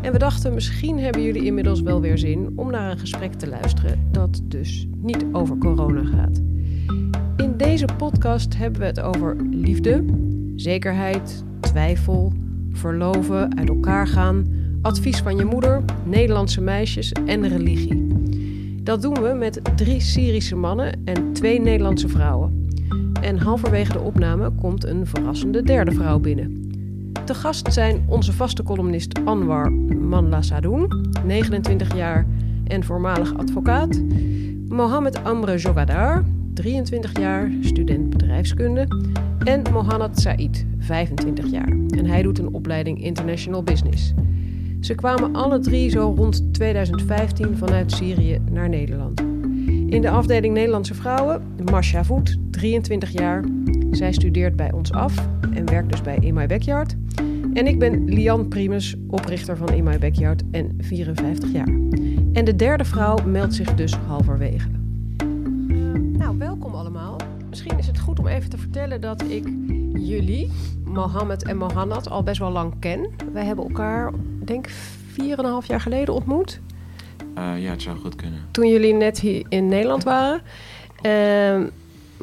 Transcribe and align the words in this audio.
En 0.00 0.12
we 0.12 0.18
dachten, 0.18 0.54
misschien 0.54 0.98
hebben 0.98 1.22
jullie 1.22 1.44
inmiddels 1.44 1.80
wel 1.80 2.00
weer 2.00 2.18
zin 2.18 2.52
om 2.56 2.70
naar 2.70 2.90
een 2.90 2.98
gesprek 2.98 3.32
te 3.32 3.48
luisteren 3.48 4.08
dat 4.10 4.40
dus 4.44 4.88
niet 4.96 5.24
over 5.32 5.58
corona 5.58 6.04
gaat. 6.04 6.51
In 7.42 7.56
deze 7.56 7.86
podcast 7.96 8.56
hebben 8.56 8.80
we 8.80 8.86
het 8.86 9.00
over 9.00 9.36
liefde, 9.50 10.04
zekerheid, 10.56 11.44
twijfel, 11.60 12.32
verloven, 12.72 13.58
uit 13.58 13.68
elkaar 13.68 14.06
gaan, 14.06 14.46
advies 14.82 15.18
van 15.18 15.36
je 15.36 15.44
moeder, 15.44 15.84
Nederlandse 16.04 16.60
meisjes 16.60 17.12
en 17.12 17.48
religie. 17.48 18.06
Dat 18.82 19.02
doen 19.02 19.14
we 19.14 19.34
met 19.34 19.60
drie 19.76 20.00
Syrische 20.00 20.56
mannen 20.56 21.04
en 21.04 21.32
twee 21.32 21.60
Nederlandse 21.60 22.08
vrouwen. 22.08 22.68
En 23.20 23.38
halverwege 23.38 23.92
de 23.92 24.00
opname 24.00 24.50
komt 24.50 24.84
een 24.84 25.06
verrassende 25.06 25.62
derde 25.62 25.92
vrouw 25.92 26.18
binnen. 26.18 26.70
Te 27.24 27.34
gast 27.34 27.72
zijn 27.72 28.04
onze 28.08 28.32
vaste 28.32 28.62
columnist 28.62 29.24
Anwar 29.24 29.72
Manla 29.72 30.42
Sadoun, 30.42 31.10
29 31.26 31.96
jaar 31.96 32.26
en 32.64 32.84
voormalig 32.84 33.36
advocaat. 33.36 34.02
Mohamed 34.68 35.24
Amre 35.24 35.56
Jogadar, 35.56 36.24
23 36.62 37.18
jaar, 37.18 37.52
student 37.60 38.10
bedrijfskunde. 38.10 38.86
En 39.44 39.62
Mohamed 39.72 40.20
Said, 40.20 40.66
25 40.78 41.50
jaar. 41.50 41.68
En 41.68 42.06
hij 42.06 42.22
doet 42.22 42.38
een 42.38 42.52
opleiding 42.52 43.04
International 43.04 43.62
Business. 43.62 44.12
Ze 44.80 44.94
kwamen 44.94 45.34
alle 45.34 45.58
drie 45.58 45.90
zo 45.90 46.14
rond 46.16 46.54
2015 46.54 47.56
vanuit 47.56 47.92
Syrië 47.92 48.38
naar 48.50 48.68
Nederland. 48.68 49.20
In 49.86 50.00
de 50.00 50.10
afdeling 50.10 50.54
Nederlandse 50.54 50.94
vrouwen, 50.94 51.42
Masha 51.70 52.04
Voet, 52.04 52.36
23 52.50 53.10
jaar. 53.10 53.44
Zij 53.90 54.12
studeert 54.12 54.56
bij 54.56 54.72
ons 54.72 54.92
af 54.92 55.28
en 55.54 55.66
werkt 55.66 55.90
dus 55.90 56.00
bij 56.00 56.16
In 56.20 56.34
My 56.34 56.46
Backyard. 56.46 56.96
En 57.52 57.66
ik 57.66 57.78
ben 57.78 58.04
Lian 58.04 58.48
Primus, 58.48 58.96
oprichter 59.08 59.56
van 59.56 59.68
In 59.68 59.84
My 59.84 59.98
Backyard 59.98 60.42
en 60.50 60.76
54 60.80 61.52
jaar. 61.52 61.68
En 62.32 62.44
de 62.44 62.56
derde 62.56 62.84
vrouw 62.84 63.16
meldt 63.26 63.54
zich 63.54 63.74
dus 63.74 63.94
halverwege. 63.94 64.81
Goed 68.16 68.26
om 68.26 68.32
even 68.32 68.50
te 68.50 68.58
vertellen 68.58 69.00
dat 69.00 69.22
ik 69.22 69.48
jullie, 69.94 70.50
Mohammed 70.84 71.42
en 71.42 71.56
Mohanad, 71.56 72.10
al 72.10 72.22
best 72.22 72.38
wel 72.38 72.50
lang 72.50 72.74
ken. 72.80 73.10
Wij 73.32 73.44
hebben 73.44 73.64
elkaar, 73.64 74.12
denk 74.44 74.66
ik, 74.66 74.72
4,5 74.72 75.66
jaar 75.66 75.80
geleden 75.80 76.14
ontmoet. 76.14 76.60
Uh, 77.38 77.62
ja, 77.62 77.70
het 77.70 77.82
zou 77.82 77.98
goed 77.98 78.16
kunnen. 78.16 78.40
Toen 78.50 78.68
jullie 78.68 78.94
net 78.94 79.20
hier 79.20 79.46
in 79.48 79.68
Nederland 79.68 80.02
waren. 80.04 80.42
Uh, 81.02 81.66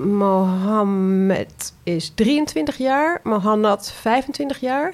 Mohammed 0.06 1.74
is 1.84 2.10
23 2.10 2.78
jaar, 2.78 3.20
Mohanad 3.24 3.92
25 3.92 4.60
jaar. 4.60 4.94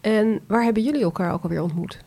En 0.00 0.40
waar 0.46 0.64
hebben 0.64 0.82
jullie 0.82 1.02
elkaar 1.02 1.32
ook 1.32 1.42
alweer 1.42 1.62
ontmoet? 1.62 1.98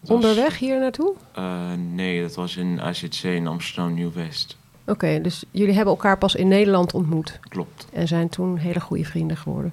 Was, 0.00 0.10
Onderweg 0.10 0.58
hier 0.58 0.78
naartoe? 0.78 1.14
Uh, 1.38 1.72
nee, 1.94 2.22
dat 2.22 2.34
was 2.34 2.56
in 2.56 2.80
ACC 2.80 3.22
in 3.22 3.46
Amsterdam 3.46 3.94
Nieuw-West. 3.94 4.56
Oké, 4.88 5.04
okay, 5.04 5.20
dus 5.20 5.44
jullie 5.50 5.74
hebben 5.74 5.94
elkaar 5.94 6.18
pas 6.18 6.34
in 6.34 6.48
Nederland 6.48 6.94
ontmoet? 6.94 7.38
Klopt. 7.48 7.88
En 7.92 8.08
zijn 8.08 8.28
toen 8.28 8.56
hele 8.56 8.80
goede 8.80 9.04
vrienden 9.04 9.36
geworden? 9.36 9.72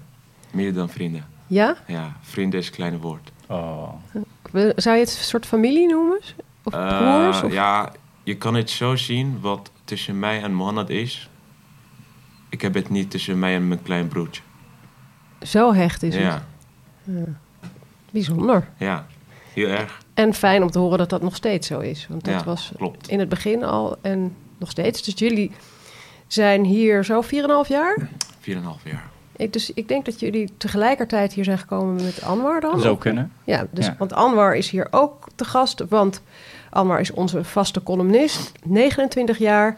Meer 0.51 0.73
dan 0.73 0.89
vrienden. 0.89 1.25
Ja? 1.47 1.77
Ja, 1.87 2.17
vrienden 2.21 2.59
is 2.59 2.67
een 2.67 2.73
kleine 2.73 2.99
woord. 2.99 3.31
Oh. 3.47 3.89
Zou 4.75 4.95
je 4.95 5.03
het 5.03 5.17
een 5.17 5.23
soort 5.23 5.45
familie 5.45 5.87
noemen? 5.87 6.19
Of 6.63 6.73
broers? 6.73 7.43
Of? 7.43 7.51
Ja, 7.51 7.91
je 8.23 8.37
kan 8.37 8.53
het 8.55 8.69
zo 8.69 8.95
zien 8.95 9.39
wat 9.41 9.71
tussen 9.83 10.19
mij 10.19 10.41
en 10.41 10.53
Mohammed 10.53 10.89
is. 10.89 11.29
Ik 12.49 12.61
heb 12.61 12.73
het 12.73 12.89
niet 12.89 13.11
tussen 13.11 13.39
mij 13.39 13.55
en 13.55 13.67
mijn 13.67 13.81
klein 13.81 14.07
broertje. 14.07 14.41
Zo 15.41 15.73
hecht 15.73 16.03
is 16.03 16.15
ja. 16.15 16.21
het? 16.21 16.41
Ja. 17.03 17.23
Bijzonder. 18.11 18.67
Ja, 18.77 19.05
heel 19.53 19.67
erg. 19.67 20.03
En 20.13 20.33
fijn 20.33 20.63
om 20.63 20.71
te 20.71 20.79
horen 20.79 20.97
dat 20.97 21.09
dat 21.09 21.21
nog 21.21 21.35
steeds 21.35 21.67
zo 21.67 21.79
is. 21.79 22.07
Want 22.09 22.23
dat 22.23 22.33
ja, 22.33 22.43
was 22.43 22.71
klopt. 22.77 23.07
in 23.07 23.19
het 23.19 23.29
begin 23.29 23.63
al 23.63 23.97
en 24.01 24.35
nog 24.57 24.69
steeds. 24.69 25.03
Dus 25.03 25.13
jullie 25.17 25.51
zijn 26.27 26.63
hier 26.63 27.05
zo 27.05 27.23
4,5 27.23 27.29
jaar? 27.67 28.09
4,5 28.41 28.53
jaar. 28.83 29.09
Ik, 29.35 29.53
dus 29.53 29.73
ik 29.73 29.87
denk 29.87 30.05
dat 30.05 30.19
jullie 30.19 30.49
tegelijkertijd 30.57 31.33
hier 31.33 31.43
zijn 31.43 31.57
gekomen 31.57 31.95
met 31.95 32.21
Anwar 32.21 32.61
dan? 32.61 32.79
Zou 32.79 32.97
kunnen. 32.97 33.31
Ja, 33.43 33.67
dus, 33.71 33.85
ja. 33.85 33.95
want 33.97 34.13
Anwar 34.13 34.55
is 34.55 34.69
hier 34.69 34.87
ook 34.91 35.27
te 35.35 35.45
gast. 35.45 35.83
Want 35.89 36.21
Anwar 36.69 36.99
is 36.99 37.11
onze 37.11 37.43
vaste 37.43 37.83
columnist, 37.83 38.51
29 38.63 39.37
jaar 39.37 39.77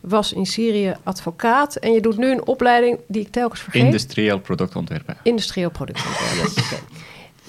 was 0.00 0.32
in 0.32 0.46
Syrië 0.46 0.94
advocaat 1.02 1.76
en 1.76 1.92
je 1.92 2.00
doet 2.00 2.16
nu 2.16 2.30
een 2.30 2.46
opleiding 2.46 2.98
die 3.08 3.22
ik 3.22 3.30
telkens 3.30 3.60
vergeet. 3.60 3.84
Industrieel 3.84 4.40
productontwerpen. 4.40 5.16
Industrieel 5.22 5.70
productontwerpen. 5.70 6.62
okay. 6.64 6.78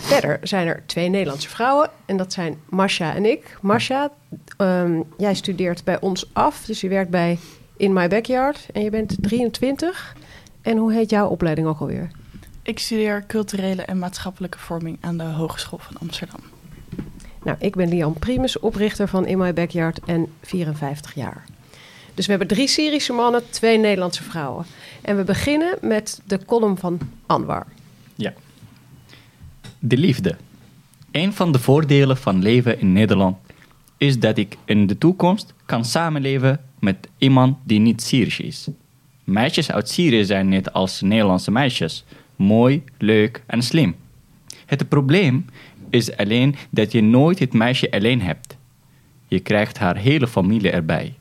Verder 0.01 0.39
zijn 0.43 0.67
er 0.67 0.83
twee 0.85 1.09
Nederlandse 1.09 1.49
vrouwen 1.49 1.89
en 2.05 2.17
dat 2.17 2.33
zijn 2.33 2.59
Masha 2.69 3.15
en 3.15 3.25
ik. 3.25 3.57
Masha, 3.61 4.11
um, 4.57 5.03
jij 5.17 5.33
studeert 5.33 5.83
bij 5.83 5.99
ons 5.99 6.29
af, 6.33 6.65
dus 6.65 6.81
je 6.81 6.87
werkt 6.87 7.09
bij 7.09 7.39
In 7.77 7.93
My 7.93 8.07
Backyard 8.07 8.67
en 8.73 8.83
je 8.83 8.89
bent 8.89 9.15
23. 9.21 10.15
En 10.61 10.77
hoe 10.77 10.93
heet 10.93 11.09
jouw 11.09 11.27
opleiding 11.27 11.67
ook 11.67 11.79
alweer? 11.79 12.11
Ik 12.63 12.79
studeer 12.79 13.23
culturele 13.27 13.81
en 13.81 13.99
maatschappelijke 13.99 14.59
vorming 14.59 14.97
aan 15.01 15.17
de 15.17 15.23
Hogeschool 15.23 15.79
van 15.79 15.95
Amsterdam. 15.99 16.39
Nou, 17.43 17.57
ik 17.59 17.75
ben 17.75 17.89
Lian 17.89 18.13
Primus, 18.13 18.59
oprichter 18.59 19.07
van 19.07 19.25
In 19.25 19.37
My 19.37 19.53
Backyard 19.53 19.99
en 20.05 20.33
54 20.41 21.13
jaar. 21.13 21.45
Dus 22.13 22.25
we 22.25 22.31
hebben 22.31 22.57
drie 22.57 22.67
Syrische 22.67 23.13
mannen, 23.13 23.49
twee 23.49 23.77
Nederlandse 23.77 24.23
vrouwen. 24.23 24.65
En 25.01 25.17
we 25.17 25.23
beginnen 25.23 25.77
met 25.81 26.21
de 26.25 26.45
column 26.45 26.77
van 26.77 26.99
Anwar. 27.25 27.67
Ja. 28.15 28.33
De 29.83 29.97
liefde. 29.97 30.35
Een 31.11 31.33
van 31.33 31.51
de 31.51 31.59
voordelen 31.59 32.17
van 32.17 32.41
leven 32.41 32.79
in 32.79 32.91
Nederland 32.91 33.37
is 33.97 34.19
dat 34.19 34.37
ik 34.37 34.57
in 34.65 34.87
de 34.87 34.97
toekomst 34.97 35.53
kan 35.65 35.85
samenleven 35.85 36.59
met 36.79 37.07
iemand 37.17 37.57
die 37.63 37.79
niet 37.79 38.01
Syrisch 38.01 38.39
is. 38.39 38.67
Meisjes 39.23 39.71
uit 39.71 39.89
Syrië 39.89 40.25
zijn 40.25 40.49
net 40.49 40.73
als 40.73 41.01
Nederlandse 41.01 41.51
meisjes. 41.51 42.03
Mooi, 42.35 42.83
leuk 42.97 43.43
en 43.45 43.61
slim. 43.61 43.95
Het 44.65 44.89
probleem 44.89 45.45
is 45.89 46.17
alleen 46.17 46.55
dat 46.69 46.91
je 46.91 47.01
nooit 47.01 47.39
het 47.39 47.53
meisje 47.53 47.91
alleen 47.91 48.21
hebt. 48.21 48.57
Je 49.27 49.39
krijgt 49.39 49.77
haar 49.77 49.97
hele 49.97 50.27
familie 50.27 50.71
erbij. 50.71 51.13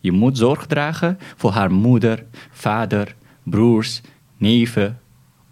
Je 0.00 0.12
moet 0.12 0.38
zorg 0.38 0.66
dragen 0.66 1.18
voor 1.36 1.50
haar 1.50 1.72
moeder, 1.72 2.24
vader, 2.50 3.14
broers, 3.42 4.00
neven, 4.36 5.00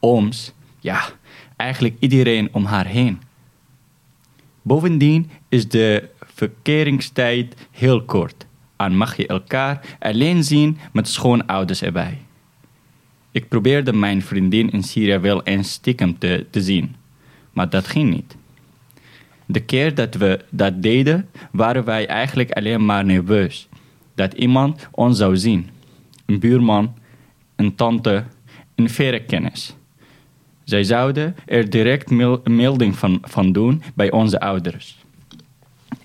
ooms. 0.01 0.53
Ja, 0.81 1.05
eigenlijk 1.57 1.97
iedereen 1.99 2.49
om 2.53 2.65
haar 2.65 2.87
heen. 2.87 3.21
Bovendien 4.63 5.31
is 5.49 5.69
de 5.69 6.09
verkeringstijd 6.19 7.69
heel 7.71 8.05
kort 8.05 8.47
en 8.77 8.97
mag 8.97 9.17
je 9.17 9.27
elkaar 9.27 9.97
alleen 9.99 10.45
zien 10.45 10.79
met 10.93 11.09
schoonouders 11.09 11.83
erbij. 11.83 12.19
Ik 13.31 13.49
probeerde 13.49 13.93
mijn 13.93 14.23
vriendin 14.23 14.71
in 14.71 14.83
Syrië 14.83 15.19
wel 15.19 15.43
eens 15.43 15.73
stiekem 15.73 16.19
te, 16.19 16.47
te 16.51 16.63
zien, 16.63 16.97
maar 17.53 17.71
dat 17.71 17.87
ging 17.87 18.11
niet. 18.11 18.37
De 19.47 19.61
keer 19.61 19.95
dat 19.95 20.15
we 20.15 20.45
dat 20.51 20.83
deden, 20.83 21.29
waren 21.53 21.85
wij 21.85 22.07
eigenlijk 22.07 22.51
alleen 22.51 22.85
maar 22.85 23.05
nerveus 23.05 23.69
dat 24.15 24.33
iemand 24.33 24.89
ons 24.91 25.19
zou 25.19 25.37
zien. 25.37 25.69
Een 26.27 26.39
buurman, 26.39 26.95
een 27.57 27.75
tante, 27.75 28.25
een 28.75 28.91
verre 28.91 29.25
kennis. 29.25 29.77
Zij 30.65 30.85
zouden 30.85 31.37
er 31.47 31.71
direct 31.71 32.11
melding 32.45 32.97
van, 32.97 33.19
van 33.23 33.53
doen 33.53 33.83
bij 33.95 34.11
onze 34.11 34.41
ouders. 34.41 34.97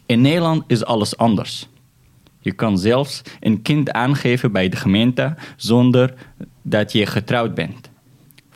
In 0.06 0.22
Nederland 0.22 0.64
is 0.68 0.86
alles 0.86 1.18
anders. 1.18 1.68
Je 2.40 2.52
kan 2.52 2.78
zelfs 2.78 3.22
een 3.40 3.62
kind 3.62 3.92
aangeven 3.92 4.52
bij 4.52 4.70
de 4.70 4.78
gemeente 4.78 5.36
zonder 5.56 6.14
dat 6.62 6.92
je 6.92 7.06
getrouwd 7.06 7.56
bent. 7.56 7.90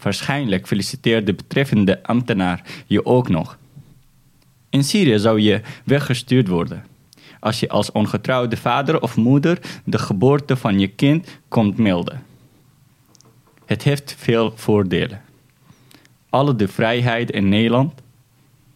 Waarschijnlijk 0.02 0.68
feliciteert 0.68 1.26
de 1.26 1.34
betreffende 1.34 2.04
ambtenaar 2.04 2.62
je 2.88 3.06
ook 3.06 3.30
nog. 3.30 3.58
In 4.70 4.84
Syrië 4.84 5.20
zou 5.20 5.40
je 5.40 5.62
weggestuurd 5.84 6.48
worden 6.48 6.84
als 7.44 7.60
je 7.60 7.70
als 7.70 7.92
ongetrouwde 7.92 8.58
vader 8.58 9.02
of 9.02 9.16
moeder 9.16 9.60
de 9.84 9.98
geboorte 9.98 10.56
van 10.56 10.80
je 10.80 10.88
kind 10.88 11.28
komt 11.48 11.78
melden. 11.78 12.24
Het 13.66 13.84
heeft 13.84 14.16
veel 14.18 14.54
voordelen. 14.56 15.22
Alle 16.34 16.56
de 16.56 16.68
vrijheid 16.68 17.32
in 17.32 17.50
Nederland. 17.50 17.94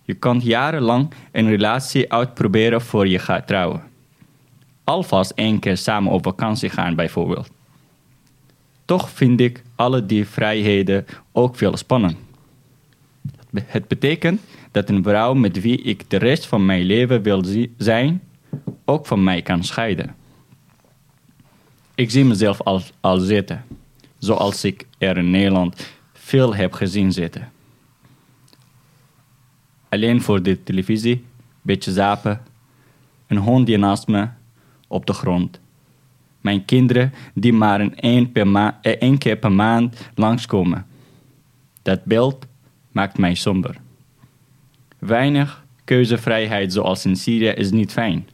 Je 0.04 0.13
kan 0.13 0.39
jarenlang 0.44 1.12
een 1.31 1.48
relatie 1.50 2.13
uitproberen 2.13 2.81
voor 2.81 3.07
je 3.07 3.19
gaat 3.19 3.48
trouwen. 3.48 3.81
Alvast 4.83 5.31
één 5.31 5.59
keer 5.59 5.77
samen 5.77 6.12
op 6.12 6.24
vakantie 6.24 6.69
gaan 6.69 6.95
bijvoorbeeld. 6.95 7.50
Toch 8.86 9.09
vind 9.09 9.39
ik 9.39 9.63
alle 9.75 10.06
die 10.06 10.27
vrijheden 10.27 11.06
ook 11.31 11.56
veel 11.56 11.77
spannend. 11.77 12.15
Het 13.38 13.48
be- 13.50 13.63
Het 13.65 13.88
betekent 13.88 14.42
dat 14.71 14.89
een 14.89 15.04
vrouw 15.04 15.33
met 15.33 15.62
wie 15.62 15.81
ik 15.81 16.09
de 16.09 16.18
rest 16.18 16.45
van 16.45 16.65
mijn 16.65 16.83
leven 16.83 17.21
wil 17.21 17.44
zi- 17.44 17.74
zijn, 17.77 18.21
ook 18.86 19.06
van 19.06 19.24
mij 19.24 19.42
kan 19.42 19.63
scheiden. 19.63 20.15
Ik 21.95 22.12
zie 22.12 22.25
mezelf 22.25 22.62
al, 22.62 22.81
al 23.00 23.18
zitten, 23.18 23.63
zoals 24.18 24.63
ik 24.63 24.86
er 24.98 25.18
in 25.18 25.30
Nederland 25.30 25.95
veel 26.27 26.56
heb 26.56 26.74
gezien 26.74 27.12
zitten. 27.12 27.51
Alleen 29.89 30.21
voor 30.21 30.44
de 30.44 30.63
televisie, 30.63 31.25
beetje 31.62 31.91
zapen, 31.91 32.41
een 33.27 33.38
hond 33.38 33.65
die 33.65 33.77
naast 33.77 34.07
me 34.07 34.27
op 34.88 35.06
de 35.06 35.13
grond. 35.13 35.59
Mijn 36.41 36.65
kinderen 36.65 37.13
die 37.33 37.53
maar 37.53 37.81
een 37.81 37.95
één, 37.95 38.31
per 38.31 38.47
ma- 38.47 38.79
eh, 38.81 38.91
één 38.91 39.18
keer 39.18 39.38
per 39.38 39.51
maand 39.51 40.09
langskomen. 40.15 40.85
Dat 41.81 42.03
beeld 42.03 42.45
maakt 42.91 43.18
mij 43.18 43.35
somber. 43.35 43.75
Weinig 45.00 45.65
keuzevrijheid 45.83 46.73
zoals 46.73 47.06
in 47.06 47.15
Syrië 47.15 47.50
is 47.50 47.71
niet 47.71 47.91
fijn. 47.91 48.27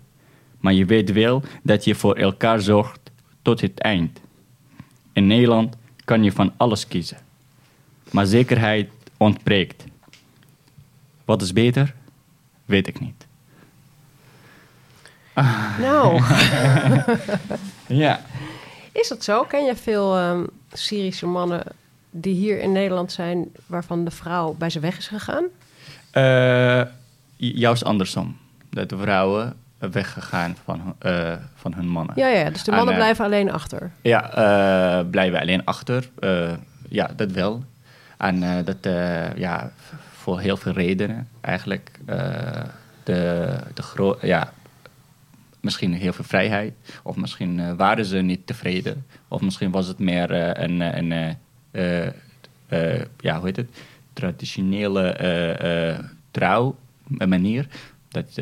Maar 0.60 0.74
je 0.74 0.86
weet 0.86 1.12
wel 1.12 1.44
dat 1.64 1.84
je 1.84 1.96
voor 1.96 2.16
elkaar 2.16 2.62
zorgt 2.62 3.12
tot 3.42 3.62
het 3.62 3.80
eind. 3.80 4.22
In 5.12 5.28
Nederland 5.28 5.76
kan 6.06 6.24
je 6.24 6.32
van 6.32 6.54
alles 6.58 6.88
kiezen. 6.88 7.23
Maar 8.14 8.26
zekerheid 8.26 8.90
ontbreekt. 9.18 9.84
Wat 11.26 11.42
is 11.42 11.54
beter? 11.54 11.94
Weet 12.66 12.88
ik 12.88 13.00
niet. 13.00 13.26
Nou, 15.80 16.22
Ja. 17.88 18.20
is 18.92 19.08
dat 19.08 19.24
zo? 19.24 19.44
Ken 19.44 19.66
je 19.66 19.76
veel 19.76 20.18
ehm, 20.18 20.44
Syrische 20.74 21.26
mannen 21.26 21.64
die 22.12 22.34
hier 22.36 22.60
in 22.60 22.72
Nederland 22.72 23.12
zijn, 23.12 23.52
waarvan 23.66 24.06
de 24.06 24.12
vrouw 24.12 24.54
bij 24.54 24.70
ze 24.70 24.80
weg 24.80 24.98
is 24.98 25.08
gegaan? 25.08 25.44
Eh, 26.12 26.82
juist 27.38 27.84
andersom. 27.84 28.38
Dat 28.70 28.90
de 28.90 28.98
vrouwen 28.98 29.54
weggegaan 29.78 30.56
van, 30.64 30.96
eh, 31.00 31.34
van 31.56 31.74
hun 31.74 31.88
mannen. 31.88 32.16
Ja, 32.18 32.28
ja, 32.28 32.50
dus 32.50 32.64
de 32.64 32.72
En, 32.72 32.78
mannen 32.78 32.96
eh, 32.96 33.00
blijven 33.02 33.26
alleen 33.26 33.52
achter. 33.52 33.92
Ja, 34.02 35.04
blijven 35.12 35.40
alleen 35.40 35.66
achter. 35.66 36.10
Ja, 36.90 37.12
dat 37.16 37.32
wel. 37.32 37.64
En 38.24 38.44
eh, 38.44 38.66
dat, 38.66 38.78
eh, 38.82 39.36
ja, 39.36 39.72
voor 40.12 40.40
heel 40.40 40.58
veel 40.58 40.72
redenen 40.72 41.28
eigenlijk. 41.42 41.92
Eh, 42.06 42.64
de, 43.04 43.58
de 43.74 44.18
ja, 44.22 44.54
misschien 45.60 45.94
heel 45.94 46.14
veel 46.14 46.24
vrijheid. 46.24 46.74
Of 47.04 47.16
misschien 47.16 47.76
waren 47.76 48.06
ze 48.06 48.18
niet 48.18 48.48
tevreden. 48.48 49.06
Of 49.28 49.42
misschien 49.42 49.72
was 49.72 49.88
het 49.88 50.00
meer 50.00 50.32
een, 50.62 50.80
een 50.80 51.38
ja, 53.18 53.38
hoe 53.38 53.46
heet 53.46 53.56
het? 53.56 53.70
traditionele 54.14 55.18
trouw 56.32 56.76
manier. 57.08 57.68
Dat 58.08 58.42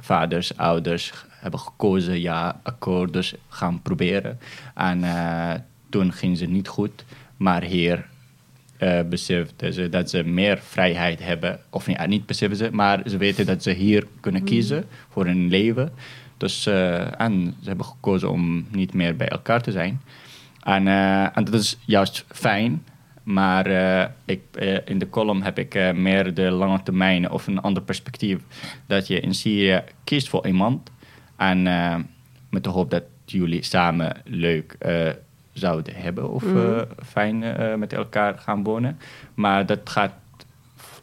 vaders, 0.00 0.56
ouders 0.56 1.12
hebben 1.28 1.60
gekozen, 1.60 2.20
ja, 2.20 2.60
akkoord, 2.62 3.12
dus 3.12 3.34
gaan 3.48 3.82
proberen. 3.82 4.38
En 4.74 5.02
toen 5.88 6.12
ging 6.12 6.38
ze 6.38 6.46
niet 6.46 6.68
goed, 6.68 7.04
maar 7.36 7.62
hier 7.62 8.06
eh 8.78 9.00
beseften 9.08 9.72
ze 9.72 9.88
dat 9.88 10.10
ze 10.10 10.22
meer 10.22 10.58
vrijheid 10.58 11.24
hebben. 11.24 11.60
Of 11.70 11.86
ja, 11.90 12.06
niet 12.06 12.26
beseffen 12.26 12.56
ze, 12.56 12.68
maar 12.72 13.00
ze 13.06 13.16
weten 13.16 13.46
dat 13.46 13.62
ze 13.62 13.70
hier 13.70 14.06
kunnen 14.20 14.44
kiezen 14.44 14.84
voor 15.08 15.24
hun 15.24 15.48
leven. 15.48 15.90
Dus, 16.36 16.66
eh, 16.66 17.20
en 17.20 17.54
ze 17.60 17.68
hebben 17.68 17.86
gekozen 17.86 18.30
om 18.30 18.66
niet 18.70 18.94
meer 18.94 19.16
bij 19.16 19.28
elkaar 19.28 19.62
te 19.62 19.72
zijn. 19.72 20.00
En, 20.62 20.88
eh, 20.88 21.36
en 21.36 21.44
dat 21.44 21.54
is 21.54 21.78
juist 21.84 22.24
fijn. 22.28 22.82
Maar 23.22 23.66
eh, 23.66 24.08
ik, 24.24 24.40
eh, 24.52 24.76
in 24.84 24.98
de 24.98 25.08
column 25.10 25.42
heb 25.42 25.58
ik 25.58 25.74
eh, 25.74 25.92
meer 25.92 26.34
de 26.34 26.50
lange 26.50 26.82
termijn 26.82 27.30
of 27.30 27.46
een 27.46 27.60
ander 27.60 27.82
perspectief. 27.82 28.38
Dat 28.86 29.06
je 29.06 29.20
in 29.20 29.34
Syrië 29.34 29.82
kiest 30.04 30.28
voor 30.28 30.46
iemand. 30.46 30.90
En 31.36 31.66
eh, 31.66 31.96
met 32.50 32.64
de 32.64 32.70
hoop 32.70 32.90
dat 32.90 33.02
jullie 33.24 33.62
samen 33.62 34.16
leuk 34.24 34.76
eh, 34.78 35.08
zouden 35.58 35.94
hebben 35.94 36.30
of 36.30 36.54
eh, 36.54 36.80
fijn 37.04 37.42
eh, 37.42 37.74
met 37.74 37.92
elkaar 37.92 38.38
gaan 38.38 38.62
wonen. 38.62 38.98
Maar 39.34 39.66
dat 39.66 39.80
gaat 39.84 40.12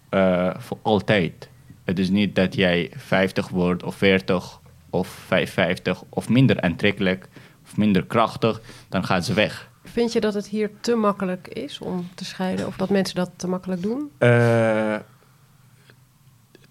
eh, 0.09 0.53
voor 0.57 0.77
altijd. 0.81 1.49
Het 1.83 1.99
is 1.99 2.09
niet 2.09 2.35
dat 2.35 2.55
jij 2.55 2.91
50 2.95 3.49
wordt 3.49 3.83
of 3.83 3.95
40 3.95 4.59
of 4.89 5.07
55 5.07 6.03
of 6.09 6.29
minder 6.29 6.61
aantrekkelijk 6.61 7.27
of 7.63 7.77
minder 7.77 8.05
krachtig, 8.05 8.61
dan 8.89 9.05
gaat 9.05 9.25
ze 9.25 9.33
weg. 9.33 9.69
Vind 9.83 10.13
je 10.13 10.19
dat 10.19 10.33
het 10.33 10.47
hier 10.47 10.71
te 10.79 10.95
makkelijk 10.95 11.47
is 11.47 11.79
om 11.79 12.09
te 12.15 12.25
scheiden? 12.25 12.67
Of 12.67 12.77
dat 12.77 12.89
mensen 12.89 13.15
dat 13.15 13.31
te 13.35 13.47
makkelijk 13.47 13.81
doen? 13.81 14.11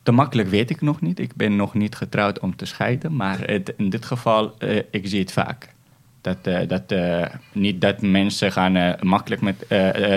Te 0.03 0.13
makkelijk 0.13 0.49
weet 0.49 0.71
ik 0.71 0.81
nog 0.81 1.01
niet. 1.01 1.19
Ik 1.19 1.35
ben 1.35 1.57
nog 1.57 1.75
niet 1.75 1.95
getrouwd 1.95 2.39
om 2.39 2.57
te 2.57 2.65
scheiden. 2.65 3.17
Maar 3.17 3.41
het, 3.41 3.75
in 3.77 3.91
dit 3.91 4.05
geval, 4.05 4.55
ik 4.91 5.07
zie 5.09 5.21
het 5.21 5.33
vaak. 5.33 5.74
Dat, 6.25 6.37
eh, 6.43 6.69
dat, 6.69 6.93
eh, 6.93 7.23
niet 7.53 7.81
dat 7.81 8.01
mensen 8.03 8.53
gaan 8.53 8.77
eh, 8.77 9.03
makkelijk 9.03 9.41
met 9.43 9.67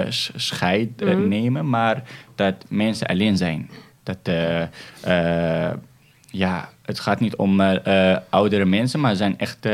sch- 0.09 0.29
scheid 0.35 0.99
Mhm. 0.99 1.27
nemen, 1.27 1.69
maar 1.69 2.03
dat 2.35 2.55
mensen 2.69 3.07
alleen 3.07 3.37
zijn. 3.37 3.69
Dat, 4.03 4.17
ja, 6.31 6.69
het 6.85 6.99
gaat 6.99 7.19
niet 7.19 7.35
om 7.35 7.61
oudere 8.29 8.65
mensen, 8.65 8.99
maar 8.99 9.15
zijn 9.15 9.37
echt 9.37 9.67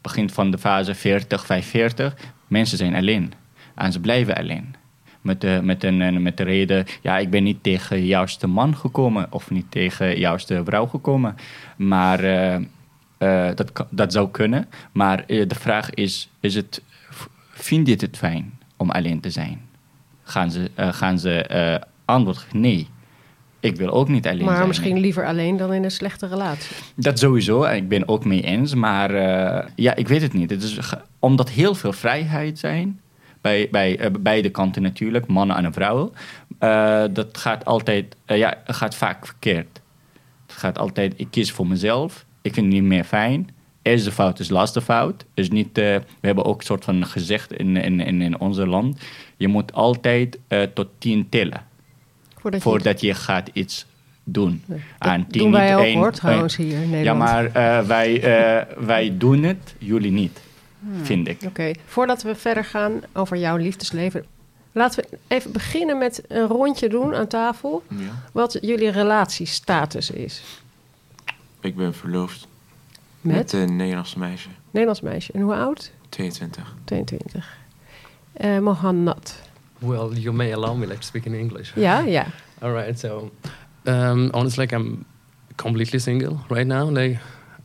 begin 0.00 0.30
van 0.30 0.50
de 0.50 0.58
fase 0.58 0.94
40, 0.94 1.46
45. 1.46 2.14
Mensen 2.46 2.78
zijn 2.78 2.94
alleen. 2.94 3.32
En 3.74 3.92
ze 3.92 4.00
blijven 4.00 4.34
alleen. 4.34 4.74
Met 5.20 5.40
de, 5.40 5.60
met, 5.62 5.84
een, 5.84 6.22
met 6.22 6.36
de 6.36 6.42
reden, 6.42 6.84
ja, 7.02 7.18
ik 7.18 7.30
ben 7.30 7.42
niet 7.42 7.62
tegen 7.62 7.96
de 7.96 8.06
juiste 8.06 8.46
man 8.46 8.76
gekomen 8.76 9.26
of 9.30 9.50
niet 9.50 9.70
tegen 9.70 10.08
de 10.08 10.18
juiste 10.18 10.62
vrouw 10.64 10.86
gekomen. 10.86 11.34
Maar 11.76 12.20
eh, 13.18 13.48
dat, 13.54 13.72
kan- 13.72 13.86
dat 13.90 14.12
zou 14.12 14.30
kunnen. 14.30 14.68
Maar 14.92 15.24
eh, 15.26 15.48
de 15.48 15.54
vraag 15.54 15.90
is, 15.90 16.28
is 16.40 16.54
het, 16.54 16.82
v- 17.10 17.24
vind 17.50 17.86
je 17.88 17.94
het 17.98 18.16
fijn 18.16 18.58
om 18.76 18.90
alleen 18.90 19.20
te 19.20 19.30
zijn? 19.30 19.60
Gaan 20.22 20.50
ze, 20.50 20.70
eh, 20.74 20.92
gaan 20.92 21.18
ze 21.18 21.80
antwoord 22.04 22.36
geven, 22.38 22.60
nee. 22.60 22.88
Ik 23.60 23.76
wil 23.76 23.90
ook 23.90 24.08
niet 24.08 24.26
alleen 24.26 24.44
maar 24.44 24.54
zijn. 24.56 24.68
misschien 24.68 24.98
liever 24.98 25.26
alleen 25.26 25.56
dan 25.56 25.72
in 25.72 25.84
een 25.84 25.90
slechte 25.90 26.26
relatie. 26.26 26.76
Dat 26.96 27.18
sowieso, 27.18 27.62
en 27.62 27.76
ik 27.76 27.88
ben 27.88 28.08
ook 28.08 28.24
mee 28.24 28.42
eens. 28.42 28.74
Maar 28.74 29.12
ja, 29.76 29.94
ik 29.94 30.08
weet 30.08 30.22
het 30.22 30.32
niet. 30.32 30.50
Het 30.50 30.62
is, 30.62 30.78
omdat 31.18 31.50
heel 31.50 31.74
veel 31.74 31.92
vrijheid 31.92 32.58
zijn, 32.58 33.00
bij, 33.40 33.68
bij 33.70 34.10
beide 34.20 34.48
kanten 34.50 34.82
natuurlijk, 34.82 35.26
mannen 35.26 35.56
en 35.64 35.72
vrouwen, 35.72 36.12
dat 37.14 37.38
gaat 37.38 37.64
altijd, 37.64 38.16
ja, 38.26 38.54
gaat 38.66 38.94
vaak 38.94 39.26
verkeerd. 39.26 39.80
Het 40.46 40.56
gaat 40.56 40.78
altijd, 40.78 41.14
ik 41.16 41.26
kies 41.30 41.52
voor 41.52 41.66
mezelf, 41.66 42.24
ik 42.44 42.54
vind 42.54 42.66
het 42.66 42.74
niet 42.74 42.82
meer 42.82 43.04
fijn. 43.04 43.48
Eerste 43.82 44.12
fout 44.12 44.38
is 44.40 44.48
laatste 44.48 44.80
fout. 44.80 45.24
Dus 45.34 45.50
niet, 45.50 45.78
eh, 45.78 45.84
we 46.20 46.26
hebben 46.26 46.44
ook 46.44 46.58
een 46.58 46.66
soort 46.66 46.84
van 46.84 47.06
gezegd 47.06 47.52
in, 47.52 47.76
in, 47.76 48.00
in, 48.00 48.22
in 48.22 48.40
onze 48.40 48.66
land, 48.66 49.00
je 49.36 49.48
moet 49.48 49.72
altijd 49.72 50.38
eh, 50.48 50.62
tot 50.62 50.88
tien 50.98 51.28
tellen 51.28 51.62
Voordat 52.38 52.62
je 52.62 52.68
voordat 52.68 53.00
je 53.00 53.14
gaat 53.14 53.50
iets 53.52 53.86
doen. 54.24 54.62
Dat 54.66 54.78
En 54.98 55.26
tien 55.26 55.42
doen 55.42 55.52
wij 55.52 55.68
niet 55.68 55.74
ook 55.78 55.84
één- 55.84 55.96
hoor, 55.98 56.12
trouwens, 56.12 56.56
hier 56.56 56.82
in 56.82 56.90
Nederland. 56.90 57.04
Ja, 57.04 57.14
maar 57.14 57.44
eh, 57.80 57.86
wij, 57.86 58.22
eh, 58.22 58.76
wij 58.84 59.14
doen 59.18 59.42
het, 59.42 59.74
jullie 59.78 60.12
niet, 60.12 60.40
Hmm. 60.80 61.04
vind 61.04 61.28
ik. 61.28 61.38
Oké, 61.46 61.70
voordat 61.86 62.22
we 62.22 62.34
verder 62.34 62.64
gaan 62.64 62.92
over 63.12 63.36
jouw 63.36 63.56
liefdesleven... 63.56 64.24
laten 64.72 65.04
we 65.10 65.18
even 65.28 65.52
beginnen 65.52 65.98
met 65.98 66.22
een 66.28 66.46
rondje 66.46 66.88
doen 66.88 67.14
aan 67.14 67.26
tafel... 67.26 67.82
Ja. 67.88 67.96
wat 68.32 68.58
jullie 68.60 68.90
relatiestatus 68.90 70.10
is. 70.10 70.42
Ik 71.64 71.76
ben 71.76 71.94
verloofd 71.94 72.46
met, 73.20 73.34
Met 73.34 73.52
een 73.52 73.76
Nederlandse 73.76 74.18
meisje, 74.18 74.48
Nederlands 74.70 75.00
meisje. 75.00 75.32
En 75.32 75.40
hoe 75.40 75.54
oud? 75.54 75.90
22. 76.08 76.74
22. 76.84 77.56
Eh 78.32 78.58
Mohammed. 78.58 79.42
Well, 79.78 80.08
you 80.08 80.34
may 80.34 80.52
allow 80.52 80.76
me 80.76 80.86
like 80.86 80.98
to 80.98 81.06
speak 81.06 81.24
in 81.24 81.34
English. 81.34 81.74
Ja, 81.74 81.98
ja. 81.98 82.26
All 82.62 82.72
right. 82.72 82.98
So, 82.98 83.30
um, 83.84 84.28
honestly, 84.32 84.64
like 84.64 84.76
I'm 84.76 85.04
completely 85.54 85.98
single 85.98 86.36
right 86.48 86.66
now. 86.66 86.90
Like, 86.96 87.18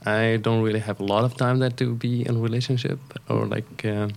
I 0.05 0.37
don't 0.41 0.63
really 0.63 0.81
have 0.81 1.03
a 1.03 1.05
lot 1.05 1.23
of 1.23 1.33
time 1.33 1.59
that 1.59 1.77
to 1.77 1.93
be 1.95 2.07
in 2.07 2.35
a 2.35 2.39
relationship 2.39 2.99
or 3.27 3.47
like 3.47 3.87
uh, 3.87 4.07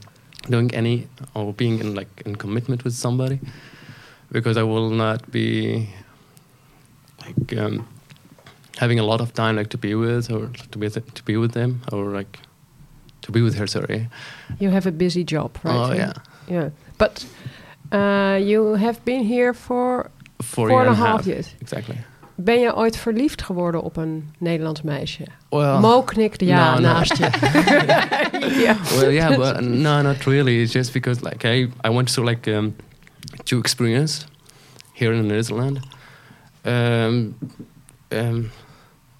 doing 0.48 0.74
any 0.74 1.06
or 1.32 1.54
being 1.54 1.80
in 1.80 1.94
like 1.94 2.22
in 2.24 2.36
commitment 2.36 2.82
with 2.84 2.94
somebody 2.94 3.38
because 4.30 4.60
I 4.60 4.62
will 4.62 4.90
not 4.90 5.30
be 5.30 5.88
like 7.18 7.60
um, 7.60 7.86
having 8.78 8.98
a 8.98 9.04
lot 9.04 9.20
of 9.20 9.32
time 9.32 9.56
like 9.56 9.68
to 9.68 9.78
be 9.78 9.94
with 9.94 10.30
or 10.30 10.50
to 10.70 10.78
be 10.78 10.88
to 10.88 11.22
be 11.24 11.36
with 11.36 11.52
them 11.52 11.80
or 11.92 12.16
like 12.16 12.38
to 13.22 13.32
be 13.32 13.40
with 13.42 13.54
her. 13.56 13.66
Sorry. 13.66 14.08
You 14.58 14.70
have 14.70 14.88
a 14.88 14.92
busy 14.92 15.24
job, 15.24 15.58
right? 15.64 15.90
Oh 15.90 15.94
yeah. 15.94 16.12
Yeah. 16.48 16.70
But 16.98 17.26
uh, 17.92 18.38
you 18.42 18.76
have 18.76 19.00
been 19.04 19.24
here 19.24 19.54
for 19.54 20.10
Four, 20.42 20.68
four 20.68 20.80
and 20.80 20.88
a 20.88 20.92
and 20.92 20.98
half 20.98 21.26
years. 21.26 21.54
Exactly. 21.60 21.96
Ben 22.34 22.60
je 22.60 22.76
ooit 22.76 22.96
verliefd 22.96 23.42
geworden 23.42 23.82
op 23.82 23.96
een 23.96 24.30
Nederlands 24.38 24.82
meisje? 24.82 25.26
Well, 25.50 25.80
Mo 25.80 26.02
knikte 26.02 26.44
ja 26.44 26.78
no, 26.78 26.92
no. 26.92 27.00
je. 27.02 27.30
ja. 28.66 28.76
well, 28.90 29.12
yeah, 29.12 29.36
but 29.36 29.60
no, 29.60 30.02
not 30.02 30.24
really. 30.24 30.62
It's 30.62 30.72
just 30.72 30.92
because 30.92 31.20
like 31.22 31.48
I, 31.48 31.68
I 31.88 31.90
went 31.90 32.12
to 32.14 32.24
like 32.24 32.56
um, 32.56 32.74
two 33.44 33.58
experience 33.58 34.26
here 34.92 35.14
in 35.14 35.26
Netherlands. 35.26 35.80
Um, 36.64 37.34
um, 38.12 38.50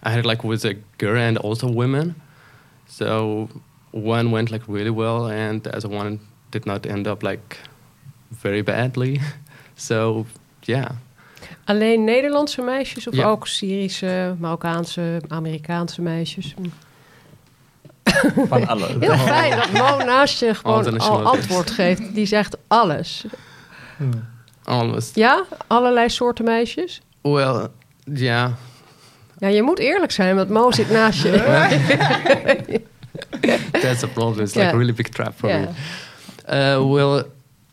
I 0.07 0.11
had 0.11 0.25
like 0.25 0.43
with 0.49 0.65
a 0.65 0.75
girl 0.97 1.21
and 1.23 1.39
also 1.39 1.69
women. 1.73 2.15
So 2.89 3.49
one 3.91 4.31
went 4.31 4.51
like 4.51 4.65
really 4.69 4.91
well, 4.91 5.27
and 5.31 5.63
the 5.63 5.71
other 5.77 5.89
one 5.91 6.19
did 6.51 6.65
not 6.65 6.87
end 6.87 7.07
up 7.07 7.23
like 7.23 7.57
very 8.43 8.63
badly. 8.63 9.21
so 9.77 10.27
yeah, 10.67 10.89
Alleen 11.65 12.05
Nederlandse 12.05 12.63
meisjes 12.63 13.07
of 13.07 13.15
Ja. 13.15 13.29
ook 13.29 13.47
Syrische, 13.47 14.37
Marokkaanse, 14.39 15.21
Amerikaanse 15.29 16.03
meisjes? 16.03 16.55
Van 18.49 18.67
alle. 18.67 18.87
Heel 19.01 19.17
fijn 19.17 19.57
dat 19.57 19.73
Mo 19.73 20.05
naast 20.05 20.41
je 20.41 20.55
gewoon 20.55 20.99
al 20.99 21.23
antwoord 21.25 21.71
geeft. 21.71 22.15
Die 22.15 22.27
zegt 22.27 22.57
alles. 22.69 23.25
almost. 24.65 25.15
Ja, 25.15 25.45
allerlei 25.67 26.09
soorten 26.09 26.45
meisjes. 26.45 27.01
Well, 27.23 27.69
yeah. 28.05 28.51
Ja, 29.43 29.49
je 29.49 29.63
moet 29.63 29.79
eerlijk 29.79 30.13
zijn, 30.13 30.37
want 30.37 30.49
Mo 30.49 30.71
zit 30.71 30.91
naast 30.91 31.23
je. 31.23 31.31
That's 33.83 34.03
a 34.03 34.07
problem. 34.07 34.41
It's 34.45 34.55
like 34.55 34.59
Yeah. 34.67 34.75
a 34.75 34.79
really 34.79 34.93
big 34.93 35.09
trap 35.09 35.33
for 35.37 35.49
Ja. 35.49 35.59
me. 35.59 35.67
Uh, 35.67 36.93
well, 36.95 37.25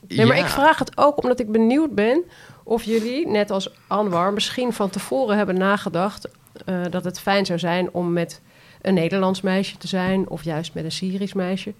Nee, 0.07 0.25
maar 0.25 0.35
yeah. 0.35 0.47
ik 0.47 0.53
vraag 0.53 0.79
het 0.79 0.97
ook 0.97 1.23
omdat 1.23 1.39
ik 1.39 1.51
benieuwd 1.51 1.95
ben 1.95 2.23
of 2.63 2.83
jullie, 2.83 3.27
net 3.27 3.51
als 3.51 3.69
Anwar, 3.87 4.33
misschien 4.33 4.73
van 4.73 4.89
tevoren 4.89 5.37
hebben 5.37 5.57
nagedacht 5.57 6.29
eh, 6.65 6.75
dat 6.89 7.03
het 7.03 7.19
fijn 7.19 7.45
zou 7.45 7.59
zijn 7.59 7.89
om 7.91 8.13
met 8.13 8.41
een 8.81 8.93
Nederlands 8.93 9.41
meisje 9.41 9.77
te 9.77 9.87
zijn 9.87 10.29
of 10.29 10.43
juist 10.43 10.73
met 10.73 10.83
een 10.83 10.91
Syrisch 10.91 11.33
meisje. 11.33 11.73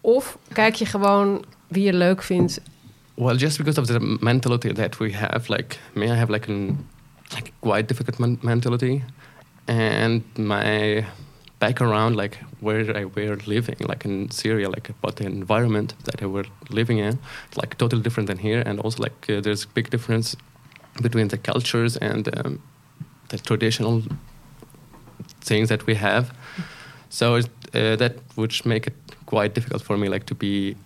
Of 0.00 0.38
kijk 0.52 0.74
je 0.74 0.86
gewoon 0.86 1.44
wie 1.68 1.84
je 1.84 1.92
leuk 1.92 2.22
vindt. 2.22 2.60
Well, 3.14 3.34
just 3.36 3.56
because 3.56 3.80
of 3.80 3.86
the 3.86 4.16
mentality 4.20 4.72
that 4.72 4.96
we 4.96 5.12
have, 5.16 5.52
like 5.52 5.76
me, 5.92 6.04
I 6.04 6.08
have 6.08 6.32
like 6.32 6.50
an 6.50 6.86
like 7.34 7.50
quite 7.60 7.84
difficult 7.86 8.18
men- 8.18 8.38
mentality, 8.40 9.02
and 9.66 10.22
my 10.36 11.04
background, 11.58 12.16
like 12.16 12.38
where 12.60 12.96
I 12.96 13.04
were 13.04 13.36
living, 13.46 13.76
like 13.88 14.04
in 14.04 14.30
Syria, 14.30 14.68
like 14.68 14.90
about 14.90 15.16
the 15.16 15.24
environment 15.26 15.94
that 16.04 16.22
I 16.22 16.26
were 16.26 16.46
living 16.68 16.98
in, 16.98 17.18
like 17.56 17.76
totally 17.76 18.02
different 18.02 18.28
than 18.28 18.38
here, 18.38 18.62
and 18.66 18.80
also 18.80 19.02
like 19.02 19.32
uh, 19.32 19.40
there's 19.40 19.64
a 19.64 19.68
big 19.74 19.90
difference 19.90 20.36
between 21.02 21.28
the 21.28 21.38
cultures 21.38 21.96
and 21.96 22.28
um, 22.36 22.58
the 23.28 23.38
traditional 23.38 24.02
things 25.40 25.68
that 25.68 25.86
we 25.86 25.94
have. 25.94 26.26
So 27.08 27.36
it, 27.36 27.48
uh, 27.74 27.96
that 27.96 28.12
would 28.36 28.64
make 28.64 28.86
it 28.86 28.94
quite 29.26 29.54
difficult 29.54 29.82
for 29.82 29.96
me, 29.96 30.08
like 30.08 30.24
to 30.26 30.34
be 30.34 30.76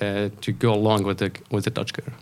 uh, 0.00 0.28
to 0.40 0.52
go 0.52 0.72
along 0.72 1.04
with 1.06 1.18
the 1.18 1.30
with 1.50 1.64
the 1.64 1.70
Dutch 1.70 1.92
girl, 1.92 2.12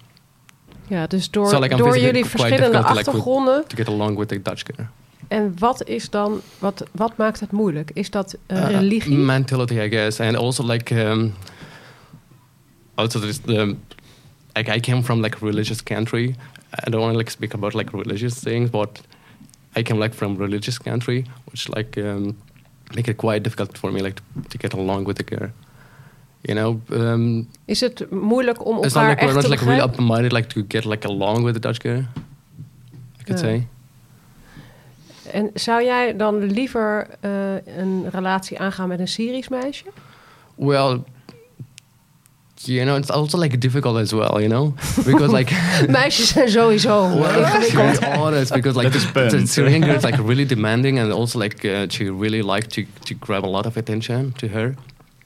Ja, 0.89 1.07
dus 1.07 1.31
door, 1.31 1.49
So, 1.49 1.59
like, 1.59 1.77
door 1.77 1.99
jullie 1.99 2.25
verschillende 2.25 2.79
like, 2.79 2.99
achtergronden. 2.99 3.65
to 3.67 3.77
get 3.77 3.89
along 3.89 4.19
with 4.19 4.29
the 4.29 4.43
Dutch 4.43 4.65
girl. 4.65 4.87
En 5.29 5.55
wat 5.59 5.85
is 5.87 6.11
dan, 6.11 6.41
wat, 6.59 6.85
wat 6.93 7.17
maakt 7.17 7.41
het 7.41 7.51
moeilijk? 7.53 7.91
Is 7.95 8.11
dat 8.11 8.37
eh, 8.47 8.59
Uh, 8.59 8.69
religie? 8.69 9.17
mentality, 9.17 9.75
I 9.81 9.89
guess, 9.89 10.21
and 10.21 10.37
also 10.37 10.65
like 10.67 10.95
um, 11.11 11.35
also 12.95 13.19
there's 13.21 13.39
the 13.39 13.77
like 14.57 14.77
I 14.77 14.81
came 14.81 15.03
from 15.03 15.21
like 15.21 15.37
a 15.43 15.47
religious 15.47 15.83
country. 15.83 16.35
I 16.87 16.91
don't 16.91 17.01
want 17.01 17.13
to 17.13 17.19
like 17.19 17.31
speak 17.31 17.55
about 17.55 17.75
like 17.75 17.91
religious 17.97 18.35
things, 18.41 18.71
but 18.71 19.01
I 19.77 19.83
came 19.83 20.01
like 20.01 20.15
from 20.15 20.37
religious 20.37 20.79
country, 20.79 21.25
which 21.45 21.69
like 21.69 22.01
um, 22.01 22.37
make 22.95 23.11
it 23.11 23.17
quite 23.17 23.41
difficult 23.43 23.79
for 23.79 23.93
me 23.93 24.01
like 24.03 24.21
to, 24.49 24.59
get 24.59 24.73
along 24.73 25.07
with 25.07 25.17
the 25.17 25.37
girl. 25.37 25.51
You 26.41 26.55
know, 26.55 26.81
um, 27.01 27.49
Is 27.65 27.81
het 27.81 28.11
moeilijk 28.11 28.65
om 28.67 28.83
it's 28.83 28.95
not 28.95 29.03
elkaar 29.03 29.09
like 29.09 29.21
we're 29.21 29.27
echt 29.27 29.35
not 29.35 29.43
te 29.45 29.49
like 29.49 29.65
really 29.65 29.77
begrijpen? 29.81 29.91
open-minded 29.93 30.33
like 30.33 30.49
to 30.49 30.63
get 30.69 30.85
like 30.85 31.07
along 31.09 31.45
with 31.45 31.55
the 31.55 31.61
Dutch 31.61 31.79
girl. 31.79 32.03
I 33.21 33.23
could 33.25 33.39
say. 33.39 33.67
En 35.35 35.51
zou 35.55 35.85
jij 35.85 36.17
dan 36.17 36.45
liever 36.45 37.07
eh, 37.21 37.31
een 37.77 38.07
relatie 38.11 38.59
aangaan 38.59 38.89
met 38.89 39.01
een 39.01 39.09
Syrisch 39.09 39.49
meisje? 39.49 39.85
Well, 40.55 40.99
you 42.55 42.85
know, 42.85 42.97
it's 42.97 43.11
also 43.11 43.39
like 43.39 43.59
difficult 43.59 43.97
as 43.97 44.13
well, 44.13 44.41
you 44.41 44.49
know, 44.49 44.75
because 45.05 45.33
like 45.33 45.53
Meisjes 45.89 46.29
zijn 46.29 46.49
sowieso 46.49 47.19
well, 47.19 47.61
to 47.61 48.01
be 48.01 48.07
honest, 48.07 48.53
because 48.53 48.83
like 48.83 48.93
the, 48.93 49.47
Syrian 49.47 49.81
girl 49.81 49.97
is 49.97 50.05
like 50.05 50.19
really 50.23 50.47
demanding, 50.47 50.99
and 50.99 51.13
also 51.13 51.39
like 51.39 51.65
uh, 51.65 51.87
she 51.89 52.11
really 52.11 52.43
like 52.43 52.67
to 52.67 52.85
to 53.05 53.15
grab 53.15 53.45
a 53.45 53.51
lot 53.51 53.67
of 53.67 53.77
attention 53.77 54.33
to 54.33 54.47
her. 54.47 54.75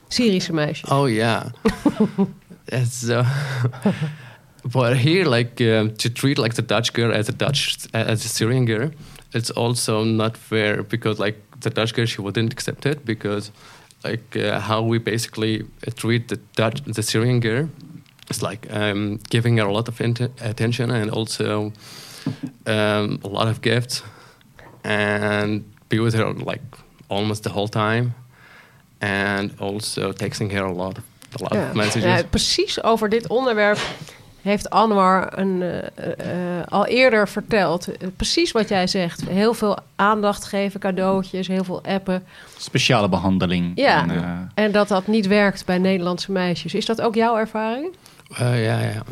Syrische 0.09 0.53
meisjes. 0.53 0.91
Oh 0.91 1.07
yeah, 1.07 1.43
it's 2.65 3.09
uh, 3.09 3.25
but 4.63 4.97
here 4.97 5.25
like 5.25 5.61
um, 5.61 5.95
to 5.97 6.09
treat 6.09 6.39
like 6.39 6.55
the 6.55 6.65
Dutch 6.65 6.93
girl 6.93 7.13
as 7.13 7.29
a 7.29 7.33
Dutch 7.33 7.77
as 7.93 8.25
a 8.25 8.29
Syrian 8.29 8.65
girl, 8.65 8.91
it's 9.35 9.51
also 9.57 10.05
not 10.05 10.37
fair 10.37 10.83
because 10.83 11.25
like 11.25 11.37
the 11.61 11.71
Dutch 11.71 11.93
girl 11.95 12.07
she 12.07 12.21
wouldn't 12.23 12.53
accept 12.53 12.87
it 12.87 13.05
because 13.05 13.51
like 14.05 14.37
uh, 14.37 14.61
how 14.61 14.83
we 14.83 14.99
basically 14.99 15.61
uh, 15.87 15.91
treat 15.95 16.29
the 16.29 16.39
Dutch 16.57 16.83
the 16.95 17.03
Syrian 17.03 17.41
girl. 17.41 17.69
It's 18.31 18.43
like 18.43 18.67
um, 18.71 19.19
giving 19.31 19.59
her 19.59 19.67
a 19.69 19.73
lot 19.73 19.89
of 19.89 20.01
int- 20.01 20.31
attention 20.41 20.91
and 20.91 21.11
also 21.11 21.73
um, 22.67 23.19
a 23.25 23.29
lot 23.29 23.49
of 23.49 23.61
gifts 23.61 24.03
and 24.85 25.63
be 25.89 25.99
with 25.99 26.15
her 26.15 26.33
like 26.35 26.61
almost 27.09 27.43
the 27.43 27.51
whole 27.51 27.69
time 27.69 28.13
and 29.01 29.51
also 29.61 30.13
texting 30.13 30.51
her 30.53 30.65
a 30.65 30.73
lot, 30.73 30.99
a 31.39 31.43
lot 31.43 31.55
Ja. 31.55 31.69
of 31.71 31.75
messages. 31.75 32.05
Ja, 32.05 32.23
precies 32.31 32.79
over 32.83 33.09
dit 33.09 33.27
onderwerp 33.29 33.79
heeft 34.49 34.71
Anwar 34.71 35.39
een, 35.39 35.63
eh, 35.63 36.59
eh, 36.59 36.67
al 36.69 36.87
eerder 36.87 37.29
verteld. 37.29 37.89
Precies 38.17 38.53
wat 38.53 38.69
jij 38.69 38.87
zegt. 38.87 39.29
Heel 39.29 39.55
veel 39.55 39.79
aandacht 39.97 40.45
geven, 40.45 40.81
cadeautjes, 40.81 41.49
heel 41.49 41.65
veel 41.65 41.83
appen. 41.83 42.25
Speciale 42.57 43.09
behandeling. 43.09 43.73
Ja. 43.75 44.03
En, 44.03 44.11
eh, 44.11 44.65
En 44.65 44.73
dat 44.73 44.89
dat 44.89 45.07
niet 45.07 45.27
werkt 45.27 45.65
bij 45.65 45.79
Nederlandse 45.79 46.33
meisjes. 46.33 46.75
Is 46.75 46.87
dat 46.87 47.01
ook 47.01 47.15
jouw 47.15 47.37
ervaring? 47.37 47.95
Uh, 48.41 48.63
yeah, 48.63 48.81
yeah. 48.81 49.03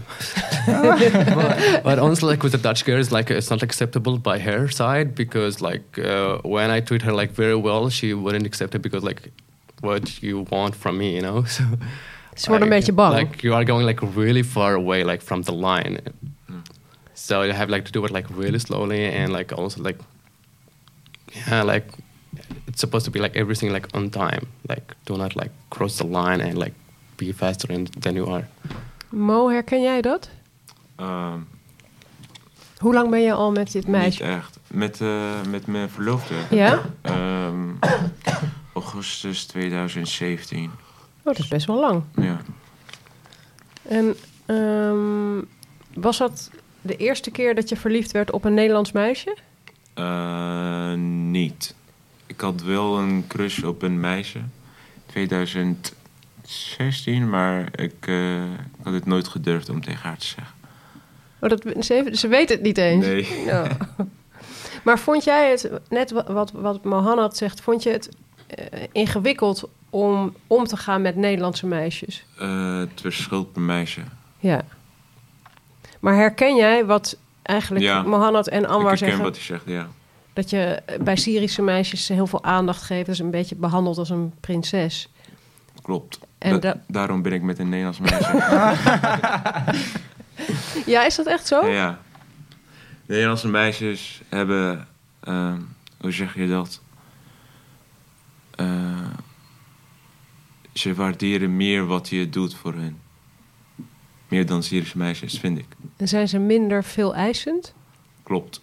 but, 0.67 1.83
but 1.83 1.99
honestly, 1.99 2.29
like 2.29 2.43
with 2.43 2.53
the 2.53 2.61
Dutch 2.61 2.85
girls, 2.85 3.11
like 3.11 3.35
it's 3.35 3.49
not 3.49 3.63
acceptable 3.63 4.19
by 4.19 4.39
her 4.39 4.69
side 4.69 5.15
because, 5.15 5.65
like, 5.65 5.99
uh, 5.99 6.39
when 6.43 6.71
I 6.71 6.83
treat 6.83 7.03
her 7.03 7.15
like 7.15 7.33
very 7.35 7.61
well, 7.61 7.89
she 7.89 8.15
wouldn't 8.15 8.45
accept 8.47 8.75
it 8.75 8.83
because, 8.83 9.03
like, 9.07 9.33
what 9.81 10.23
you 10.23 10.45
want 10.51 10.75
from 10.75 10.97
me, 10.99 11.15
you 11.15 11.23
know. 11.23 11.45
So 11.57 11.65
Ze 12.37 12.49
worden 12.49 12.67
een 12.69 12.75
beetje 12.75 12.93
bang. 12.93 13.15
Like 13.19 13.41
you 13.41 13.55
are 13.55 13.67
going 13.67 13.87
like 13.87 14.07
really 14.15 14.45
far 14.45 14.75
away, 14.75 15.05
like 15.05 15.25
from 15.25 15.43
the 15.43 15.55
line. 15.55 15.99
So 17.13 17.43
you 17.43 17.53
have 17.53 17.71
like 17.71 17.91
to 17.91 18.01
do 18.01 18.05
it 18.05 18.11
like 18.13 18.29
really 18.37 18.59
slowly 18.59 19.17
and 19.17 19.29
like 19.33 19.55
also 19.55 19.83
like, 19.83 19.99
yeah, 21.33 21.65
like 21.65 21.87
it's 22.67 22.81
supposed 22.81 23.05
to 23.05 23.11
be 23.11 23.19
like 23.19 23.39
everything 23.39 23.73
like 23.73 23.87
on 23.97 24.11
time. 24.11 24.47
Like 24.69 24.95
do 25.05 25.17
not 25.17 25.35
like 25.35 25.51
cross 25.69 25.97
the 25.97 26.07
line 26.07 26.41
and 26.43 26.59
like 26.59 26.75
be 27.17 27.33
faster 27.33 27.73
in, 27.73 27.87
than 28.01 28.15
you 28.15 28.31
are. 28.31 28.45
Mo, 29.09 29.49
herken 29.49 29.83
jij 29.83 30.01
dat? 30.01 30.31
Ehm, 30.97 31.39
Hoe 32.79 32.95
lang 32.95 33.11
ben 33.11 33.21
je 33.21 33.33
al 33.33 33.51
met 33.53 33.73
dit 33.73 33.83
niet 33.87 33.97
meisje? 33.97 34.25
echt. 34.25 34.59
Met, 34.67 35.01
eh, 35.01 35.43
met 35.51 35.67
mijn 35.67 35.89
verloofde. 35.91 36.35
Ja? 36.51 36.81
Ehm, 37.03 37.71
augustus 38.75 39.45
2017. 39.45 40.71
Oh, 41.27 41.33
dat 41.33 41.39
is 41.39 41.49
best 41.49 41.67
wel 41.67 41.81
lang. 41.81 42.03
Ja. 42.17 42.41
En 43.83 44.17
ehm, 44.47 45.41
was 45.95 46.19
dat 46.19 46.51
de 46.81 46.97
eerste 46.97 47.31
keer 47.31 47.55
dat 47.55 47.69
je 47.69 47.77
verliefd 47.77 48.13
werd 48.13 48.31
op 48.31 48.45
een 48.45 48.55
Nederlands 48.55 48.93
meisje? 48.93 49.37
Eh, 49.95 50.93
niet. 51.31 51.75
Ik 52.27 52.41
had 52.41 52.63
wel 52.63 52.99
een 52.99 53.25
crush 53.27 53.63
op 53.63 53.83
een 53.83 54.01
meisje. 54.01 54.39
2016, 55.07 57.31
maar 57.31 57.69
ik, 57.81 57.95
eh, 58.07 58.43
ik 58.45 58.51
had 58.83 58.93
het 58.93 59.07
nooit 59.07 59.29
gedurfd 59.29 59.69
om 59.69 59.81
tegen 59.81 60.03
haar 60.09 60.19
te 60.19 60.27
zeggen. 60.27 60.55
Oh, 61.41 61.49
dat, 61.49 61.63
ze, 61.85 62.09
ze 62.13 62.29
weet 62.29 62.49
het 62.49 62.63
niet 62.63 62.79
eens. 62.79 63.05
Nee. 63.07 63.43
Ja. 63.45 63.77
Maar 64.85 64.99
vond 64.99 65.25
jij 65.25 65.51
het, 65.51 65.71
net 65.89 66.11
wa- 66.11 66.33
wat, 66.33 66.51
wat 66.53 66.85
Mohanad 66.85 67.37
zegt, 67.37 67.61
vond 67.61 67.83
je 67.83 67.91
het 67.91 68.09
eh, 68.47 68.81
ingewikkeld 68.93 69.69
om 69.91 70.35
om 70.47 70.65
te 70.65 70.77
gaan 70.77 71.03
met 71.03 71.17
Nederlandse 71.17 71.67
meisjes? 71.67 72.25
Eh, 72.39 72.79
het 72.79 73.01
verschilt 73.01 73.53
per 73.53 73.63
meisje. 73.63 74.01
Ja. 74.39 74.63
Maar 76.01 76.15
herken 76.15 76.57
jij 76.57 76.85
wat 76.85 77.17
eigenlijk 77.43 77.85
Ja. 77.85 78.03
Mohanad 78.03 78.49
en 78.49 78.63
ik 78.63 78.67
Anwar 78.69 78.83
herken 78.89 78.99
zeggen? 79.07 79.25
wat 79.25 79.35
hij 79.35 79.45
zegt, 79.45 79.63
ja. 79.67 79.89
Dat 80.33 80.51
je 80.51 80.59
eh, 80.87 80.99
bij 81.01 81.17
Syrische 81.17 81.63
meisjes 81.63 82.09
heel 82.09 82.27
veel 82.27 82.45
aandacht 82.45 82.83
geeft. 82.83 83.07
Dus 83.07 83.19
een 83.19 83.31
beetje 83.31 83.55
behandeld 83.55 83.99
als 83.99 84.11
een 84.11 84.33
prinses. 84.41 85.09
Klopt. 85.83 86.19
En 86.39 86.51
Da- 86.51 86.59
da- 86.59 86.81
daarom 86.89 87.23
ben 87.23 87.33
ik 87.33 87.43
met 87.43 87.59
een 87.59 87.69
Nederlands 87.69 87.99
meisje. 87.99 88.33
Ja, 90.87 91.05
is 91.05 91.17
dat 91.17 91.27
echt 91.27 91.47
zo? 91.47 91.67
Ja, 91.67 91.73
ja. 91.73 91.99
Nederlandse 93.07 93.49
meisjes 93.49 94.21
hebben 94.29 94.87
hoe 96.01 96.13
zeg 96.13 96.35
je 96.35 96.49
dat? 96.49 96.81
Eh, 98.57 99.11
ze 100.73 100.95
waarderen 100.95 101.57
meer 101.57 101.87
wat 101.87 102.09
je 102.09 102.29
doet 102.29 102.55
voor 102.55 102.75
hen. 102.75 102.99
Meer 104.29 104.47
dan 104.47 104.63
Syrische 104.63 104.99
meisjes, 104.99 105.39
vind 105.39 105.59
ik. 105.59 105.67
En 105.97 106.09
zijn 106.09 106.29
ze 106.29 106.39
minder 106.39 106.85
veel 106.85 107.15
eisend? 107.15 107.75
Klopt. 108.23 108.61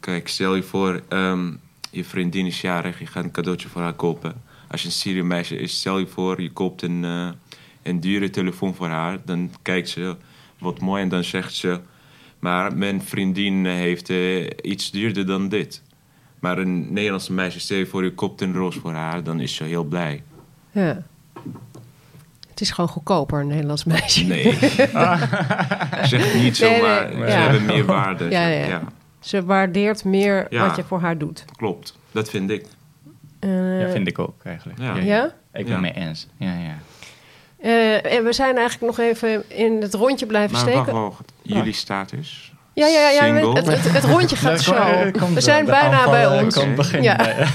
Kijk, 0.00 0.28
stel 0.28 0.54
je 0.54 0.62
voor, 0.62 1.02
ehm, 1.08 1.52
je 1.90 2.04
vriendin 2.04 2.46
is 2.46 2.60
jarig, 2.60 2.98
je 2.98 3.06
gaat 3.06 3.24
een 3.24 3.30
cadeautje 3.30 3.68
voor 3.68 3.82
haar 3.82 3.94
kopen. 3.94 4.42
Als 4.68 4.80
je 4.80 4.86
een 4.86 4.92
Syrische 4.92 5.26
meisje 5.26 5.56
is, 5.56 5.78
stel 5.78 5.98
je 5.98 6.06
voor, 6.06 6.42
je 6.42 6.50
koopt 6.50 6.82
een, 6.82 7.04
eh, 7.04 7.28
een 7.82 8.00
dure 8.00 8.30
telefoon 8.30 8.74
voor 8.74 8.88
haar. 8.88 9.18
Dan 9.24 9.50
kijkt 9.62 9.88
ze 9.88 10.16
wat 10.58 10.80
mooi 10.80 11.02
en 11.02 11.08
dan 11.08 11.24
zegt 11.24 11.54
ze... 11.54 11.80
Maar 12.38 12.76
mijn 12.76 13.02
vriendin 13.02 13.66
heeft 13.66 14.10
eh, 14.10 14.46
iets 14.62 14.90
duurder 14.90 15.26
dan 15.26 15.48
dit. 15.48 15.82
Maar 16.44 16.58
een 16.58 16.92
Nederlandse 16.92 17.32
meisje, 17.32 17.60
stel 17.60 17.76
je 17.76 17.86
voor, 17.86 18.04
je 18.04 18.14
koopt 18.14 18.40
een 18.40 18.52
roos 18.54 18.76
voor 18.76 18.92
haar, 18.92 19.22
dan 19.22 19.40
is 19.40 19.54
ze 19.54 19.64
heel 19.64 19.84
blij. 19.84 20.22
Ja. 20.70 21.02
Het 22.50 22.60
is 22.60 22.70
gewoon 22.70 22.90
goedkoper, 22.90 23.40
een 23.40 23.46
Nederlands 23.46 23.84
meisje. 23.84 24.24
Nee. 24.24 24.52
zeg 26.02 26.34
niet 26.34 26.56
zo, 26.56 26.70
Nee, 26.70 26.80
nee, 26.80 27.16
maar 27.16 27.30
ze 27.30 27.36
ja. 27.36 27.40
hebben 27.42 27.64
meer 27.64 27.84
waarde. 27.84 28.30
Ja, 28.30 28.46
ja. 28.46 28.82
Ze 29.20 29.44
waardeert 29.44 30.04
meer 30.04 30.46
Ja. 30.50 30.66
wat 30.66 30.76
je 30.76 30.84
voor 30.84 31.00
haar 31.00 31.18
doet. 31.18 31.44
klopt. 31.56 31.98
Dat 32.12 32.30
vind 32.30 32.50
ik. 32.50 32.66
Eh, 33.40 33.80
Ja, 33.80 33.88
vind 33.90 34.08
ik 34.08 34.18
ook 34.18 34.44
eigenlijk. 34.44 34.78
Ja. 34.78 34.96
Ja? 34.96 35.24
Ik 35.52 35.64
ben 35.64 35.74
Ja. 35.74 35.80
mee 35.80 35.92
eens. 35.94 36.26
Ja, 36.36 36.54
ja. 36.58 36.76
Eh, 37.60 38.12
en 38.16 38.24
we 38.24 38.32
zijn 38.32 38.56
eigenlijk 38.56 38.96
nog 38.96 39.06
even 39.06 39.50
in 39.50 39.80
het 39.82 39.94
rondje 39.94 40.26
blijven 40.26 40.52
Maar 40.52 40.60
steken. 40.60 40.92
wacht, 40.92 41.16
wacht. 41.16 41.32
Jullie 41.42 41.72
status? 41.72 42.52
Ja, 42.74 42.86
ja, 42.86 43.08
ja. 43.08 43.34
het, 43.34 43.66
het, 43.66 43.92
het 43.92 44.04
rondje 44.04 44.36
gaat 44.36 44.60
zo. 44.70 44.74
kom 45.18 45.34
We 45.34 45.40
zijn 45.40 45.64
De 45.64 45.70
bijna 45.70 46.10
bij 46.10 46.24
eh, 46.24 46.42
ons. 46.42 46.54
kan 46.54 46.74
beginnen. 46.74 47.02
Ja. 47.02 47.46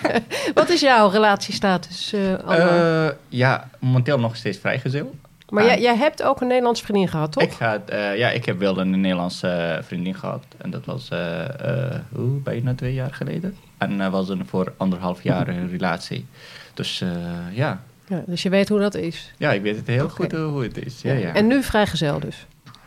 Wat 0.54 0.68
is 0.68 0.80
jouw 0.80 1.08
relatiestatus, 1.08 2.12
eh? 2.12 3.06
Eh, 3.06 3.12
ja, 3.28 3.68
momenteel 3.78 4.18
nog 4.18 4.36
steeds 4.36 4.58
vrijgezel. 4.58 5.14
maar 5.48 5.62
ah. 5.62 5.68
jij, 5.68 5.80
jij 5.80 5.96
hebt 5.96 6.22
ook 6.22 6.40
een 6.40 6.46
Nederlandse 6.46 6.84
vriendin 6.84 7.08
gehad, 7.08 7.32
toch? 7.32 7.42
Ik, 7.42 7.52
had, 7.58 7.80
eh, 7.88 8.16
ja, 8.16 8.30
ik 8.30 8.44
heb 8.44 8.58
wel 8.58 8.78
een 8.78 9.00
Nederlandse 9.00 9.48
eh, 9.48 9.82
vriendin 9.82 10.14
gehad. 10.14 10.44
En 10.58 10.70
dat 10.70 10.84
was 10.84 11.08
eh, 11.08 11.44
eh, 11.44 12.00
hoe, 12.12 12.40
bijna 12.40 12.74
twee 12.74 12.94
jaar 12.94 13.14
geleden. 13.14 13.56
En 13.78 13.98
dat 13.98 14.10
was 14.10 14.28
een 14.28 14.46
voor 14.46 14.72
anderhalf 14.76 15.22
jaar 15.22 15.48
een 15.48 15.68
relatie. 15.70 16.26
Dus 16.74 17.00
eh, 17.00 17.08
ja. 17.52 17.80
Ja, 18.08 18.22
dus 18.26 18.42
je 18.42 18.48
weet 18.48 18.68
hoe 18.68 18.80
dat 18.80 18.94
is. 18.94 19.32
ja, 19.38 19.52
ik 19.52 19.62
weet 19.62 19.76
het 19.76 19.86
heel 19.86 20.08
goed 20.08 20.32
eh, 20.32 20.44
hoe 20.46 20.62
het 20.62 20.86
is. 20.86 21.02
Ja, 21.02 21.12
ja. 21.12 21.34
En 21.34 21.46
nu 21.46 21.62
vrijgezel 21.62 22.20
dus. 22.20 22.46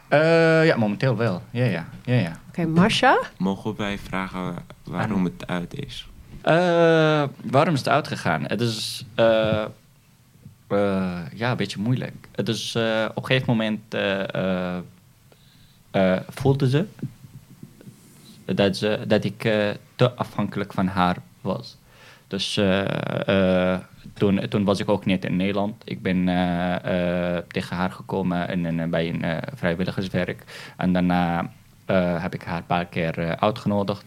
Eh, 0.10 0.66
ja, 0.66 0.76
momenteel 0.78 1.18
wel. 1.18 1.42
Ja, 1.52 1.66
ja. 1.66 1.88
ja, 2.04 2.14
ja. 2.14 2.40
Oké, 2.50 2.66
Masha? 2.66 3.20
Mogen 3.38 3.76
wij 3.76 3.98
vragen 3.98 4.56
waarom 4.84 5.24
het 5.24 5.48
uit 5.48 5.74
is? 5.80 6.08
Eh, 6.42 7.24
waarom 7.44 7.74
is 7.74 7.80
het 7.80 7.90
uitgegaan? 7.90 8.44
Het 8.44 8.62
is 8.62 9.06
eh, 9.16 9.64
eh, 10.68 11.20
ja, 11.34 11.52
een 11.52 11.58
beetje 11.58 11.80
moeilijk. 11.80 12.28
Het 12.32 12.48
is 12.50 12.76
eh, 12.76 13.06
op 13.10 13.16
een 13.18 13.26
gegeven 13.26 13.48
moment 13.48 13.94
eh, 13.94 14.34
eh, 14.34 14.78
eh, 15.92 16.20
voelde 16.30 16.70
ze 16.70 16.86
dat, 18.46 18.78
ze 18.78 19.04
dat 19.08 19.24
ik 19.24 19.44
eh, 19.44 19.70
te 19.96 20.12
afhankelijk 20.12 20.74
van 20.74 20.88
haar 20.88 21.18
was. 21.42 21.78
Dus 22.28 22.58
eh, 22.58 23.74
eh, 23.74 23.80
toen, 24.20 24.48
toen 24.50 24.64
was 24.64 24.80
ik 24.80 24.90
ook 24.90 25.06
niet 25.06 25.26
in 25.26 25.36
Nederland. 25.36 25.82
Ik 25.86 26.02
ben 26.02 26.30
eh, 26.30 27.36
eh, 27.38 27.44
tegen 27.48 27.76
haar 27.76 27.92
gekomen 27.92 28.66
een- 28.66 28.90
bij 28.90 29.10
een 29.10 29.24
eh, 29.24 29.38
vrijwilligerswerk. 29.56 30.44
En 30.78 30.94
daarna 30.94 31.52
eh, 31.86 32.22
heb 32.22 32.34
ik 32.34 32.44
haar 32.44 32.58
een 32.58 32.66
paar 32.66 32.86
keer 32.86 33.20
eh, 33.20 33.30
uitgenodigd 33.32 34.06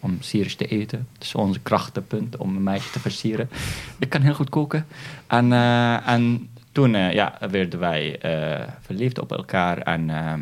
om 0.00 0.16
Syrisch 0.20 0.54
te 0.56 0.66
eten. 0.66 1.06
Dat 1.12 1.22
is 1.22 1.34
onze 1.34 1.60
krachtenpunt 1.60 2.36
om 2.36 2.56
een 2.56 2.62
meisje 2.62 2.90
te 2.90 3.00
versieren. 3.00 3.48
Ik 3.98 4.08
kan 4.08 4.20
heel 4.20 4.34
goed 4.34 4.48
koken. 4.50 4.86
En, 5.26 5.52
eh, 5.52 6.08
en 6.08 6.48
toen 6.72 6.94
eh, 6.94 7.12
ja, 7.12 7.38
werden 7.50 7.78
wij 7.80 8.18
eh, 8.20 8.66
verliefd 8.80 9.18
op 9.18 9.32
elkaar. 9.32 9.78
En, 9.78 10.10
eh, 10.10 10.32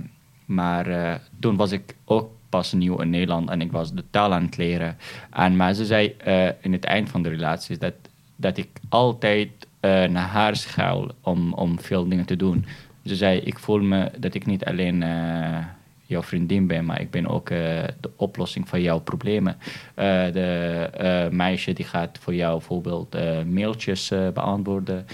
maar 0.44 0.86
eh, 0.86 1.14
toen 1.40 1.56
was 1.56 1.72
ik 1.72 1.94
ook 2.04 2.30
pas 2.48 2.72
nieuw 2.72 3.00
in 3.00 3.10
Nederland 3.10 3.50
en 3.50 3.60
ik 3.60 3.72
was 3.72 3.92
de 3.92 4.04
taal 4.10 4.32
aan 4.34 4.42
het 4.44 4.56
leren. 4.56 4.96
En, 5.30 5.56
maar 5.56 5.74
ze 5.74 5.84
zei 5.84 6.14
eh, 6.18 6.46
in 6.60 6.72
het 6.72 6.84
eind 6.84 7.10
van 7.10 7.22
de 7.22 7.28
relatie 7.28 7.78
dat, 7.78 7.94
dat 8.36 8.56
ik 8.56 8.68
altijd 8.88 9.50
eh, 9.82 10.04
naar 10.04 10.28
haar 10.28 10.56
schuil 10.56 11.10
om, 11.20 11.52
om 11.52 11.80
veel 11.80 12.08
dingen 12.08 12.24
te 12.24 12.36
doen. 12.36 12.64
Ze 13.04 13.16
zei, 13.16 13.38
ik 13.38 13.58
voel 13.58 13.80
me 13.80 14.10
dat 14.18 14.34
ik 14.34 14.46
niet 14.46 14.64
alleen 14.64 15.02
eh, 15.02 15.58
jouw 16.06 16.22
vriendin 16.22 16.66
ben, 16.66 16.84
maar 16.84 17.00
ik 17.00 17.10
ben 17.10 17.26
ook 17.26 17.50
eh, 17.50 17.58
de 18.00 18.10
oplossing 18.16 18.68
van 18.68 18.82
jouw 18.82 19.00
problemen. 19.00 19.56
De 19.94 21.28
meisje 21.30 21.72
die 21.72 21.84
gaat 21.84 22.18
voor 22.18 22.34
jou 22.34 22.52
bijvoorbeeld 22.58 23.16
mailtjes 23.46 24.12
beantwoorden. 24.34 25.06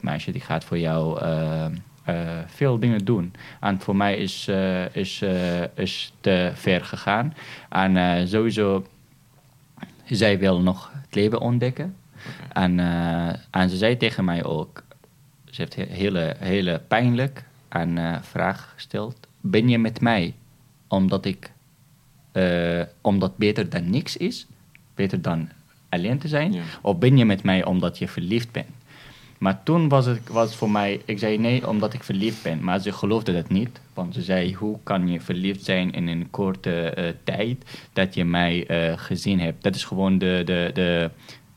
Meisje 0.00 0.32
die 0.32 0.40
gaat 0.40 0.64
voor 0.64 0.78
jou 0.78 1.20
veel 2.46 2.78
dingen 2.78 3.04
doen. 3.04 3.32
En 3.60 3.80
voor 3.80 3.96
mij 3.96 4.16
is, 4.16 4.48
is, 4.92 5.22
is 5.74 6.12
te 6.20 6.50
ver 6.54 6.84
gegaan. 6.84 7.34
En 7.68 8.28
sowieso, 8.28 8.84
zij 10.16 10.38
wil 10.38 10.60
nog 10.60 10.90
het 10.94 11.14
leven 11.14 11.40
ontdekken. 11.40 11.96
En, 12.52 12.80
eh, 12.80 13.28
en 13.50 13.70
ze 13.70 13.76
zei 13.76 13.96
tegen 13.96 14.24
mij 14.24 14.44
ook, 14.44 14.82
ze 15.44 15.60
heeft 15.60 15.74
he- 15.74 15.94
hele, 15.96 16.36
hele 16.38 16.80
pijnlijk 16.88 17.44
een 17.68 17.98
eh, 17.98 18.16
vraag 18.22 18.72
gesteld. 18.74 19.16
Ben 19.40 19.68
je 19.68 19.78
met 19.78 20.00
mij 20.00 20.34
omdat 20.88 21.24
ik, 21.24 21.52
eh, 22.32 22.82
omdat 23.00 23.36
beter 23.36 23.68
dan 23.68 23.90
niks 23.90 24.16
is? 24.16 24.46
Beter 24.94 25.22
dan 25.22 25.48
alleen 25.88 26.18
te 26.18 26.28
zijn? 26.28 26.52
Ja. 26.52 26.62
Of 26.82 26.98
ben 26.98 27.16
je 27.16 27.24
met 27.24 27.42
mij 27.42 27.64
omdat 27.64 27.98
je 27.98 28.08
verliefd 28.08 28.52
bent? 28.52 28.68
Maar 29.38 29.62
toen 29.62 29.88
was 29.88 30.06
het, 30.06 30.28
was 30.28 30.48
het 30.48 30.54
voor 30.58 30.70
mij, 30.70 31.00
ik 31.04 31.18
zei 31.18 31.38
nee 31.38 31.68
omdat 31.68 31.92
ik 31.92 32.04
verliefd 32.04 32.42
ben. 32.42 32.64
Maar 32.64 32.80
ze 32.80 32.92
geloofde 32.92 33.32
dat 33.32 33.48
niet. 33.48 33.80
Want 33.94 34.14
ze 34.14 34.22
zei, 34.22 34.54
hoe 34.54 34.78
kan 34.82 35.08
je 35.08 35.20
verliefd 35.20 35.64
zijn 35.64 35.92
in 35.92 36.06
een 36.08 36.28
korte 36.30 36.90
eh, 36.90 37.12
tijd 37.24 37.64
dat 37.92 38.14
je 38.14 38.24
mij 38.24 38.66
eh, 38.66 38.92
gezien 38.98 39.40
hebt? 39.40 39.62
Dat 39.62 39.74
is 39.74 39.84
gewoon 39.84 40.18
de, 40.18 40.42
de, 40.44 40.70
de, 40.74 41.10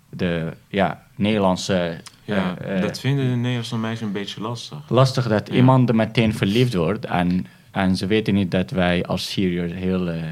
de 0.10 0.52
ja, 0.68 1.04
Nederlandse... 1.16 1.98
Ja, 2.26 2.58
eh, 2.58 2.82
dat 2.82 3.00
vinden 3.00 3.30
de 3.30 3.36
Nederlandse 3.36 3.78
meisjes 3.78 4.08
een 4.08 4.12
beetje 4.14 4.42
lastig. 4.42 4.78
lastig 4.90 5.28
dat 5.28 5.48
Ja. 5.48 5.54
iemand 5.56 5.90
er 5.90 5.96
meteen 5.96 6.34
verliefd 6.34 6.74
wordt. 6.74 7.06
En, 7.06 7.46
en 7.72 7.96
ze 7.96 8.06
weten 8.06 8.34
niet 8.34 8.52
dat 8.52 8.70
wij 8.72 9.06
als 9.06 9.32
Syriërs 9.32 9.74
heel... 9.74 10.10
eh, 10.10 10.24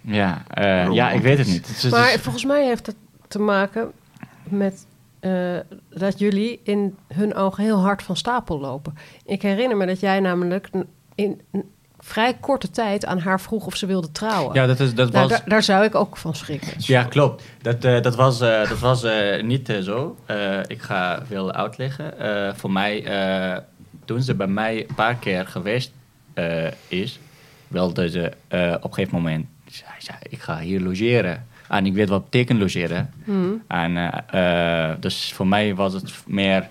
ja, 0.00 0.42
eh, 0.48 0.92
ja, 0.92 1.10
ik 1.10 1.22
weet 1.22 1.38
het 1.38 1.46
niet. 1.46 1.86
Maar 1.90 2.18
volgens 2.18 2.44
mij 2.44 2.66
heeft 2.66 2.86
het 2.86 2.96
te 3.28 3.38
maken 3.38 3.90
met 4.48 4.86
eh, 5.20 5.56
dat 5.90 6.18
jullie 6.18 6.60
in 6.64 6.96
hun 7.14 7.34
ogen 7.34 7.64
heel 7.64 7.78
hard 7.80 8.02
van 8.02 8.16
stapel 8.16 8.60
lopen. 8.60 8.94
Ik 9.24 9.42
herinner 9.42 9.76
me 9.76 9.86
dat 9.86 10.00
jij 10.00 10.20
namelijk 10.20 10.70
in 11.14 11.40
een 11.52 11.64
vrij 11.98 12.34
korte 12.40 12.70
tijd 12.70 13.04
aan 13.06 13.18
haar 13.18 13.40
vroeg 13.40 13.66
of 13.66 13.76
ze 13.76 13.86
wilde 13.86 14.12
trouwen. 14.12 14.54
ja, 14.54 14.66
dat, 14.66 14.80
is, 14.80 14.94
dat 14.94 15.12
Nou, 15.12 15.28
was... 15.28 15.38
daar, 15.38 15.48
daar 15.48 15.62
zou 15.62 15.84
ik 15.84 15.94
ook 15.94 16.16
van 16.16 16.34
schrikken. 16.34 16.72
Ja, 16.78 17.04
klopt. 17.04 17.42
Dat, 17.62 17.84
eh, 17.84 18.02
dat 18.02 18.14
was, 18.14 18.40
eh, 18.40 18.68
dat 18.68 18.78
was 18.78 19.02
eh, 19.02 19.42
niet 19.42 19.72
zo. 19.82 20.16
Eh, 20.26 20.58
ik 20.66 20.82
ga 20.82 21.22
veel 21.26 21.52
uitleggen. 21.52 22.18
Eh, 22.18 22.54
voor 22.54 22.70
mij, 22.72 23.04
eh, 23.04 23.56
toen 24.04 24.22
ze 24.22 24.34
bij 24.34 24.46
mij 24.46 24.78
een 24.88 24.94
paar 24.94 25.14
keer 25.14 25.46
geweest 25.46 25.92
eh, 26.34 26.66
is, 26.88 27.18
wilde 27.68 28.10
ze 28.10 28.32
eh, 28.48 28.74
op 28.76 28.84
een 28.84 28.94
gegeven 28.94 29.16
moment, 29.16 29.46
zei 29.66 29.92
ze, 29.98 30.12
ik 30.28 30.40
ga 30.40 30.58
hier 30.58 30.80
logeren. 30.80 31.46
En 31.68 31.86
ik 31.86 31.94
weet 31.94 32.08
wat 32.08 32.24
betekent 32.24 32.60
logeren. 32.60 33.10
Hmm. 33.24 33.62
En, 33.66 33.96
eh, 33.96 34.90
eh, 34.90 34.96
dus 35.00 35.32
voor 35.32 35.46
mij 35.46 35.74
was 35.74 35.92
het 35.92 36.22
meer, 36.26 36.68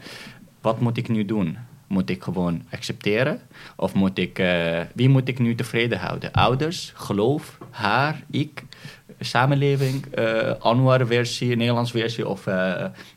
wat 0.62 0.80
moet 0.80 0.98
ik 0.98 1.10
nu 1.10 1.26
doen? 1.26 1.58
Moet 1.88 2.10
ik 2.10 2.24
gewoon 2.24 2.62
accepteren? 2.72 3.42
Of 3.76 3.94
moet 3.94 4.18
ik, 4.18 4.40
eh, 4.40 4.82
wie 4.94 5.10
moet 5.10 5.28
ik 5.28 5.40
nu 5.40 5.56
tevreden 5.56 6.00
houden? 6.00 6.32
Ouders, 6.32 6.92
geloof, 6.96 7.58
haar, 7.70 8.24
ik, 8.32 8.64
samenleving, 9.20 10.06
eh 10.06 10.52
Anwar-versie, 10.60 11.56
Nederlands 11.56 11.92
versie? 11.92 12.28
Of, 12.28 12.48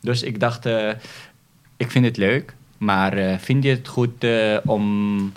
dus 0.01 0.23
ik 0.23 0.41
dacht, 0.41 0.67
ik 1.77 1.91
vind 1.91 2.05
het 2.05 2.17
leuk, 2.17 2.55
maar 2.79 3.39
vind 3.41 3.65
je 3.65 3.71
het 3.71 3.89
goed 3.89 4.27
om, 4.65 5.33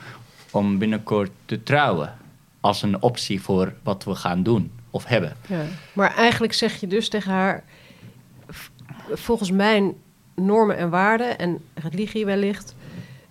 om 0.51 0.77
binnenkort 0.77 1.31
te 1.45 1.63
trouwen? 1.63 2.15
Als 2.59 2.81
een 2.81 3.01
optie 3.01 3.41
voor 3.41 3.73
wat 3.83 4.03
we 4.03 4.15
gaan 4.15 4.43
doen 4.43 4.71
of 4.93 5.05
hebben. 5.05 5.33
Ja. 5.47 5.61
Maar 5.93 6.15
eigenlijk 6.15 6.53
zeg 6.53 6.75
je 6.79 6.87
dus 6.87 7.09
tegen 7.09 7.31
haar... 7.31 7.63
volgens 9.13 9.51
mijn 9.51 9.93
normen 10.35 10.77
en 10.77 10.89
waarden 10.89 11.37
en 11.37 11.59
religie 11.73 12.25
wellicht... 12.25 12.75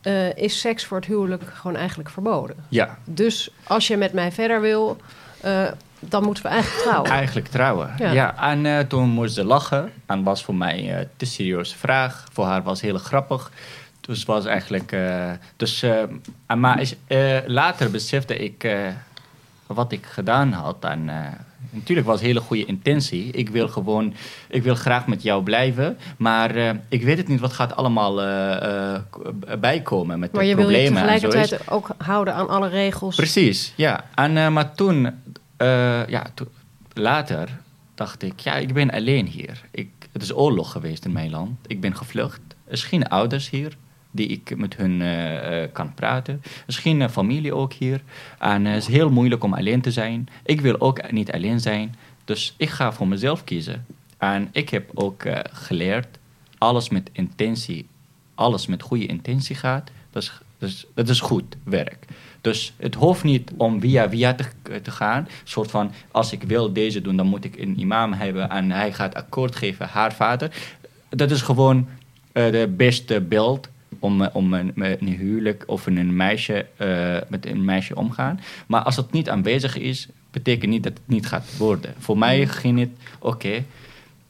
eh, 0.02 0.36
is 0.36 0.60
seks 0.60 0.84
voor 0.84 0.96
het 0.96 1.06
huwelijk 1.06 1.42
gewoon 1.54 1.76
eigenlijk 1.76 2.10
verboden. 2.10 2.56
Ja, 2.68 2.98
Dus 3.04 3.50
als 3.66 3.86
je 3.86 3.96
met 3.96 4.12
mij 4.12 4.32
verder 4.32 4.60
wil, 4.60 4.96
eh, 5.40 5.68
dan 6.00 6.22
moeten 6.24 6.42
we 6.42 6.48
eigenlijk 6.48 6.82
trouwen. 6.82 7.10
Eigenlijk 7.10 7.46
trouwen. 7.48 7.94
Ja. 7.98 8.10
Ja, 8.12 8.50
en 8.50 8.66
eh, 8.66 8.78
toen 8.78 9.08
moest 9.08 9.34
ze 9.34 9.44
lachen. 9.44 9.92
En 10.06 10.22
was 10.22 10.44
voor 10.44 10.54
mij 10.54 10.98
een 10.98 11.08
te 11.16 11.24
serieuze 11.26 11.76
vraag. 11.78 12.24
Voor 12.32 12.44
haar 12.44 12.62
was 12.62 12.80
heel 12.80 12.98
grappig. 12.98 13.50
Dus 14.00 14.24
was 14.24 14.44
eigenlijk. 14.44 14.92
eh, 14.92 15.30
dus, 15.56 15.82
eh, 15.82 16.02
maar 16.56 16.80
is, 16.80 16.94
eh, 17.06 17.36
later 17.46 17.90
besefte 17.90 18.36
ik 18.36 18.64
eh, 18.64 18.78
wat 19.66 19.92
ik 19.92 20.06
gedaan 20.06 20.52
had. 20.52 20.84
En 20.84 21.08
eh, 21.08 21.26
Natuurlijk 21.70 22.06
was 22.06 22.20
een 22.20 22.26
hele 22.26 22.40
goede 22.40 22.64
intentie. 22.64 23.30
Ik 23.32 23.48
wil 23.48 23.68
gewoon, 23.68 24.14
ik 24.48 24.62
wil 24.62 24.74
graag 24.74 25.06
met 25.06 25.22
jou 25.22 25.42
blijven. 25.42 25.98
Maar 26.16 26.56
eh, 26.56 26.70
ik 26.88 27.02
weet 27.02 27.16
het 27.18 27.28
niet 27.28 27.40
wat 27.40 27.52
gaat 27.52 27.76
allemaal 27.76 28.22
eh, 28.22 28.94
eh, 28.94 29.00
bijkomen 29.60 30.18
met 30.18 30.32
Maar 30.32 30.42
de 30.42 30.48
je 30.48 30.56
wil 30.56 30.68
je 30.68 30.76
problemen 30.76 31.08
en 31.08 31.20
zo. 31.20 31.26
tegelijkertijd 31.28 31.70
ook 31.70 31.88
houden 31.98 32.34
aan 32.34 32.48
alle 32.48 32.68
regels. 32.68 33.16
Precies, 33.16 33.72
ja. 33.76 34.04
En, 34.14 34.52
maar 34.52 34.74
toen, 34.74 35.10
ja, 36.08 36.26
to- 36.34 36.48
later 36.92 37.48
dacht 37.94 38.22
ik, 38.22 38.40
ja, 38.40 38.54
ik 38.54 38.72
ben 38.74 38.90
alleen 38.90 39.26
hier. 39.26 39.62
Ik, 39.70 39.88
het 40.12 40.22
is 40.22 40.34
oorlog 40.34 40.72
geweest 40.72 41.04
in 41.04 41.12
mijn 41.12 41.30
land. 41.30 41.58
Ik 41.66 41.80
ben 41.80 41.96
gevlucht. 41.96 42.40
Er 42.64 42.72
is 42.72 42.84
geen 42.84 43.08
ouders 43.08 43.50
hier 43.50 43.76
die 44.12 44.26
ik 44.26 44.56
met 44.56 44.76
hun 44.76 45.02
eh, 45.02 45.62
eh, 45.62 45.72
kan 45.72 45.94
praten. 45.94 46.40
Er 46.44 46.62
is 46.66 46.82
eh, 46.82 47.08
familie 47.08 47.54
ook 47.54 47.72
hier. 47.72 48.02
En 48.38 48.64
het 48.64 48.82
is 48.82 48.88
heel 48.88 49.10
moeilijk 49.10 49.44
om 49.44 49.54
alleen 49.54 49.80
te 49.80 49.90
zijn. 49.90 50.28
Ik 50.44 50.60
wil 50.60 50.80
ook 50.80 51.10
niet 51.12 51.32
alleen 51.32 51.60
zijn. 51.60 51.94
Dus 52.24 52.54
ik 52.56 52.70
ga 52.70 52.92
voor 52.92 53.08
mezelf 53.08 53.44
kiezen. 53.44 53.86
En 54.18 54.48
ik 54.52 54.68
heb 54.68 54.90
ook 54.94 55.24
geleerd, 55.52 56.18
alles 56.58 56.88
met 56.88 57.10
intentie, 57.12 57.86
alles 58.34 58.66
met 58.66 58.82
goede 58.82 59.06
intentie 59.06 59.56
gaat. 59.56 59.90
Dat 60.10 60.22
is, 60.58 60.86
dat 60.94 61.08
is, 61.08 61.20
goed 61.20 61.56
werk. 61.64 62.06
Dus 62.40 62.72
het 62.76 62.94
hoeft 62.94 63.24
niet 63.24 63.50
om 63.56 63.80
via 63.80 64.08
via 64.08 64.34
te, 64.82 64.90
gaan. 64.90 65.28
Soort 65.44 65.70
van, 65.70 65.92
als 66.10 66.32
ik 66.32 66.42
wil 66.42 66.72
deze 66.72 67.00
doen, 67.00 67.16
dan 67.16 67.26
moet 67.26 67.44
ik 67.44 67.58
een 67.58 67.80
imam 67.80 68.12
hebben 68.12 68.50
en 68.50 68.70
hij 68.70 68.92
gaat 68.92 69.14
akkoord 69.14 69.56
geven, 69.56 69.88
haar 69.88 70.12
vader. 70.12 70.50
Dat 71.08 71.30
is 71.30 71.42
gewoon 71.42 71.88
de 72.32 72.72
beste 72.76 73.20
beeld 73.20 73.68
om, 74.02 74.22
eh, 74.22 74.28
om 74.32 74.54
een, 74.54 74.72
een 74.74 75.08
huwelijk 75.08 75.64
of 75.66 75.86
een 75.86 76.16
meisje, 76.16 76.66
eh, 76.76 77.16
met 77.28 77.46
een 77.46 77.64
meisje 77.64 77.96
omgaan. 77.96 78.40
Maar 78.66 78.82
als 78.82 78.96
het 78.96 79.12
niet 79.12 79.28
aanwezig 79.28 79.76
is, 79.76 80.08
betekent 80.30 80.70
niet 80.70 80.82
dat 80.82 80.92
het 80.92 81.08
niet 81.08 81.26
gaat 81.26 81.56
worden. 81.56 81.94
Voor 81.98 82.18
mij 82.18 82.46
ging 82.46 82.78
het, 82.78 82.90
oké, 83.18 83.64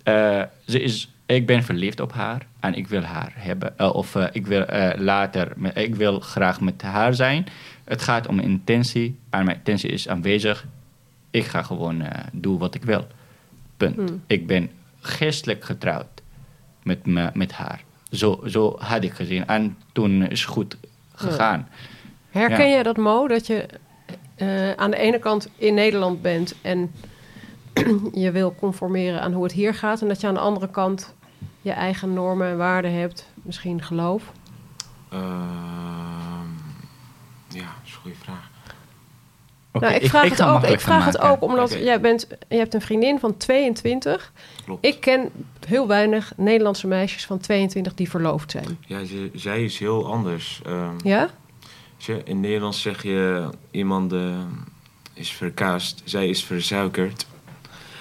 eh, 0.02 0.42
ze 0.66 0.80
is, 0.80 1.12
ik 1.26 1.46
ben 1.46 1.62
verliefd 1.62 2.00
op 2.00 2.12
haar 2.12 2.46
en 2.60 2.74
ik 2.74 2.88
wil 2.88 3.02
haar 3.02 3.32
hebben. 3.34 3.94
Of 3.94 4.16
ik 4.32 4.46
wil 4.46 4.66
later, 4.96 5.52
ik 5.74 5.94
wil 5.94 6.20
graag 6.20 6.60
met 6.60 6.82
haar 6.82 7.14
zijn. 7.14 7.46
Het 7.84 8.02
gaat 8.02 8.26
om 8.26 8.38
intentie 8.38 9.18
en 9.30 9.44
mijn 9.44 9.56
intentie 9.56 9.90
is 9.90 10.08
aanwezig. 10.08 10.66
Ik 11.30 11.44
ga 11.44 11.62
gewoon 11.62 12.02
doen 12.32 12.58
wat 12.58 12.74
ik 12.74 12.84
wil. 12.84 13.06
Punt. 13.76 13.96
Hmm. 13.96 14.22
Ik 14.26 14.46
ben 14.46 14.70
geestelijk 15.00 15.64
getrouwd 15.64 16.22
met, 16.82 17.06
me, 17.06 17.30
met 17.34 17.52
haar. 17.52 17.82
Zo, 18.12 18.40
zo 18.46 18.76
had 18.78 19.04
ik 19.04 19.12
gezien. 19.12 19.46
En 19.46 19.76
toen 19.92 20.22
is 20.28 20.40
het 20.40 20.50
goed 20.50 20.76
gegaan. 21.14 21.68
Herken 22.30 22.64
Ja. 22.66 22.70
jij 22.72 22.82
dat, 22.82 22.96
Mo, 22.96 23.28
dat 23.28 23.46
je 23.46 23.66
eh, 24.34 24.70
aan 24.72 24.90
de 24.90 24.96
ene 24.96 25.18
kant 25.18 25.48
in 25.56 25.74
Nederland 25.74 26.22
bent 26.22 26.54
en 26.60 26.90
je 28.24 28.30
wil 28.30 28.54
conformeren 28.54 29.20
aan 29.20 29.32
hoe 29.32 29.42
het 29.42 29.52
hier 29.52 29.74
gaat, 29.74 30.00
en 30.02 30.08
dat 30.08 30.20
je 30.20 30.26
aan 30.26 30.34
de 30.34 30.40
andere 30.40 30.70
kant 30.70 31.14
je 31.60 31.70
eigen 31.72 32.12
normen 32.12 32.48
en 32.48 32.56
waarden 32.56 32.92
hebt, 32.92 33.28
misschien 33.42 33.82
geloof? 33.82 34.32
Ehm, 35.08 35.20
ja, 37.48 37.60
dat 37.60 37.84
is 37.84 37.92
een 37.94 38.00
goede 38.00 38.16
vraag. 38.16 38.50
Nou, 39.72 39.94
ik 39.94 40.08
vraag, 40.08 40.28
het, 40.28 40.42
ook, 40.42 40.62
ik 40.62 40.80
vraag 40.80 41.04
het 41.04 41.18
ook 41.18 41.42
omdat 41.42 41.72
jij 41.72 42.00
bent, 42.00 42.26
je 42.48 42.56
hebt 42.56 42.74
een 42.74 42.80
vriendin 42.80 43.18
van 43.18 43.36
22. 43.36 44.32
Klopt. 44.64 44.86
Ik 44.86 45.00
ken 45.00 45.30
heel 45.66 45.86
weinig 45.86 46.32
Nederlandse 46.36 46.86
meisjes 46.86 47.26
van 47.26 47.38
22 47.38 47.94
die 47.94 48.10
verloofd 48.10 48.50
zijn. 48.50 48.78
Ja, 48.86 49.04
ze- 49.04 49.30
zij 49.34 49.64
is 49.64 49.78
heel 49.78 50.12
anders. 50.12 50.60
Ehm, 50.66 50.94
Ja? 51.04 51.28
ze- 51.96 52.20
in 52.24 52.40
Nederlands 52.40 52.80
zeg 52.82 53.02
je 53.02 53.48
iemand 53.70 54.12
eh, 54.12 54.36
is 55.14 55.30
verkaasd, 55.32 56.02
zij 56.04 56.28
is 56.28 56.44
versuikerd. 56.44 57.26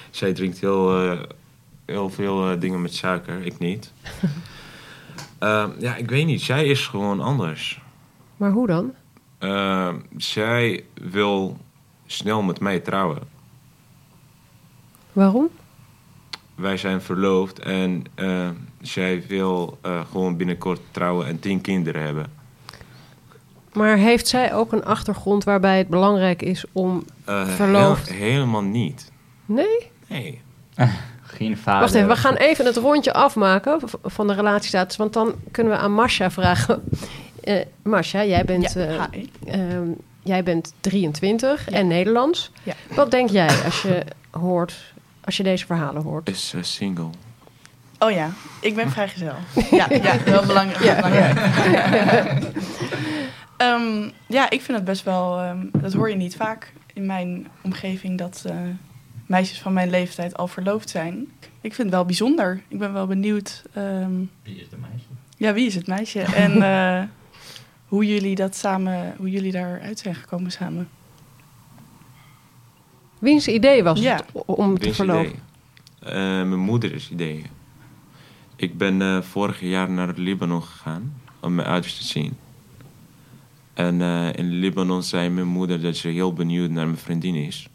Zij 0.10 0.34
drinkt 0.34 0.60
heel, 0.60 1.02
eh, 1.12 1.20
heel 1.86 2.10
veel 2.10 2.52
eh, 2.52 2.60
dingen 2.60 2.82
met 2.82 2.96
suiker, 2.96 3.46
ik 3.46 3.60
niet. 3.60 3.92
Ehm, 5.40 5.70
ja, 5.80 5.96
ik 5.96 6.10
weet 6.10 6.26
niet, 6.26 6.42
zij 6.42 6.66
is 6.66 6.88
gewoon 6.88 7.20
anders. 7.22 7.82
Maar 8.38 8.52
hoe 8.52 8.68
dan? 8.68 8.94
Ehm, 9.42 9.96
zij 10.18 10.84
wil 10.94 11.58
snel 12.06 12.42
met 12.42 12.60
mij 12.60 12.80
trouwen. 12.80 13.20
Waarom? 15.14 15.50
Wij 16.56 16.78
zijn 16.78 17.02
verloofd 17.02 17.60
en 17.60 18.04
eh, 18.16 18.50
zij 18.82 19.24
wil 19.28 19.78
eh, 19.82 20.00
gewoon 20.12 20.38
binnenkort 20.38 20.80
trouwen 20.92 21.28
en 21.28 21.40
tien 21.40 21.62
kinderen 21.62 22.02
hebben. 22.02 22.26
Maar 23.74 23.96
heeft 23.98 24.28
zij 24.28 24.54
ook 24.54 24.72
een 24.72 24.86
achtergrond 24.86 25.44
waarbij 25.44 25.78
het 25.78 25.88
belangrijk 25.88 26.42
is 26.42 26.66
om... 26.72 27.04
Eh, 27.26 27.48
Verloofd. 27.48 28.10
heel- 28.10 28.18
helemaal 28.30 28.62
niet. 28.64 29.12
Nee? 29.46 29.92
Nee. 30.08 30.42
Geen 31.22 31.58
vader. 31.58 31.80
Wacht 31.82 31.94
even, 31.94 32.08
we 32.08 32.16
gaan 32.16 32.36
even 32.36 32.66
het 32.66 32.78
rondje 32.78 33.14
afmaken 33.14 33.80
van 34.04 34.28
de 34.28 34.34
relatiestatus. 34.34 34.98
Want 34.98 35.14
dan 35.14 35.34
kunnen 35.52 35.74
we 35.74 35.80
aan 35.80 35.94
Masha 35.94 36.32
vragen. 36.32 36.84
Eh 37.44 37.66
Masha, 37.82 38.26
jij 38.26 38.46
bent, 38.46 38.74
Ja, 38.74 39.10
eh, 39.12 39.24
ehm, 39.76 39.88
jij 40.24 40.44
bent 40.44 40.74
23 40.82 41.70
Ja. 41.70 41.78
en 41.78 41.88
Nederlands. 41.88 42.52
Ja. 42.64 42.74
Wat 42.96 43.12
denk 43.12 43.30
jij 43.30 43.64
als 43.66 43.82
je 43.82 44.04
hoort, 44.32 44.94
als 45.24 45.38
je 45.38 45.44
deze 45.44 45.66
verhalen 45.66 46.02
hoort? 46.04 46.30
Is 46.30 46.54
eh, 46.56 46.64
single. 46.64 47.10
Oh 48.00 48.12
ja, 48.12 48.30
ik 48.62 48.76
ben 48.76 48.92
vrijgezel. 48.98 49.34
Ja, 49.72 49.88
ja 49.90 50.24
wel 50.24 50.46
belangrijk. 50.46 50.80
wel 50.84 50.96
belangrijk. 50.96 51.40
Ehm, 53.58 54.10
ja, 54.28 54.50
ik 54.50 54.62
vind 54.62 54.78
het 54.78 54.86
best 54.86 55.04
wel... 55.04 55.40
ehm, 55.40 55.66
dat 55.74 55.94
hoor 55.94 56.10
je 56.10 56.16
niet 56.16 56.36
vaak 56.36 56.74
in 56.94 57.06
mijn 57.06 57.48
omgeving... 57.62 58.18
dat 58.18 58.44
eh, 58.48 58.56
meisjes 59.26 59.62
van 59.62 59.74
mijn 59.74 59.90
leeftijd 59.90 60.38
al 60.38 60.48
verloofd 60.48 60.90
zijn. 60.90 61.32
Ik 61.62 61.74
vind 61.74 61.78
het 61.88 61.90
wel 61.96 62.06
bijzonder. 62.06 62.62
Ik 62.68 62.80
ben 62.80 62.94
wel 62.94 63.08
benieuwd... 63.08 63.64
ehm, 63.74 64.12
Wie 64.44 64.62
is 64.62 64.70
de 64.70 64.78
meisje? 64.78 65.06
ja, 65.38 65.54
wie 65.54 65.66
is 65.66 65.76
het 65.76 65.88
meisje? 65.88 66.20
En 66.46 66.62
eh, 66.62 67.02
hoe 67.92 68.06
jullie 68.06 68.36
dat 68.36 68.56
samen... 68.56 69.14
Hoe 69.18 69.30
jullie 69.30 69.52
daaruit 69.52 70.00
zijn 70.00 70.16
gekomen 70.16 70.52
samen. 70.52 70.90
Wiens 73.20 73.48
idee 73.48 73.84
was 73.84 74.00
Ja. 74.00 74.16
het 74.16 74.46
om 74.46 74.78
te 74.80 74.94
verloven? 74.94 75.26
idee? 75.26 75.40
Eh, 76.00 76.14
mijn 76.48 76.60
moeders 76.60 77.10
idee. 77.12 77.44
Ik 78.56 78.78
ben 78.78 79.02
eh, 79.02 79.22
vorig 79.22 79.60
jaar 79.62 79.90
naar 79.90 80.14
Libanon 80.16 80.64
gegaan 80.64 81.14
om 81.40 81.56
mijn 81.56 81.68
ouders 81.68 81.98
te 81.98 82.04
zien. 82.04 82.34
En 83.74 84.02
eh, 84.02 84.34
in 84.34 84.50
Libanon 84.52 85.04
zei 85.04 85.30
mijn 85.30 85.48
moeder 85.48 85.82
dat 85.82 85.96
ze 85.96 86.08
heel 86.08 86.34
benieuwd 86.34 86.70
naar 86.70 86.86
mijn 86.86 86.98
vriendin 86.98 87.36
is. 87.36 87.68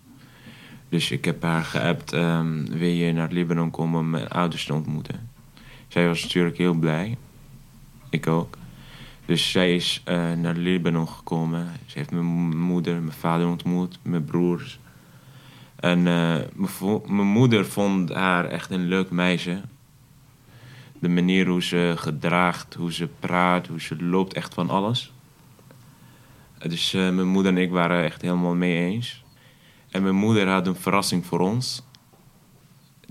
Dus 0.89 1.11
ik 1.11 1.25
heb 1.25 1.43
haar 1.43 1.65
geappt, 1.65 2.13
ehm, 2.13 2.65
wil 2.65 2.89
je 2.89 3.13
naar 3.13 3.33
Libanon 3.33 3.71
komen 3.71 4.01
om 4.01 4.11
mijn 4.11 4.29
ouders 4.29 4.65
te 4.65 4.75
ontmoeten? 4.75 5.31
Zij 5.89 6.07
was 6.07 6.23
natuurlijk 6.23 6.59
heel 6.59 6.75
blij. 6.75 7.17
Ik 8.11 8.27
ook. 8.27 8.57
Dus 9.27 9.51
zij 9.51 9.75
is 9.75 10.01
eh, 10.05 10.33
naar 10.33 10.55
Libanon 10.55 11.09
gekomen. 11.09 11.73
Ze 11.87 11.99
heeft 11.99 12.11
mijn 12.11 12.59
moeder, 12.59 12.95
mijn 13.03 13.17
vader 13.17 13.47
ontmoet, 13.47 13.99
mijn 14.03 14.25
broers. 14.25 14.79
En 15.77 16.07
eh, 16.07 16.39
mijn 17.07 17.27
moeder 17.27 17.67
vond 17.67 18.13
haar 18.13 18.45
echt 18.45 18.71
een 18.71 18.87
leuk 18.89 19.11
meisje. 19.11 19.61
De 20.99 21.09
manier 21.09 21.47
hoe 21.47 21.63
ze 21.63 21.95
gedraagt, 21.97 22.75
hoe 22.75 22.93
ze 22.93 23.09
praat, 23.21 23.67
hoe 23.67 23.81
ze 23.81 24.05
loopt, 24.05 24.35
echt 24.35 24.55
van 24.55 24.71
alles. 24.71 25.13
Dus 26.59 26.95
eh, 26.95 27.01
mijn 27.01 27.29
moeder 27.29 27.53
en 27.53 27.59
ik 27.59 27.71
waren 27.71 28.05
echt 28.05 28.23
helemaal 28.23 28.55
mee 28.55 28.85
eens. 28.85 29.25
En 29.91 30.03
mijn 30.03 30.15
moeder 30.15 30.49
had 30.49 30.67
een 30.67 30.77
verrassing 30.77 31.27
voor 31.27 31.41
ons. 31.41 31.83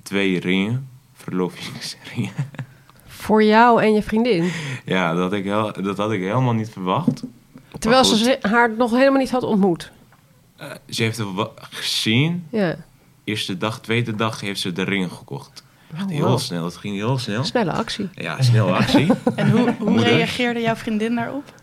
Twee 0.04 0.40
ringen, 0.40 0.90
verlovingsringen. 1.14 2.34
Voor 3.26 3.44
jou 3.44 3.82
en 3.82 3.94
je 3.94 4.02
vriendin. 4.04 4.52
ja, 4.86 5.14
dat 5.14 5.22
had, 5.22 5.34
ik 5.34 5.44
heel, 5.44 5.72
dat 5.82 5.98
had 5.98 6.12
ik 6.12 6.22
helemaal 6.22 6.54
niet 6.54 6.70
verwacht. 6.70 7.24
Terwijl 7.80 8.04
goed. 8.04 8.18
ze 8.18 8.38
haar 8.42 8.72
nog 8.78 8.92
helemaal 8.92 9.20
niet 9.20 9.32
had 9.32 9.44
ontmoet. 9.44 9.92
Eh, 10.58 10.72
ze 10.90 11.04
heeft 11.04 11.18
het 11.18 11.28
gezien. 11.60 12.48
Ja. 12.50 12.76
Eerste 13.24 13.58
dag, 13.58 13.80
tweede 13.82 14.16
dag 14.16 14.42
heeft 14.42 14.60
ze 14.60 14.72
de 14.72 14.84
ringen 14.84 15.12
gekocht. 15.12 15.64
Echt 15.94 16.04
Oh, 16.04 16.10
heel 16.10 16.26
wow. 16.28 16.40
snel, 16.40 16.66
het 16.66 16.76
ging 16.78 16.96
heel 16.96 17.18
snel. 17.18 17.44
Snelle 17.44 17.72
actie. 17.72 18.10
Ja, 18.14 18.42
snel 18.42 18.76
actie. 18.76 19.08
En 19.36 19.50
hoe, 19.52 19.76
hoe 19.80 20.02
reageerde 20.02 20.60
jouw 20.60 20.76
vriendin 20.76 21.16
daarop? 21.16 21.54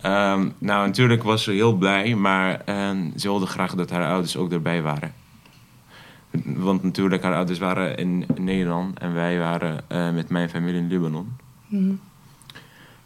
Ehm, 0.00 0.48
nou, 0.58 0.86
natuurlijk 0.86 1.22
was 1.22 1.42
ze 1.42 1.50
heel 1.52 1.72
blij, 1.72 2.14
maar 2.14 2.62
ehm, 2.64 3.10
ze 3.16 3.28
wilde 3.28 3.46
graag 3.46 3.74
dat 3.74 3.90
haar 3.90 4.08
ouders 4.10 4.36
ook 4.36 4.52
erbij 4.52 4.82
waren. 4.82 5.12
Want 6.42 6.82
natuurlijk, 6.82 7.22
haar 7.22 7.34
ouders 7.34 7.58
waren 7.58 7.96
in 7.96 8.26
Nederland 8.38 8.98
en 8.98 9.14
wij 9.14 9.38
waren 9.38 9.88
eh, 9.88 10.12
met 10.12 10.28
mijn 10.28 10.50
familie 10.50 10.80
in 10.80 10.88
Libanon. 10.88 11.36
Mhm. 11.66 11.92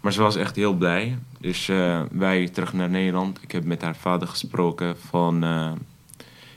Maar 0.00 0.12
ze 0.12 0.22
was 0.22 0.36
echt 0.36 0.56
heel 0.56 0.74
blij. 0.74 1.18
Dus 1.40 1.68
eh, 1.68 2.02
wij 2.10 2.48
terug 2.48 2.72
naar 2.72 2.90
Nederland. 2.90 3.42
Ik 3.42 3.52
heb 3.52 3.64
met 3.64 3.82
haar 3.82 3.96
vader 3.96 4.28
gesproken 4.28 4.96
van... 4.98 5.44
eh, 5.44 5.72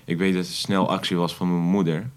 ik 0.06 0.18
weet 0.18 0.34
dat 0.34 0.46
het 0.46 0.54
snel 0.54 0.90
actie 0.90 1.18
was 1.18 1.36
van 1.36 1.52
mijn 1.52 1.70
moeder. 1.70 2.10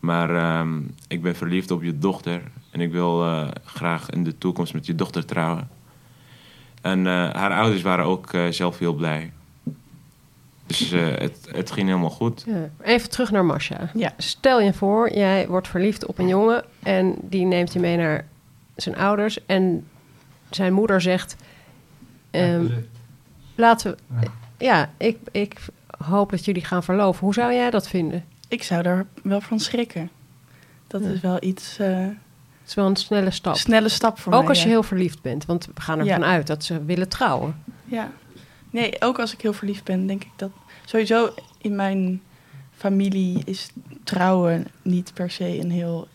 Maar 0.00 0.34
ehm, 0.34 0.80
ik 1.08 1.22
ben 1.22 1.36
verliefd 1.36 1.70
op 1.70 1.82
je 1.82 1.98
dochter. 1.98 2.42
En 2.70 2.80
ik 2.80 2.92
wil 2.92 3.46
graag 3.64 4.10
in 4.10 4.24
de 4.24 4.38
toekomst 4.38 4.74
met 4.74 4.86
je 4.86 4.94
dochter 4.94 5.24
trouwen. 5.24 5.68
En 6.82 7.06
haar 7.06 7.52
ouders 7.52 7.82
waren 7.82 8.04
ook 8.04 8.30
zelf 8.50 8.78
heel 8.78 8.94
blij. 8.94 9.32
Dus 10.78 10.92
eh, 10.92 11.06
het, 11.18 11.48
het 11.52 11.70
ging 11.70 11.86
helemaal 11.86 12.10
goed. 12.10 12.44
Ja. 12.46 12.70
Even 12.82 13.10
terug 13.10 13.30
naar 13.30 13.44
Masha. 13.44 13.90
Ja. 13.94 14.12
Stel 14.16 14.60
je 14.60 14.72
voor, 14.72 15.12
jij 15.12 15.48
wordt 15.48 15.68
verliefd 15.68 16.06
op 16.06 16.18
een 16.18 16.28
jongen 16.28 16.64
en 16.82 17.14
die 17.22 17.44
neemt 17.44 17.72
je 17.72 17.78
mee 17.80 17.96
naar 17.96 18.26
zijn 18.76 18.96
ouders 18.96 19.46
en 19.46 19.86
zijn 20.50 20.72
moeder 20.72 21.00
zegt: 21.00 21.36
ehm, 22.30 22.66
Laten 23.54 23.96
we. 24.06 24.16
Ja, 24.58 24.90
ik, 24.96 25.18
ik 25.30 25.60
hoop 26.04 26.30
dat 26.30 26.44
jullie 26.44 26.64
gaan 26.64 26.82
verloven. 26.84 27.20
Hoe 27.24 27.34
zou 27.34 27.52
jij 27.52 27.70
dat 27.70 27.88
vinden? 27.88 28.24
Ik 28.48 28.62
zou 28.62 28.82
daar 28.82 29.06
wel 29.22 29.40
van 29.40 29.60
schrikken. 29.60 30.10
Dat 30.86 31.02
Ja. 31.02 31.08
is 31.10 31.20
wel 31.20 31.36
iets... 31.40 31.78
eh, 31.78 31.96
Het 31.96 32.68
is 32.68 32.74
wel 32.74 32.86
een 32.86 32.96
snelle 32.96 33.30
stap. 33.30 33.56
snelle 33.56 33.88
stap 33.88 34.18
voor 34.18 34.32
Ook 34.32 34.38
mij. 34.40 34.48
als 34.48 34.58
je 34.58 34.64
ja. 34.64 34.70
heel 34.70 34.82
verliefd 34.82 35.22
bent, 35.22 35.44
want 35.46 35.68
we 35.74 35.80
gaan 35.80 35.98
ervan 35.98 36.20
Ja. 36.20 36.26
uit 36.26 36.46
dat 36.46 36.64
ze 36.64 36.84
willen 36.84 37.08
trouwen. 37.08 37.62
Ja. 37.84 38.10
Nee, 38.70 38.96
ook 39.00 39.18
als 39.18 39.32
ik 39.32 39.40
heel 39.40 39.52
verliefd 39.52 39.84
ben, 39.84 40.06
denk 40.06 40.24
ik 40.24 40.32
dat... 40.36 40.50
Sowieso 40.84 41.34
in 41.58 41.76
mijn 41.76 42.22
familie 42.76 43.42
is 43.44 43.70
trouwen 44.04 44.66
niet 44.82 45.14
per 45.14 45.30
se 45.30 45.58
een 45.58 45.70
heel 45.70 46.08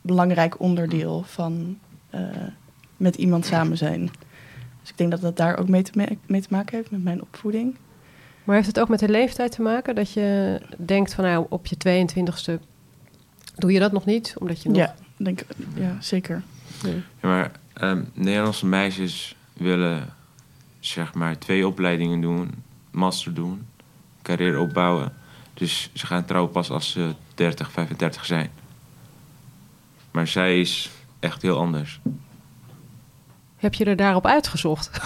belangrijk 0.00 0.60
onderdeel 0.60 1.22
van 1.22 1.78
eh, 2.10 2.22
met 2.96 3.16
iemand 3.16 3.46
samen 3.46 3.76
zijn. 3.76 4.10
Dus 4.80 4.90
ik 4.90 4.98
denk 4.98 5.10
dat 5.10 5.20
dat 5.20 5.36
daar 5.36 5.58
ook 5.58 5.68
mee 5.68 5.82
te, 5.82 6.18
mee 6.26 6.40
te 6.40 6.48
maken 6.50 6.76
heeft 6.76 6.90
met 6.90 7.02
mijn 7.02 7.22
opvoeding. 7.22 7.76
Maar 8.44 8.54
heeft 8.54 8.68
het 8.68 8.80
ook 8.80 8.88
met 8.88 8.98
de 8.98 9.08
leeftijd 9.08 9.52
te 9.52 9.62
maken? 9.62 9.94
Dat 9.94 10.12
je 10.12 10.60
denkt 10.76 11.14
van 11.14 11.24
nou, 11.24 11.46
op 11.48 11.66
je 11.66 12.04
22e 12.58 12.62
doe 13.56 13.72
je 13.72 13.78
dat 13.78 13.92
nog 13.92 14.04
niet? 14.04 14.34
Omdat 14.38 14.62
je 14.62 14.68
nog... 14.68 14.78
Ja, 14.78 14.94
denk, 15.16 15.40
ja, 15.74 15.96
zeker. 16.00 16.42
Ja, 16.82 17.28
maar 17.28 17.50
ehm, 17.72 18.04
Nederlandse 18.12 18.66
meisjes 18.66 19.36
willen 19.52 20.08
zeg 20.80 21.14
maar 21.14 21.38
twee 21.38 21.66
opleidingen 21.66 22.20
doen, 22.20 22.62
master 22.90 23.34
doen, 23.34 23.66
carrière 24.22 24.60
opbouwen. 24.60 25.12
Dus 25.54 25.90
ze 25.92 26.06
gaan 26.06 26.24
trouwen 26.24 26.50
pas 26.52 26.70
als 26.70 26.90
ze 26.90 27.14
30, 27.34 27.70
35 27.70 28.24
zijn. 28.26 28.50
Maar 30.10 30.26
zij 30.26 30.60
is 30.60 30.90
echt 31.20 31.42
heel 31.42 31.58
anders. 31.58 32.00
Heb 33.56 33.74
je 33.74 33.84
er 33.84 33.96
daarop 33.96 34.26
uitgezocht? 34.26 34.90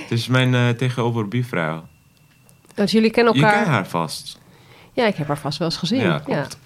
Het 0.00 0.10
is 0.10 0.26
mijn 0.26 0.54
eh, 0.54 0.68
tegenover 0.68 1.28
buurvrouw. 1.28 1.86
Want 2.74 2.90
jullie 2.90 3.10
kennen 3.10 3.34
Je 3.34 3.40
elkaar... 3.42 3.56
kent 3.56 3.66
haar 3.66 3.86
vast. 3.86 4.38
Ja, 4.92 5.06
ik 5.06 5.14
heb 5.14 5.26
haar 5.26 5.38
vast 5.38 5.58
wel 5.58 5.68
eens 5.68 5.76
gezien. 5.76 6.00
Ja, 6.00 6.04
Ja, 6.04 6.18
klopt. 6.18 6.58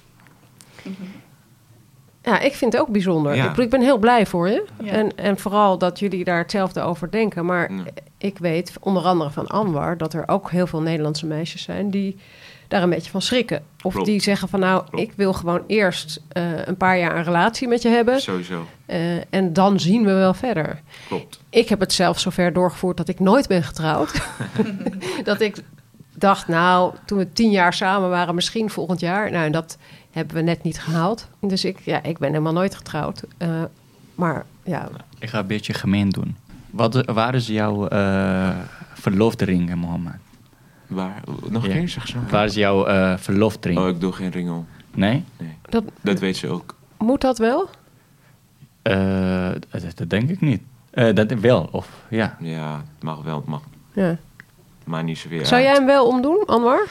Ja. 2.28 2.40
ik 2.40 2.54
vind 2.54 2.72
het 2.72 2.82
ook 2.82 2.88
bijzonder. 2.88 3.34
Ja. 3.34 3.56
Ik, 3.56 3.70
ben 3.70 3.80
heel 3.80 3.98
blij 3.98 4.26
voor 4.26 4.48
je. 4.48 4.64
Ja. 4.82 4.92
En, 4.92 5.16
en 5.16 5.38
vooral 5.38 5.78
dat 5.78 5.98
jullie 5.98 6.24
daar 6.24 6.38
hetzelfde 6.38 6.80
over 6.80 7.10
denken. 7.10 7.44
Maar 7.44 7.72
Ja. 7.72 7.82
ik 8.18 8.38
weet 8.38 8.72
onder 8.80 9.02
andere 9.02 9.30
van 9.30 9.46
Anwar... 9.46 9.96
dat 9.96 10.12
er 10.14 10.28
ook 10.28 10.50
heel 10.50 10.66
veel 10.66 10.80
Nederlandse 10.82 11.26
meisjes 11.26 11.62
zijn... 11.62 11.90
die 11.90 12.16
daar 12.68 12.82
een 12.82 12.90
beetje 12.90 13.10
van 13.10 13.22
schrikken. 13.22 13.62
Of 13.82 13.92
Klopt. 13.92 14.06
die 14.08 14.20
zeggen 14.22 14.48
van 14.48 14.60
nou, 14.60 14.84
Klopt. 14.84 14.98
ik 15.08 15.12
wil 15.16 15.32
gewoon 15.32 15.62
eerst 15.66 16.20
eh, 16.28 16.66
een 16.66 16.76
paar 16.76 16.98
jaar 16.98 17.16
een 17.16 17.24
relatie 17.24 17.68
met 17.68 17.82
je 17.82 17.88
hebben. 17.88 18.20
Sowieso. 18.20 18.66
eh, 18.86 19.16
en 19.34 19.52
dan 19.52 19.80
zien 19.80 20.04
we 20.04 20.12
wel 20.12 20.34
verder. 20.34 20.80
Klopt. 21.08 21.40
Ik 21.50 21.68
heb 21.68 21.80
het 21.80 21.92
zelf 21.92 22.18
zover 22.20 22.52
doorgevoerd 22.52 22.96
dat 22.96 23.08
ik 23.08 23.20
nooit 23.20 23.48
ben 23.48 23.62
getrouwd. 23.62 24.12
dat 25.24 25.40
ik 25.40 25.56
dacht, 26.14 26.48
nou, 26.48 26.94
toen 27.04 27.18
we 27.18 27.32
tien 27.32 27.50
jaar 27.50 27.72
samen 27.72 28.10
waren, 28.10 28.34
misschien 28.34 28.70
volgend 28.70 29.00
jaar. 29.00 29.30
Nou, 29.30 29.44
en 29.44 29.52
dat 29.52 29.78
hebben 30.10 30.34
we 30.36 30.42
net 30.42 30.62
niet 30.62 30.80
gehaald. 30.80 31.28
Dus 31.40 31.64
ik, 31.64 31.80
ja, 31.80 32.02
ik 32.02 32.18
ben 32.18 32.28
helemaal 32.28 32.52
nooit 32.52 32.74
getrouwd. 32.74 33.22
Eh, 33.36 33.62
maar 34.14 34.44
ja, 34.64 34.88
Ik 35.18 35.28
ga 35.28 35.38
een 35.38 35.46
beetje 35.46 35.74
gemeen 35.74 36.08
doen. 36.08 36.36
Wat, 36.70 37.04
waar 37.04 37.34
is 37.34 37.46
jouw 37.46 37.88
eh, 37.88 38.56
verloofde 38.94 39.44
ring, 39.44 39.74
Mohammed? 39.74 40.14
Waar? 40.86 41.22
Nog 41.50 41.66
Ja. 41.66 41.70
een 41.72 41.78
keer, 41.78 41.88
zeg 41.88 42.08
zo. 42.08 42.18
Waar 42.30 42.44
is 42.44 42.54
jouw 42.54 42.86
eh 42.86 43.16
verloofde 43.16 43.68
ring? 43.68 43.80
Oh, 43.80 43.88
ik 43.88 44.00
doe 44.00 44.12
geen 44.12 44.30
ring 44.30 44.50
om. 44.50 44.66
Nee? 44.94 45.24
Nee. 45.36 45.56
dat, 45.68 45.84
Dat 46.00 46.18
weet 46.18 46.36
ze 46.36 46.48
ook. 46.48 46.74
moet 46.98 47.20
dat 47.20 47.38
wel? 47.38 47.68
Eh, 48.82 49.50
dat, 49.70 49.96
dat 49.96 50.10
denk 50.10 50.30
ik 50.30 50.40
niet. 50.40 50.62
Eh, 50.90 51.14
dat 51.14 51.32
wel, 51.32 51.68
of 51.70 51.88
ja. 52.08 52.36
Ja, 52.40 52.76
het 52.94 53.02
mag 53.02 53.22
wel, 53.22 53.36
het 53.36 53.46
mag. 53.46 53.62
Ja. 53.92 54.16
Maar 54.84 55.04
niet 55.04 55.18
zoveel 55.18 55.44
Zou 55.46 55.62
jij 55.62 55.72
hem 55.72 55.86
wel 55.86 56.06
omdoen, 56.06 56.44
Anwar? 56.46 56.86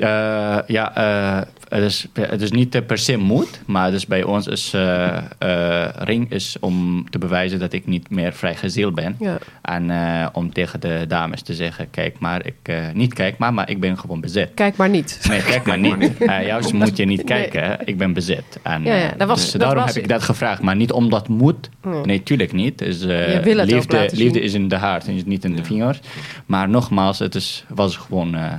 Eh, 0.00 0.56
ja, 0.66 0.94
eh, 0.96 1.40
het, 1.68 1.82
is, 1.82 2.06
het 2.20 2.40
is 2.42 2.50
niet 2.50 2.86
per 2.86 2.98
se 2.98 3.16
moet, 3.16 3.60
maar 3.66 3.90
dus 3.90 4.06
bij 4.06 4.22
ons 4.22 4.46
is 4.46 4.72
eh, 4.74 5.16
eh, 5.38 5.88
ring 5.98 6.30
is 6.32 6.56
om 6.60 7.06
te 7.10 7.18
bewijzen 7.18 7.58
dat 7.58 7.72
ik 7.72 7.86
niet 7.86 8.10
meer 8.10 8.32
vrijgezel 8.32 8.92
ben. 8.92 9.16
Ja. 9.18 9.38
En 9.62 9.90
eh, 9.90 10.26
om 10.32 10.52
tegen 10.52 10.80
de 10.80 11.04
dames 11.08 11.42
te 11.42 11.54
zeggen, 11.54 11.90
kijk 11.90 12.18
maar, 12.18 12.46
ik, 12.46 12.54
eh, 12.62 12.76
niet 12.94 13.14
kijk 13.14 13.38
maar, 13.38 13.54
maar 13.54 13.70
ik 13.70 13.80
ben 13.80 13.98
gewoon 13.98 14.20
bezet. 14.20 14.50
Kijk 14.54 14.76
maar 14.76 14.88
niet. 14.88 15.20
Nee, 15.28 15.42
kijk 15.42 15.64
maar 15.66 15.78
niet. 15.78 16.16
Eh 16.18 16.46
juist 16.46 16.72
moet 16.72 16.96
je 16.96 17.04
niet 17.04 17.24
kijken, 17.24 17.62
hè. 17.64 17.74
ik 17.84 17.98
ben 17.98 18.12
bezet. 18.12 18.58
En, 18.62 18.82
Ja, 18.84 18.94
ja, 18.94 19.12
dat 19.16 19.28
was- 19.28 19.40
dus 19.40 19.50
dat 19.52 19.60
daarom 19.60 19.82
was- 19.84 19.94
heb 19.94 20.02
ik 20.02 20.08
dat 20.08 20.22
gevraagd, 20.22 20.62
maar 20.62 20.76
niet 20.76 20.92
omdat 20.92 21.28
moet. 21.28 21.68
Nee. 21.82 22.00
Nee, 22.04 22.22
tuurlijk 22.22 22.52
niet. 22.52 22.78
Dus, 22.78 23.00
eh, 23.04 23.32
Je 23.34 23.40
wil 23.40 23.56
het 23.58 23.68
ook 23.68 23.74
liefde, 23.76 23.96
laten 23.96 24.16
zien. 24.16 24.24
liefde 24.26 24.40
is 24.40 24.54
in 24.54 24.68
de 24.68 24.76
hart 24.76 25.06
en 25.06 25.22
niet 25.26 25.44
in 25.44 25.52
de 25.52 25.58
Ja. 25.58 25.64
vingers. 25.64 26.00
Maar 26.46 26.68
nogmaals, 26.68 27.18
het 27.18 27.34
is, 27.34 27.64
was 27.68 27.96
gewoon, 27.96 28.34
eh, 28.34 28.52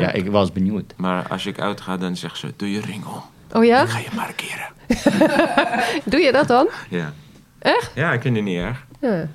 Ja. 0.00 0.06
ja, 0.06 0.12
ik 0.12 0.30
was 0.30 0.52
benieuwd. 0.52 0.94
Maar 0.96 1.28
als 1.28 1.46
ik 1.46 1.60
uitga, 1.60 1.96
dan 1.96 2.16
zegt 2.16 2.36
ze, 2.38 2.52
doe 2.56 2.70
je 2.70 2.80
ring 2.80 3.04
om. 3.04 3.22
Oh 3.52 3.64
ja? 3.64 3.78
Dan 3.78 3.88
ga 3.88 3.98
je 3.98 4.08
markeren. 4.14 4.66
Doe 6.10 6.20
je 6.20 6.32
dat 6.32 6.48
dan? 6.48 6.68
Ja. 6.90 7.12
Echt? 7.58 7.90
Ja, 7.94 8.12
ik 8.12 8.20
vind 8.22 8.36
het 8.36 8.44
niet 8.44 8.58
erg. 8.58 8.86
Ja. 9.00 9.28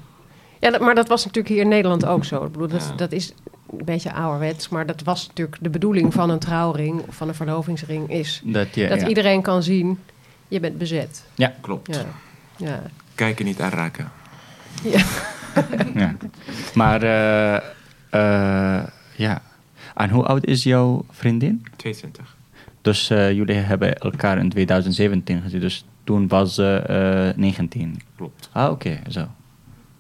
ja, 0.60 0.72
dat- 0.72 0.82
maar 0.82 0.96
dat 0.96 1.08
was 1.08 1.26
natuurlijk 1.26 1.54
hier 1.54 1.64
in 1.64 1.70
Nederland 1.70 2.06
ook 2.06 2.26
zo. 2.26 2.44
Ik 2.46 2.52
bedoel, 2.52 2.68
dat, 2.68 2.86
Ja. 2.90 2.96
dat 2.96 3.12
is 3.12 3.34
een 3.78 3.86
beetje 3.86 4.14
ouderwets, 4.14 4.70
maar 4.70 4.86
dat 4.86 5.02
was 5.04 5.28
natuurlijk 5.28 5.58
de 5.62 5.70
bedoeling 5.70 6.14
van 6.14 6.30
een 6.30 6.40
trouwring 6.40 7.02
of 7.08 7.16
van 7.16 7.28
een 7.28 7.36
verlovingsring 7.36 8.10
is 8.12 8.42
Dat, 8.44 8.76
je, 8.76 8.88
dat 8.88 9.02
ja. 9.02 9.08
iedereen 9.08 9.42
kan 9.42 9.64
zien, 9.64 10.00
je 10.48 10.60
bent 10.60 10.78
bezet. 10.78 11.24
Klopt. 11.62 11.96
Ja. 11.96 12.06
Ja. 12.56 12.82
Kijken, 13.16 13.46
niet 13.46 13.60
aanraken. 13.62 14.12
Ja. 14.84 15.02
Ja. 15.96 16.16
Maar, 16.74 17.02
eh, 17.04 17.56
eh, 18.10 18.84
ja. 19.16 19.42
En 19.96 20.10
hoe 20.10 20.24
oud 20.26 20.46
is 20.46 20.64
jouw 20.64 21.06
vriendin? 21.10 21.66
22. 21.76 22.36
Dus 22.82 23.10
eh, 23.10 23.32
jullie 23.32 23.56
hebben 23.56 23.98
elkaar 24.00 24.38
in 24.38 24.50
2017 24.50 25.42
gezien, 25.42 25.60
dus 25.60 25.86
toen 26.04 26.28
was 26.28 26.54
ze 26.56 26.76
eh 26.76 27.38
19. 27.38 28.02
Klopt. 28.16 28.50
Ah, 28.52 28.72
oké, 28.72 29.00
zo. 29.10 29.28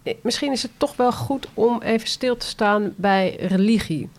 Eh, 0.03 0.13
Misschien 0.21 0.51
is 0.51 0.61
het 0.61 0.71
toch 0.77 0.95
wel 0.95 1.11
goed 1.11 1.47
om 1.53 1.81
even 1.81 2.07
stil 2.07 2.37
te 2.37 2.45
staan 2.45 2.93
bij 2.95 3.35
religie. 3.39 4.09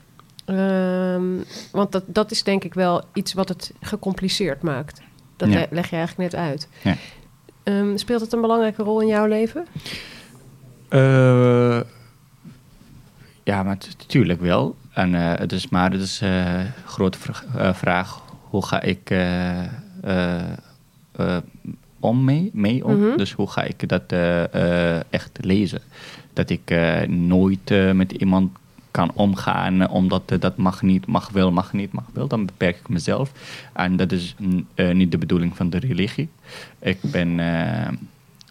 Ehm, 0.45 1.25
want 1.73 1.93
dat, 1.93 2.03
dat 2.07 2.31
is 2.31 2.43
denk 2.43 2.65
ik 2.65 2.75
wel 2.75 3.03
iets 3.13 3.33
wat 3.33 3.49
het 3.49 3.73
gecompliceerd 3.81 4.63
maakt. 4.63 5.01
Dat 5.37 5.53
Ja. 5.53 5.67
leg 5.71 5.91
je 5.91 5.97
eigenlijk 5.97 6.33
net 6.33 6.41
uit. 6.41 6.69
Ja. 6.83 6.97
Ehm, 7.63 7.97
speelt 7.97 8.21
het 8.21 8.33
een 8.33 8.41
belangrijke 8.41 8.83
rol 8.83 9.01
in 9.01 9.07
jouw 9.07 9.27
leven? 9.27 9.67
Eh, 10.89 11.81
ja, 13.45 13.63
maar 13.63 13.77
natuurlijk 13.99 14.41
wel. 14.41 14.77
En, 14.95 15.15
eh, 15.15 15.39
het 15.39 15.53
is, 15.53 15.69
maar 15.69 15.91
het 15.93 16.01
is 16.01 16.21
een 16.21 16.67
grote 16.87 17.19
eh, 17.57 17.75
vraag. 17.75 18.23
Hoe 18.51 18.67
ga 18.67 18.81
ik 18.83 19.11
eh, 19.11 19.61
eh, 19.63 20.41
eh, 21.17 21.37
om 22.01 22.25
mee? 22.25 22.51
mee 22.53 22.85
om? 22.85 22.99
Mhm. 23.09 23.17
Dus 23.17 23.33
hoe 23.33 23.51
ga 23.51 23.63
ik 23.63 23.89
dat 23.89 24.03
eh, 24.07 24.95
eh, 24.97 25.03
echt 25.11 25.39
lezen? 25.41 25.81
Dat 26.33 26.51
ik 26.51 26.71
eh, 26.71 27.03
nooit 27.09 27.71
eh, 27.71 27.93
met 27.93 28.13
iemand 28.13 28.53
kan 28.91 29.11
omgaan 29.15 29.81
eh, 29.83 29.95
omdat 29.95 30.23
eh, 30.27 30.41
dat 30.41 30.57
mag 30.57 30.83
niet, 30.83 31.07
mag 31.07 31.31
wel, 31.31 31.51
mag 31.53 31.73
niet, 31.73 31.93
mag 31.93 32.05
wel. 32.13 32.27
Dan 32.27 32.47
beperk 32.47 32.77
ik 32.77 32.89
mezelf. 32.89 33.33
En 33.73 33.97
dat 33.97 34.13
is 34.13 34.35
eh, 34.75 34.91
niet 34.95 35.11
de 35.11 35.19
bedoeling 35.19 35.57
van 35.57 35.71
de 35.71 35.79
religie. 35.79 36.29
Ik 36.79 36.99
ben... 37.01 37.41
eh, 37.41 37.89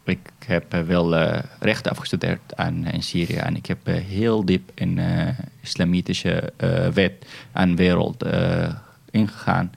ik 0.03 0.19
heb 0.45 0.73
eh, 0.73 0.81
wel 0.81 1.15
eh, 1.15 1.43
rechten 1.59 1.91
afgestudeerd 1.91 2.55
aan, 2.55 2.85
in 2.85 3.03
Syrië 3.03 3.35
en 3.35 3.55
ik 3.55 3.65
heb 3.65 3.87
eh, 3.87 3.95
heel 3.95 4.45
diep 4.45 4.71
in 4.73 4.99
eh 4.99 5.27
islamitische 5.61 6.53
eh, 6.57 6.87
wet 6.87 7.25
en 7.51 7.75
wereld 7.75 8.23
eh, 8.23 8.73
ingegaan. 9.11 9.71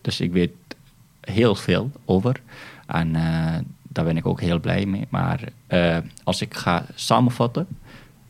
Dus 0.00 0.20
ik 0.20 0.32
weet 0.32 0.50
heel 1.20 1.54
veel 1.54 1.90
over 2.04 2.40
en 2.86 3.16
eh, 3.16 3.58
daar 3.88 4.04
ben 4.04 4.16
ik 4.16 4.26
ook 4.26 4.40
heel 4.40 4.60
blij 4.60 4.86
mee. 4.86 5.06
Maar 5.08 5.40
eh, 5.66 5.98
als 6.24 6.40
ik 6.40 6.54
ga 6.54 6.84
samenvatten, 6.94 7.66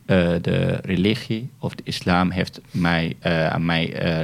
eh, 0.05 0.33
de 0.41 0.79
religie 0.83 1.49
of 1.59 1.75
de 1.75 1.83
islam 1.85 2.31
heeft 2.31 2.61
mij, 2.71 3.15
eh, 3.19 3.47
aan 3.47 3.65
mij 3.65 3.93
eh, 3.93 4.21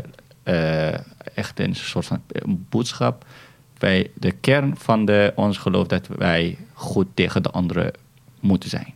eh, 0.94 1.00
echt 1.34 1.60
een 1.60 1.76
soort 1.76 2.06
van 2.06 2.22
boodschap 2.46 3.26
bij 3.80 4.12
de 4.14 4.32
kern 4.32 4.78
van 4.78 5.06
de, 5.06 5.34
ons 5.36 5.58
geloof 5.58 5.88
dat 5.88 6.08
wij 6.08 6.58
goed 6.74 7.08
tegen 7.14 7.44
de 7.44 7.50
anderen 7.52 7.92
moeten 8.40 8.70
zijn. 8.70 8.94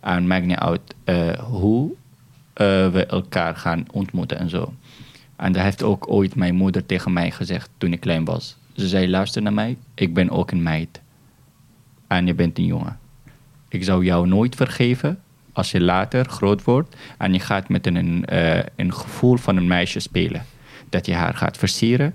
En 0.00 0.26
maakt 0.26 0.46
niet 0.46 0.56
uit 0.56 0.94
eh, 1.04 1.38
hoe 1.38 1.90
eh, 2.52 2.88
we 2.88 3.06
elkaar 3.06 3.56
gaan 3.56 3.86
ontmoeten 3.92 4.38
en 4.38 4.50
zo. 4.50 4.72
En 5.36 5.52
dat 5.52 5.62
heeft 5.62 5.82
ook 5.82 6.10
ooit 6.10 6.34
mijn 6.34 6.54
moeder 6.54 6.86
tegen 6.86 7.12
mij 7.12 7.30
gezegd 7.30 7.70
toen 7.78 7.92
ik 7.92 8.00
klein 8.00 8.24
was. 8.24 8.56
Ze 8.72 8.88
zei, 8.88 9.08
luister 9.08 9.42
naar 9.42 9.52
mij, 9.52 9.76
ik 9.94 10.14
ben 10.14 10.30
ook 10.30 10.50
een 10.50 10.62
meid. 10.62 11.00
En 12.06 12.26
je 12.26 12.34
bent 12.34 12.58
een 12.58 12.64
jongen. 12.64 12.98
Ik 13.68 13.84
zou 13.84 14.04
jou 14.04 14.28
nooit 14.28 14.54
vergeven 14.54 15.20
als 15.52 15.70
je 15.70 15.80
later 15.80 16.24
groot 16.24 16.64
wordt 16.64 16.96
en 17.18 17.32
je 17.32 17.40
gaat 17.40 17.68
met 17.68 17.86
een, 17.86 18.24
eh, 18.24 18.62
een 18.76 18.94
gevoel 18.94 19.36
van 19.36 19.56
een 19.56 19.66
meisje 19.66 20.00
spelen. 20.00 20.44
Dat 20.88 21.06
je 21.06 21.14
haar 21.14 21.34
gaat 21.34 21.56
versieren, 21.56 22.14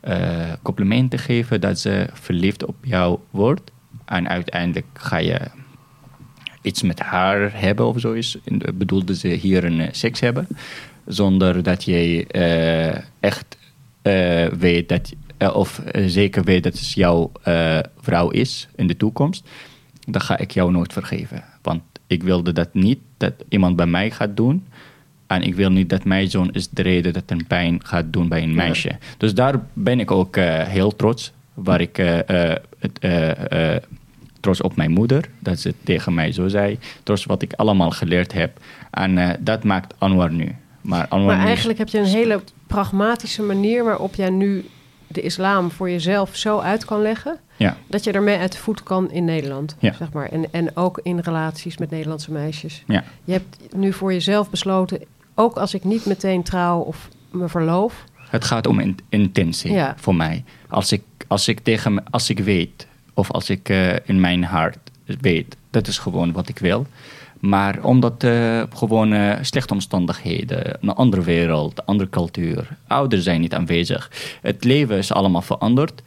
eh, 0.00 0.52
complimenten 0.62 1.18
geven, 1.18 1.60
dat 1.60 1.78
ze 1.78 2.06
verliefd 2.12 2.64
op 2.64 2.76
jou 2.82 3.18
wordt. 3.30 3.70
En 4.04 4.28
uiteindelijk 4.28 4.86
ga 4.92 5.16
je 5.16 5.40
iets 6.62 6.82
met 6.82 6.98
haar 7.00 7.60
hebben 7.60 7.86
of 7.86 8.00
zo 8.00 8.12
is. 8.12 8.38
Bedoelde 8.74 9.14
ze 9.14 9.28
hier 9.28 9.64
een 9.64 9.80
eh, 9.80 9.88
seks 9.90 10.20
hebben. 10.20 10.46
Zonder 11.06 11.62
dat 11.62 11.84
je 11.84 12.26
eh, 12.26 13.02
echt 13.20 13.56
weet 14.58 14.88
dat, 14.88 15.12
of 15.54 15.82
zeker 15.92 16.44
weet 16.44 16.62
dat 16.62 16.72
het 16.72 16.92
jouw 16.92 17.32
vrouw 18.00 18.30
is 18.30 18.68
in 18.76 18.86
de 18.86 18.96
toekomst. 18.96 19.48
Dan 20.06 20.20
ga 20.20 20.38
ik 20.38 20.50
jou 20.50 20.70
nooit 20.70 20.92
vergeven. 20.92 21.44
Want 21.62 21.82
ik 22.06 22.22
wilde 22.22 22.52
dat 22.52 22.74
niet, 22.74 22.98
dat 23.16 23.32
iemand 23.48 23.76
bij 23.76 23.86
mij 23.86 24.10
gaat 24.10 24.36
doen. 24.36 24.66
En 25.28 25.42
ik 25.42 25.54
wil 25.54 25.70
niet 25.70 25.88
dat 25.88 26.04
mijn 26.04 26.30
zoon 26.30 26.52
is 26.52 26.68
de 26.68 26.82
reden 26.82 27.12
dat 27.12 27.22
een 27.26 27.46
pijn 27.46 27.80
gaat 27.84 28.12
doen 28.12 28.28
bij 28.28 28.42
een 28.42 28.54
meisje. 28.54 28.98
Dus 29.16 29.34
daar 29.34 29.54
ben 29.72 30.00
ik 30.00 30.10
ook 30.10 30.36
eh, 30.36 30.62
heel 30.62 30.96
trots. 30.96 31.32
Waar 31.54 31.80
ik 31.80 31.98
eh, 31.98 32.50
eh, 33.00 33.82
trots 34.40 34.60
op 34.60 34.76
mijn 34.76 34.90
moeder, 34.90 35.28
dat 35.38 35.58
ze 35.58 35.74
tegen 35.84 36.14
mij 36.14 36.32
zo 36.32 36.48
zei. 36.48 36.78
Trots 37.02 37.24
wat 37.24 37.42
ik 37.42 37.52
allemaal 37.52 37.90
geleerd 37.90 38.32
heb. 38.32 38.60
En 38.90 39.36
dat 39.40 39.64
maakt 39.64 39.94
Anwar 39.98 40.32
nu. 40.32 40.54
Maar, 40.80 41.08
Anwar 41.08 41.26
Maar 41.26 41.36
nu 41.36 41.40
is- 41.42 41.48
eigenlijk 41.48 41.78
heb 41.78 41.88
je 41.88 41.98
een 41.98 42.04
hele 42.04 42.40
pragmatische 42.66 43.42
manier 43.42 43.84
waarop 43.84 44.14
jij 44.14 44.30
nu 44.30 44.64
de 45.06 45.20
islam 45.20 45.70
voor 45.70 45.90
jezelf 45.90 46.36
zo 46.36 46.58
uit 46.58 46.84
kan 46.84 47.02
leggen. 47.02 47.38
Ja. 47.56 47.76
Dat 47.86 48.04
je 48.04 48.12
ermee 48.12 48.38
uit 48.38 48.52
de 48.52 48.58
voet 48.58 48.82
kan 48.82 49.10
in 49.10 49.24
Nederland. 49.24 49.76
Ja. 49.78 49.92
Zeg 49.92 50.12
maar. 50.12 50.28
en, 50.28 50.52
en 50.52 50.76
ook 50.76 51.00
in 51.02 51.18
relaties 51.18 51.78
met 51.78 51.90
Nederlandse 51.90 52.32
meisjes. 52.32 52.82
Ja. 52.86 53.04
Je 53.24 53.32
hebt 53.32 53.58
nu 53.76 53.92
voor 53.92 54.12
jezelf 54.12 54.50
besloten, 54.50 55.00
ook 55.38 55.56
als 55.56 55.74
ik 55.74 55.84
niet 55.84 56.06
meteen 56.06 56.42
trouw 56.42 56.80
of 56.80 57.08
me 57.30 57.48
verloof. 57.48 58.04
Het 58.14 58.44
gaat 58.44 58.66
om 58.66 58.78
in- 58.80 58.98
intentie 59.08 59.72
Ja. 59.72 59.94
voor 59.98 60.14
mij. 60.14 60.44
Als 60.68 60.92
ik, 60.92 61.02
als 61.26 61.48
ik 61.48 61.60
tegen 61.60 62.10
als 62.10 62.30
ik 62.30 62.38
weet, 62.38 62.86
of 63.14 63.30
als 63.30 63.50
ik 63.50 63.68
eh, 63.68 63.92
in 64.04 64.20
mijn 64.20 64.44
hart 64.44 64.78
weet, 65.20 65.56
dat 65.70 65.86
is 65.86 65.98
gewoon 65.98 66.32
wat 66.32 66.48
ik 66.48 66.58
wil. 66.58 66.86
Maar 67.40 67.84
omdat 67.84 68.24
eh, 68.24 68.62
gewoon 68.74 69.12
eh, 69.12 69.36
slechte 69.40 69.72
omstandigheden, 69.74 70.76
een 70.80 70.94
andere 70.94 71.22
wereld, 71.22 71.78
een 71.78 71.84
andere 71.84 72.10
cultuur, 72.10 72.68
ouders 72.86 73.22
zijn 73.24 73.40
niet 73.40 73.54
aanwezig. 73.54 74.10
Het 74.42 74.64
leven 74.64 74.96
is 74.96 75.12
allemaal 75.12 75.42
veranderd. 75.42 76.02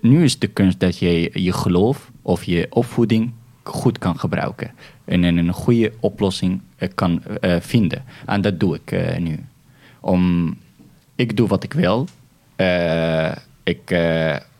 Nu 0.00 0.24
is 0.24 0.38
de 0.38 0.46
kunst 0.46 0.80
dat 0.80 0.98
je 0.98 1.30
je 1.42 1.52
geloof 1.52 2.10
of 2.22 2.44
je 2.44 2.66
opvoeding 2.70 3.32
goed 3.62 3.98
kan 3.98 4.18
gebruiken. 4.18 4.70
En 5.04 5.22
een 5.22 5.52
goede 5.52 5.92
oplossing 6.00 6.60
eh, 6.76 6.88
kan 6.94 7.22
eh, 7.40 7.56
vinden. 7.60 8.04
En 8.26 8.40
dat 8.40 8.60
doe 8.60 8.74
ik 8.74 8.92
eh, 8.92 9.18
nu. 9.18 9.44
Om, 10.00 10.54
ik 11.14 11.36
doe 11.36 11.48
wat 11.48 11.62
ik 11.62 11.72
wil. 11.72 12.08
Ik 13.62 13.96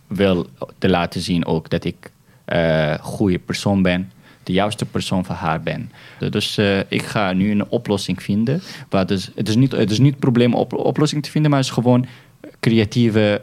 wil 0.06 0.46
te 0.78 0.88
laten 0.88 1.20
zien 1.20 1.46
ook 1.46 1.70
dat 1.70 1.84
ik 1.84 2.10
een 2.44 2.98
goede 2.98 3.38
persoon 3.38 3.82
ben. 3.82 4.12
De 4.42 4.52
juiste 4.52 4.84
persoon 4.84 5.24
voor 5.24 5.34
haar 5.34 5.62
ben. 5.62 5.92
Dus 6.30 6.58
ik 6.88 7.02
ga 7.02 7.32
nu 7.32 7.50
een 7.50 7.68
oplossing 7.68 8.22
vinden. 8.22 8.62
Waar 8.88 9.06
dus, 9.06 9.30
het, 9.34 9.48
is 9.48 9.56
niet, 9.56 9.72
het 9.72 9.90
is 9.90 9.98
niet 9.98 10.10
het 10.10 10.20
probleem 10.20 10.54
oplossing 10.54 11.22
te 11.22 11.30
vinden, 11.30 11.50
maar 11.50 11.60
het 11.60 11.68
is 11.68 11.74
gewoon 11.74 12.06
creatieve 12.60 13.42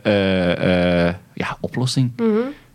ja, 1.33 1.57
oplossing. 1.59 2.11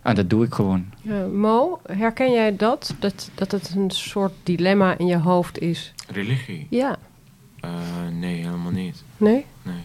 En 0.05 0.15
dat 0.15 0.31
doe 0.31 0.45
ik 0.45 0.55
gewoon. 0.55 0.87
Eh, 1.05 1.27
Mo, 1.27 1.81
herken 1.87 2.33
jij 2.33 2.57
dat? 2.57 2.95
dat? 2.99 3.31
Dat 3.35 3.51
het 3.51 3.75
een 3.75 3.91
soort 3.91 4.33
dilemma 4.43 4.99
in 4.99 5.07
je 5.07 5.19
hoofd 5.19 5.59
is? 5.59 5.93
Religie? 6.09 6.67
Ja. 6.71 6.97
Eh, 7.61 7.71
nee, 8.13 8.35
helemaal 8.37 8.73
niet. 8.73 9.03
Nee? 9.17 9.47
Nee. 9.63 9.83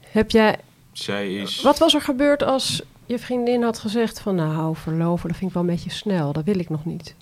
Heb 0.00 0.30
jij... 0.30 0.58
Zij 0.92 1.34
is... 1.34 1.60
Wat 1.62 1.78
was 1.78 1.94
er 1.94 2.00
gebeurd 2.00 2.42
als 2.42 2.82
je 3.06 3.18
vriendin 3.18 3.62
had 3.62 3.78
gezegd 3.78 4.20
van... 4.20 4.34
nou, 4.34 4.76
verloven, 4.76 5.28
dat 5.28 5.36
vind 5.36 5.50
ik 5.50 5.56
wel 5.56 5.64
een 5.64 5.74
beetje 5.74 5.90
snel. 5.90 6.32
Dat 6.32 6.44
wil 6.44 6.58
ik 6.58 6.68
nog 6.68 6.84
niet. 6.84 7.14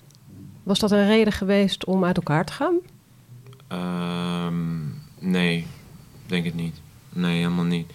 Was 0.63 0.79
dat 0.79 0.91
een 0.91 1.07
reden 1.07 1.33
geweest 1.33 1.85
om 1.85 2.05
uit 2.05 2.17
elkaar 2.17 2.45
te 2.45 2.53
gaan? 2.53 2.75
Ehm, 3.67 4.87
nee, 5.19 5.67
denk 6.25 6.45
het 6.45 6.55
niet. 6.55 6.81
Nee, 7.09 7.37
helemaal 7.37 7.65
niet. 7.65 7.91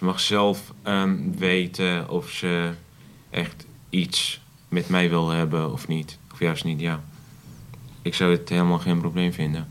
Ze 0.00 0.06
mag 0.06 0.20
zelf 0.20 0.72
ehm, 0.82 1.16
weten 1.38 2.08
of 2.08 2.30
ze 2.30 2.70
echt 3.30 3.66
iets 3.90 4.40
met 4.68 4.88
mij 4.88 5.08
wil 5.08 5.28
hebben 5.28 5.72
of 5.72 5.88
niet. 5.88 6.18
Of 6.32 6.38
juist 6.38 6.64
niet, 6.64 6.80
ja. 6.80 7.00
Ik 8.02 8.14
zou 8.14 8.32
het 8.32 8.48
helemaal 8.48 8.78
geen 8.78 9.00
probleem 9.00 9.32
vinden. 9.32 9.68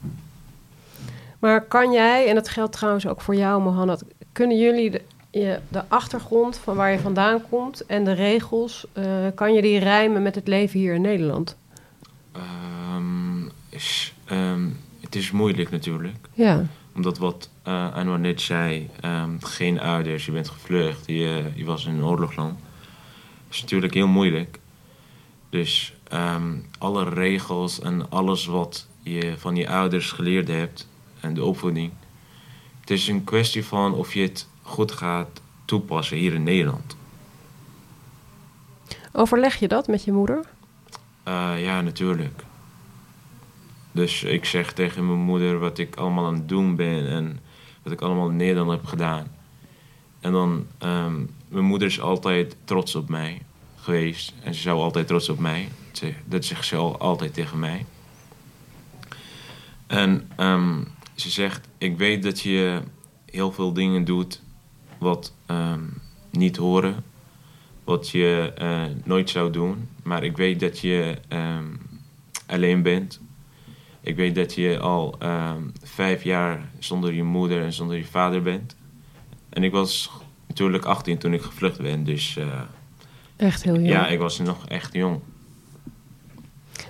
Maar 1.40 1.62
kan 1.62 1.92
jij, 1.92 2.28
en 2.28 2.36
dat 2.36 2.50
geldt 2.50 2.74
trouwens 2.74 3.08
ook 3.08 3.22
voor 3.22 3.36
jou, 3.36 3.62
Mohammed... 3.62 4.04
kunnen 4.32 4.58
jullie 4.58 4.90
de, 4.90 5.02
je, 5.32 5.60
de 5.68 5.84
achtergrond 5.88 6.58
van 6.58 6.76
waar 6.76 6.92
je 6.92 7.00
vandaan 7.00 7.42
komt 7.50 7.86
en 7.86 8.04
de 8.04 8.14
regels... 8.14 8.86
eh, 8.94 9.06
kan 9.36 9.54
je 9.54 9.62
die 9.62 9.80
rijmen 9.80 10.22
met 10.22 10.36
het 10.36 10.48
leven 10.48 10.80
hier 10.80 10.94
in 10.94 11.02
Nederland? 11.02 11.58
Ehm, 12.32 13.46
is, 13.70 14.14
ehm, 14.26 14.68
het 15.02 15.16
is 15.16 15.32
moeilijk 15.32 15.70
natuurlijk. 15.70 16.18
Ja. 16.34 16.66
Omdat 16.96 17.18
wat 17.18 17.50
eh 17.64 17.94
Anwar 17.94 18.20
net 18.20 18.42
zei, 18.42 18.90
ehm, 19.00 19.40
geen 19.40 19.80
ouders, 19.80 20.26
je 20.26 20.32
bent 20.32 20.50
gevlucht, 20.50 21.06
je, 21.06 21.52
je 21.56 21.66
was 21.66 21.86
in 21.86 21.94
een 21.94 22.04
oorlogsland. 22.04 22.60
Dat 23.48 23.56
is 23.56 23.62
natuurlijk 23.62 23.94
heel 23.94 24.08
moeilijk. 24.08 24.60
Dus 25.50 25.94
ehm, 26.08 26.58
alle 26.78 27.10
regels 27.10 27.80
en 27.80 28.10
alles 28.10 28.46
wat 28.46 28.88
je 29.02 29.34
van 29.38 29.56
je 29.56 29.70
ouders 29.70 30.12
geleerd 30.12 30.48
hebt 30.48 30.88
en 31.20 31.34
de 31.34 31.44
opvoeding. 31.44 31.92
Het 32.80 32.90
is 32.90 33.08
een 33.08 33.24
kwestie 33.24 33.66
van 33.66 33.94
of 33.94 34.14
je 34.14 34.22
het 34.22 34.48
goed 34.62 34.92
gaat 34.92 35.42
toepassen 35.66 36.18
hier 36.18 36.34
in 36.34 36.44
Nederland. 36.44 36.98
Overleg 39.12 39.56
je 39.56 39.68
dat 39.68 39.88
met 39.88 40.04
je 40.04 40.12
moeder? 40.12 40.46
Eh, 41.24 41.64
ja, 41.64 41.82
natuurlijk. 41.82 42.44
Dus 44.00 44.24
ik 44.24 44.46
zeg 44.46 44.74
tegen 44.74 45.08
mijn 45.08 45.20
moeder 45.20 45.60
wat 45.60 45.78
ik 45.78 45.96
allemaal 45.96 46.26
aan 46.26 46.34
het 46.34 46.50
doen 46.50 46.76
ben 46.76 47.10
en 47.10 47.40
wat 47.84 47.94
ik 47.94 48.02
allemaal 48.02 48.30
in 48.30 48.36
Nederland 48.36 48.72
heb 48.72 48.86
gedaan. 48.86 49.28
En 50.20 50.32
dan, 50.32 50.66
ehm, 50.78 51.16
mijn 51.48 51.66
moeder 51.66 51.88
is 51.88 52.02
altijd 52.02 52.56
trots 52.64 52.96
op 52.96 53.10
mij 53.10 53.42
geweest 53.76 54.34
en 54.44 54.54
ze 54.54 54.62
zou 54.62 54.80
altijd 54.80 55.08
trots 55.08 55.30
op 55.30 55.40
mij. 55.40 55.70
Dat 56.26 56.46
zegt 56.46 56.66
ze 56.66 56.76
al 56.76 57.00
altijd 57.00 57.34
tegen 57.34 57.60
mij. 57.60 57.86
En 59.88 60.30
ehm, 60.36 60.84
ze 61.16 61.30
zegt, 61.30 61.68
ik 61.78 61.98
weet 61.98 62.24
dat 62.24 62.40
je 62.40 62.82
heel 63.26 63.52
veel 63.52 63.74
dingen 63.74 64.06
doet 64.06 64.42
wat 64.98 65.34
ehm, 65.46 65.84
niet 66.30 66.58
horen 66.58 67.04
wat 67.84 68.10
je 68.10 68.54
eh, 68.56 68.84
nooit 69.04 69.30
zou 69.30 69.52
doen. 69.52 69.90
Maar 70.04 70.24
ik 70.24 70.38
weet 70.38 70.60
dat 70.60 70.80
je 70.80 71.18
alleen 72.48 72.82
bent. 72.82 73.20
Ik 74.02 74.16
weet 74.16 74.36
dat 74.36 74.54
je 74.54 74.80
al 74.80 75.16
ehm, 75.20 75.62
vijf 75.84 76.24
jaar 76.24 76.70
zonder 76.80 77.14
je 77.14 77.24
moeder 77.24 77.64
en 77.64 77.74
zonder 77.74 77.98
je 77.98 78.06
vader 78.06 78.42
bent. 78.42 78.76
En 79.50 79.64
ik 79.64 79.72
was 79.72 80.12
natuurlijk 80.48 80.86
18 80.86 81.18
toen 81.18 81.34
ik 81.34 81.42
gevlucht 81.42 81.82
ben. 81.82 82.04
Dus 82.04 82.38
eh, 82.38 82.46
Echt 83.38 83.64
heel 83.64 83.74
jong. 83.74 83.88
ja, 83.88 84.08
ik 84.08 84.20
was 84.20 84.40
nog 84.40 84.68
echt 84.68 84.94
jong. 84.94 85.20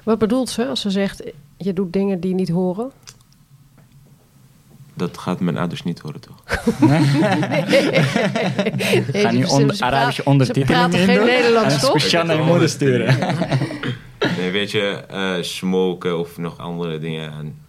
Wat 0.03 0.19
bedoelt 0.19 0.49
ze 0.49 0.67
als 0.67 0.81
ze 0.81 0.89
zegt, 0.89 1.23
je 1.57 1.73
doet 1.73 1.93
dingen 1.93 2.19
die 2.19 2.33
niet 2.33 2.49
horen? 2.49 2.91
Dat 4.93 5.17
gaat 5.17 5.39
mijn 5.39 5.57
ouders 5.57 5.83
niet 5.83 5.99
horen, 5.99 6.19
toch? 6.21 6.41
Ga 9.11 9.31
nu 9.31 9.45
ze 9.45 9.75
Arabische 9.79 10.23
ondertiteling 10.23 10.69
Ze 10.69 10.73
praten 10.73 10.99
in 10.99 11.05
geen 11.05 11.25
Nederlands, 11.25 11.79
toch? 11.79 11.89
speciaal 11.89 12.25
naar 12.25 12.35
je 12.37 12.43
moeder 12.43 12.69
sturen. 12.69 13.17
Nee, 14.37 14.51
weet 14.51 14.71
je, 14.71 15.03
eh, 15.09 15.33
smoken 15.41 16.19
of 16.19 16.37
nog 16.37 16.57
andere 16.57 16.99
dingen. 16.99 17.31
En 17.31 17.59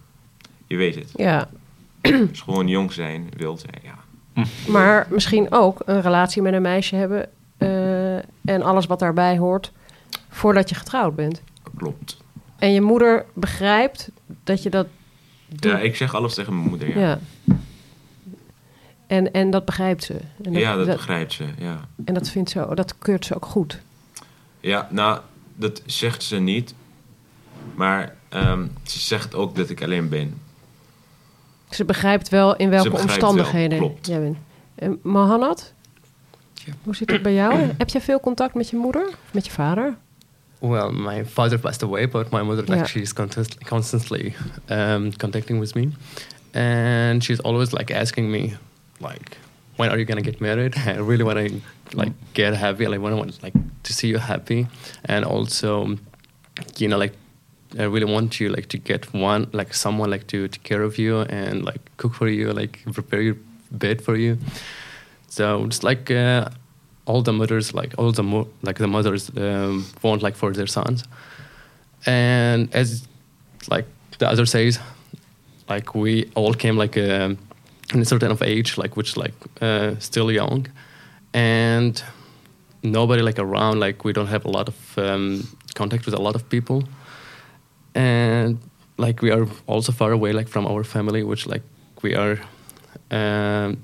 je 0.67 0.75
weet 0.77 0.95
het. 0.95 1.11
Ja, 1.15 1.49
Dus 2.01 2.41
gewoon 2.41 2.67
jong 2.67 2.91
zijn, 2.93 3.29
wild 3.37 3.59
zijn, 3.59 3.81
ja. 3.83 3.97
maar 4.67 5.07
misschien 5.09 5.51
ook 5.51 5.81
een 5.85 6.01
relatie 6.01 6.41
met 6.41 6.53
een 6.53 6.61
meisje 6.61 6.95
hebben... 6.95 7.29
eh, 7.57 8.15
en 8.45 8.61
alles 8.61 8.85
wat 8.85 8.99
daarbij 8.99 9.37
hoort, 9.37 9.71
voordat 10.29 10.69
je 10.69 10.75
getrouwd 10.75 11.15
bent. 11.15 11.41
Klopt. 11.77 12.17
En 12.57 12.73
je 12.73 12.81
moeder 12.81 13.25
begrijpt 13.33 14.09
dat 14.43 14.63
je 14.63 14.69
dat 14.69 14.87
doet. 15.47 15.71
Ja, 15.71 15.79
ik 15.79 15.95
zeg 15.95 16.15
alles 16.15 16.33
tegen 16.33 16.55
mijn 16.55 16.69
moeder, 16.69 16.97
ja. 16.97 16.99
Ja. 16.99 17.19
En, 19.07 19.31
en 19.33 19.49
dat 19.49 19.65
begrijpt 19.65 20.03
ze. 20.03 20.15
En 20.43 20.51
ja, 20.51 20.75
dat 20.75 20.85
begrijpt 20.85 21.33
ze, 21.33 21.45
ja. 21.57 21.79
En 22.05 22.13
dat, 22.13 22.29
vindt 22.29 22.49
ze, 22.49 22.67
dat 22.73 22.97
keurt 22.97 23.25
ze 23.25 23.35
ook 23.35 23.45
goed. 23.45 23.81
Ja, 24.59 24.87
nou, 24.91 25.19
dat 25.61 25.81
zegt 25.85 26.23
ze 26.23 26.35
niet. 26.37 26.73
Maar 27.75 28.15
ehm, 28.29 28.67
ze 28.83 28.99
zegt 28.99 29.35
ook 29.35 29.55
dat 29.55 29.69
ik 29.69 29.83
alleen 29.83 30.09
ben. 30.09 30.41
Ze 31.69 31.85
begrijpt 31.85 32.29
wel 32.29 32.55
in 32.55 32.69
welke 32.69 32.89
begrijpt 32.89 33.11
omstandigheden 33.23 33.79
wel, 33.79 33.87
klopt. 33.87 34.07
jij 34.07 34.19
bent. 34.19 35.03
Mohanad, 35.03 35.73
Ja. 36.53 36.73
hoe 36.83 36.95
zit 36.95 37.11
het 37.11 37.21
bij 37.21 37.33
jou? 37.33 37.59
Heb 37.77 37.89
je 37.89 38.01
veel 38.01 38.19
contact 38.19 38.53
met 38.53 38.69
je 38.69 38.75
moeder 38.77 39.07
of 39.07 39.33
met 39.33 39.45
je 39.45 39.51
vader? 39.51 39.95
Well, 40.59 40.89
my 40.91 41.25
father 41.25 41.59
passed 41.59 41.83
away, 41.83 42.07
but 42.09 42.29
my 42.29 42.41
mother, 42.41 42.63
like, 42.63 42.73
Yeah. 42.75 42.85
she's 42.85 43.13
consist- 43.13 43.63
constantly 43.63 44.35
um, 44.69 45.15
contacting 45.17 45.59
with 45.59 45.73
me, 45.73 45.89
and 47.09 47.23
she's 47.23 47.41
always 47.41 47.71
like 47.71 47.95
asking 47.95 48.29
me, 48.29 48.53
like, 48.97 49.37
when 49.81 49.89
are 49.91 49.97
you 49.97 50.05
gonna 50.05 50.21
get 50.21 50.39
married? 50.39 50.77
I 50.85 50.97
really 50.97 51.23
want 51.23 51.39
to 51.39 51.61
like 52.01 52.13
get 52.35 52.53
happy. 52.53 52.85
Like, 52.85 53.01
want 53.01 53.17
want 53.17 53.43
like 53.47 53.55
to 53.87 53.91
see 53.93 54.09
you 54.13 54.19
happy, 54.19 54.67
and 55.05 55.25
also, 55.25 55.97
you 56.77 56.87
know, 56.87 56.99
like, 56.99 57.15
I 57.79 57.85
really 57.93 58.09
want 58.15 58.39
you 58.39 58.49
like 58.49 58.67
to 58.73 58.77
get 58.77 59.11
one 59.11 59.49
like 59.53 59.73
someone 59.73 60.11
like 60.11 60.27
to 60.27 60.47
take 60.47 60.63
care 60.71 60.83
of 60.83 60.99
you 60.99 61.21
and 61.21 61.65
like 61.65 61.81
cook 61.97 62.13
for 62.13 62.27
you, 62.27 62.53
like 62.53 62.73
prepare 62.93 63.21
your 63.21 63.37
bed 63.71 64.03
for 64.03 64.15
you. 64.15 64.37
So 65.29 65.65
it's 65.65 65.81
like 65.83 66.11
uh, 66.11 66.49
all 67.07 67.23
the 67.23 67.33
mothers, 67.33 67.73
like 67.73 67.91
all 67.97 68.11
the 68.11 68.23
mo- 68.23 68.49
like 68.61 68.77
the 68.77 68.87
mothers 68.87 69.31
um, 69.35 69.87
want 70.03 70.21
like 70.21 70.35
for 70.35 70.51
their 70.53 70.67
sons, 70.67 71.05
and 72.05 72.69
as 72.75 73.07
like 73.67 73.85
the 74.19 74.29
other 74.29 74.45
says, 74.45 74.79
like 75.69 75.95
we 75.95 76.29
all 76.35 76.53
came 76.53 76.77
like 76.77 76.97
um 76.97 77.39
in 77.93 78.01
a 78.01 78.05
certain 78.05 78.31
of 78.31 78.41
age, 78.41 78.77
like 78.77 78.95
which 78.97 79.17
like 79.17 79.33
uh, 79.61 79.95
still 79.99 80.31
young, 80.31 80.67
and 81.33 82.03
nobody 82.83 83.21
like 83.21 83.39
around. 83.39 83.79
Like 83.79 84.03
we 84.03 84.13
don't 84.13 84.27
have 84.27 84.45
a 84.45 84.49
lot 84.49 84.67
of 84.67 84.97
um, 84.97 85.47
contact 85.75 86.05
with 86.05 86.13
a 86.13 86.21
lot 86.21 86.35
of 86.35 86.49
people, 86.49 86.83
and 87.95 88.59
like 88.97 89.21
we 89.21 89.31
are 89.31 89.47
also 89.67 89.91
far 89.91 90.11
away 90.11 90.33
like 90.33 90.47
from 90.47 90.65
our 90.67 90.83
family, 90.83 91.23
which 91.23 91.47
like 91.47 91.63
we 92.01 92.15
are. 92.15 92.39
Um, 93.09 93.77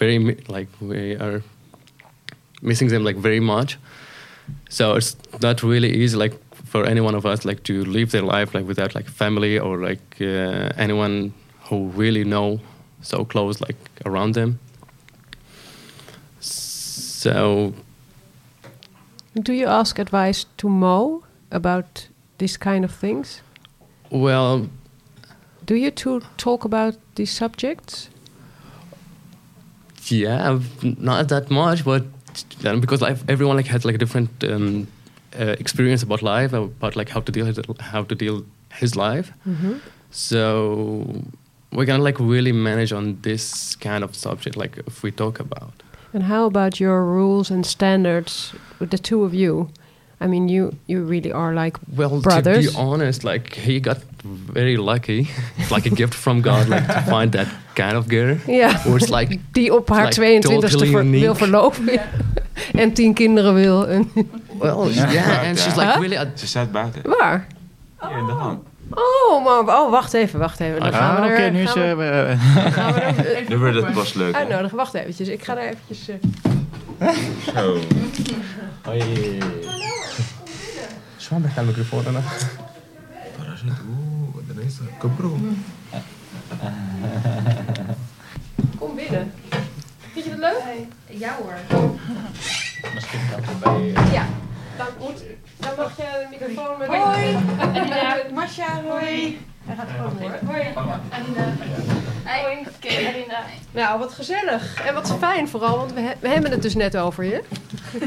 very 0.00 0.18
like 0.48 0.68
we 0.80 1.14
are 1.16 1.42
missing 2.62 2.88
them 2.88 3.04
like 3.04 3.16
very 3.16 3.40
much 3.40 3.78
so 4.68 4.94
it's 4.94 5.16
not 5.42 5.62
really 5.62 5.90
easy 6.02 6.16
like 6.16 6.34
for 6.54 6.84
any 6.86 7.00
one 7.00 7.14
of 7.14 7.26
us 7.26 7.44
like 7.44 7.62
to 7.64 7.84
live 7.84 8.10
their 8.10 8.22
life 8.22 8.54
like 8.54 8.66
without 8.66 8.94
like 8.94 9.06
family 9.08 9.58
or 9.58 9.78
like 9.78 10.16
uh, 10.20 10.70
anyone 10.76 11.32
who 11.70 11.88
really 12.00 12.24
know 12.24 12.58
so 13.02 13.24
close 13.24 13.60
like 13.60 13.76
around 14.04 14.34
them 14.34 14.58
so 16.40 17.72
Do 19.34 19.52
you 19.52 19.66
ask 19.66 19.98
advice 19.98 20.46
to 20.56 20.68
Mo 20.68 21.22
about 21.50 22.08
these 22.38 22.56
kind 22.58 22.84
of 22.84 22.90
things? 22.92 23.42
well 24.10 24.68
Do 25.64 25.74
you 25.74 25.90
two 25.90 26.20
talk 26.36 26.64
about 26.64 26.94
these 27.14 27.30
subjects? 27.32 28.08
yeah 30.12 30.58
not 30.98 31.28
that 31.28 31.50
much 31.50 31.84
but 31.84 32.02
um, 32.64 32.80
because 32.80 33.00
like 33.00 33.16
everyone 33.28 33.56
like 33.56 33.66
has 33.68 33.84
like 33.84 33.94
a 33.94 33.98
different 33.98 34.30
um, 34.44 34.86
uh, 35.38 35.54
experience 35.60 36.02
about 36.02 36.22
life 36.22 36.52
about 36.52 36.96
like 36.96 37.08
how 37.08 37.20
to 37.20 37.30
deal 37.30 37.46
his, 37.46 37.60
how 37.78 38.02
to 38.02 38.14
deal 38.14 38.44
his 38.72 38.96
life 38.96 39.32
So 40.10 41.22
we're 41.72 41.86
gonna 41.86 42.02
like 42.04 42.18
really 42.20 42.52
manage 42.52 42.92
on 42.96 43.16
this 43.22 43.76
kind 43.76 44.02
of 44.04 44.14
subject, 44.14 44.56
like 44.56 44.82
if 44.86 45.02
we 45.02 45.10
talk 45.12 45.38
about. 45.40 45.72
And 46.12 46.22
how 46.24 46.44
about 46.46 46.78
your 46.80 47.04
rules 47.04 47.50
and 47.50 47.64
standards 47.66 48.52
with 48.78 48.90
the 48.90 48.98
two 48.98 49.24
of 49.24 49.32
you? 49.32 49.68
I 50.22 50.26
mean, 50.26 50.48
you 50.48 50.70
you 50.86 51.08
really 51.08 51.32
are 51.32 51.54
like 51.54 51.78
Well, 51.96 52.20
brothers. 52.20 52.64
to 52.66 52.70
be 52.72 52.76
honest, 52.76 53.22
like 53.24 53.54
he 53.54 53.80
got 53.80 53.96
very 54.54 54.76
lucky. 54.76 55.26
It's 55.56 55.70
like 55.76 55.86
a 55.90 55.94
gift 55.94 56.14
from 56.14 56.40
God, 56.42 56.68
like 56.68 56.86
to 56.86 57.00
find 57.10 57.30
that 57.32 57.46
kind 57.74 57.96
of 57.96 58.06
girl. 58.08 58.36
yeah 58.46 58.82
Or 58.86 58.96
it's 58.96 59.08
like 59.08 59.38
Die 59.52 59.70
op 59.70 59.88
haar 59.88 60.04
like 60.04 60.16
22e 60.20 60.40
totally 60.42 60.90
ver- 60.90 61.00
unique. 61.04 61.22
wil 61.24 61.34
verloven. 61.34 61.88
en 62.74 62.92
tien 62.92 63.14
kinderen 63.14 63.54
wil. 63.54 63.86
En 63.88 64.10
well, 64.58 64.90
yeah, 64.90 65.46
and 65.48 65.58
she's 65.58 65.76
like 65.76 65.88
Huh? 65.92 66.00
really. 66.00 66.16
ad- 66.16 66.38
Ze 66.38 66.46
staat 66.46 66.72
buiten. 66.72 67.02
Waar? 67.04 67.46
Hier 68.00 68.18
in 68.18 68.26
the 68.26 68.32
hand. 68.32 68.58
Oh, 68.90 69.44
maar, 69.44 69.78
oh, 69.78 69.90
wacht 69.90 70.12
even, 70.12 70.38
wacht 70.38 70.60
even. 70.60 70.80
Dan 70.80 70.92
gaan 70.92 71.16
Ah, 71.16 71.22
we 71.22 71.28
Oké, 71.32 71.34
er, 71.42 71.50
nu 71.52 71.62
is 71.62 71.70
gaan 71.70 71.96
we, 71.96 72.04
eh, 72.04 72.72
gaan 72.72 72.92
we 72.94 73.00
er, 73.00 73.34
eh, 73.34 73.48
Nu 73.48 73.58
wordt 73.58 73.74
het 73.74 73.92
pas 73.92 74.12
leuk. 74.14 74.34
uitnodigen. 74.34 74.76
Wacht 74.76 74.94
eventjes. 74.94 75.28
Ik 75.28 75.44
ga 75.44 75.54
daar 75.54 75.64
eventjes... 75.64 76.08
eh, 76.98 77.08
Zo. 77.54 77.78
Schwam 81.16 81.40
met 81.40 81.54
de 81.54 81.62
microfoon 81.62 82.04
dan. 82.04 82.14
Parasite. 83.38 83.72
Oeh, 83.90 84.34
dat 84.46 84.64
is 84.64 84.78
een 84.78 84.88
kopro. 84.98 85.38
kom 88.78 88.94
binnen. 88.94 89.32
Vind 90.12 90.24
je 90.24 90.30
het 90.30 90.38
leuk? 90.40 90.86
Ja 91.18 91.36
hoor. 91.42 91.54
Ja. 94.12 94.26
Dan, 94.76 94.86
moet, 94.98 95.22
dan 95.60 95.70
mag 95.76 95.96
je 95.96 96.02
de 96.02 96.26
microfoon 96.38 96.78
met... 96.78 96.88
Hoi! 96.88 97.36
Masha, 98.34 98.80
hoi! 98.88 99.38
Hij 99.64 99.76
gaat 99.76 99.88
gewoon 99.96 100.16
door. 100.20 100.38
Hoi. 100.52 100.62
Alina. 101.10 101.52
Hoi. 102.24 102.58
Oké, 102.76 102.88
Alina. 103.08 103.38
Nou, 103.70 103.98
wat 103.98 104.12
gezellig. 104.12 104.82
En 104.86 104.94
wat 104.94 105.14
fijn 105.18 105.48
vooral, 105.48 105.76
want 105.76 105.92
we, 105.92 106.00
he- 106.00 106.12
we 106.20 106.28
hebben 106.28 106.50
het 106.50 106.62
dus 106.62 106.74
net 106.74 106.96
over 106.96 107.24
je. 107.24 107.42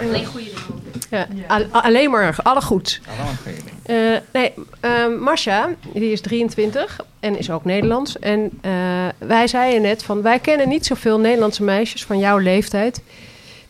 Alleen 0.00 0.26
goede 0.26 0.44
dingen. 0.44 0.92
Ja, 1.10 1.26
al- 1.48 1.82
alleen 1.82 2.10
maar 2.10 2.36
alle 2.42 2.60
goed. 2.60 3.00
Eh 3.82 3.96
nee, 4.32 4.52
ehm 4.80 5.12
Masha, 5.22 5.68
die 5.92 6.12
is 6.12 6.20
23 6.20 7.00
en 7.20 7.38
is 7.38 7.50
ook 7.50 7.64
Nederlands. 7.64 8.18
En 8.18 8.50
eh, 8.60 8.72
wij 9.18 9.46
zeiden 9.46 9.82
net 9.82 10.02
van, 10.02 10.22
wij 10.22 10.38
kennen 10.38 10.68
niet 10.68 10.86
zoveel 10.86 11.18
Nederlandse 11.18 11.62
meisjes 11.62 12.04
van 12.04 12.18
jouw 12.18 12.38
leeftijd 12.38 13.02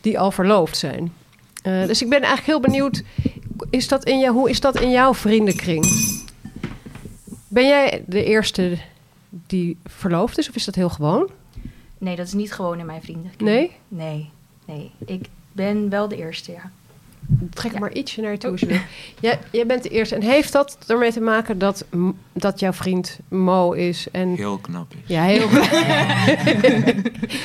die 0.01 0.19
al 0.19 0.31
verloofd 0.31 0.77
zijn. 0.77 1.13
Eh, 1.61 1.85
dus 1.85 2.01
ik 2.01 2.09
ben 2.09 2.21
eigenlijk 2.21 2.47
heel 2.47 2.59
benieuwd, 2.59 3.03
is 3.69 3.87
dat 3.87 4.05
in 4.05 4.19
jou, 4.19 4.33
hoe 4.33 4.49
is 4.49 4.59
dat 4.59 4.79
in 4.79 4.91
jouw 4.91 5.13
vriendenkring? 5.13 5.85
Ben 7.47 7.67
jij 7.67 8.03
de 8.07 8.23
eerste 8.23 8.77
die 9.29 9.77
verloofd 9.85 10.37
is 10.37 10.49
of 10.49 10.55
is 10.55 10.65
dat 10.65 10.75
heel 10.75 10.89
gewoon? 10.89 11.29
Nee, 11.97 12.15
dat 12.15 12.27
is 12.27 12.33
niet 12.33 12.53
gewoon 12.53 12.79
in 12.79 12.85
mijn 12.85 13.01
vrienden. 13.01 13.31
Nee? 13.37 13.71
Nee, 13.87 14.29
nee. 14.65 14.91
Ik 15.05 15.25
ben 15.51 15.89
wel 15.89 16.07
de 16.07 16.17
eerste, 16.17 16.51
ja. 16.51 16.71
Trek 17.53 17.71
Ja. 17.73 17.79
maar 17.79 17.93
ietsje 17.93 18.21
naar 18.21 18.31
je 18.31 18.37
toe. 18.37 18.55
wil. 18.65 18.77
Jij, 19.19 19.39
jij 19.51 19.65
bent 19.65 19.83
de 19.83 19.89
eerste. 19.89 20.15
En 20.15 20.21
heeft 20.21 20.51
dat 20.51 20.77
ermee 20.87 21.11
te 21.11 21.21
maken 21.21 21.57
dat, 21.57 21.85
dat 22.33 22.59
jouw 22.59 22.73
vriend 22.73 23.19
Mo 23.27 23.71
is? 23.71 24.07
En 24.11 24.35
Heel 24.35 24.57
knap 24.57 24.93
is. 24.93 24.99
Ja, 25.05 25.23
heel 25.23 25.47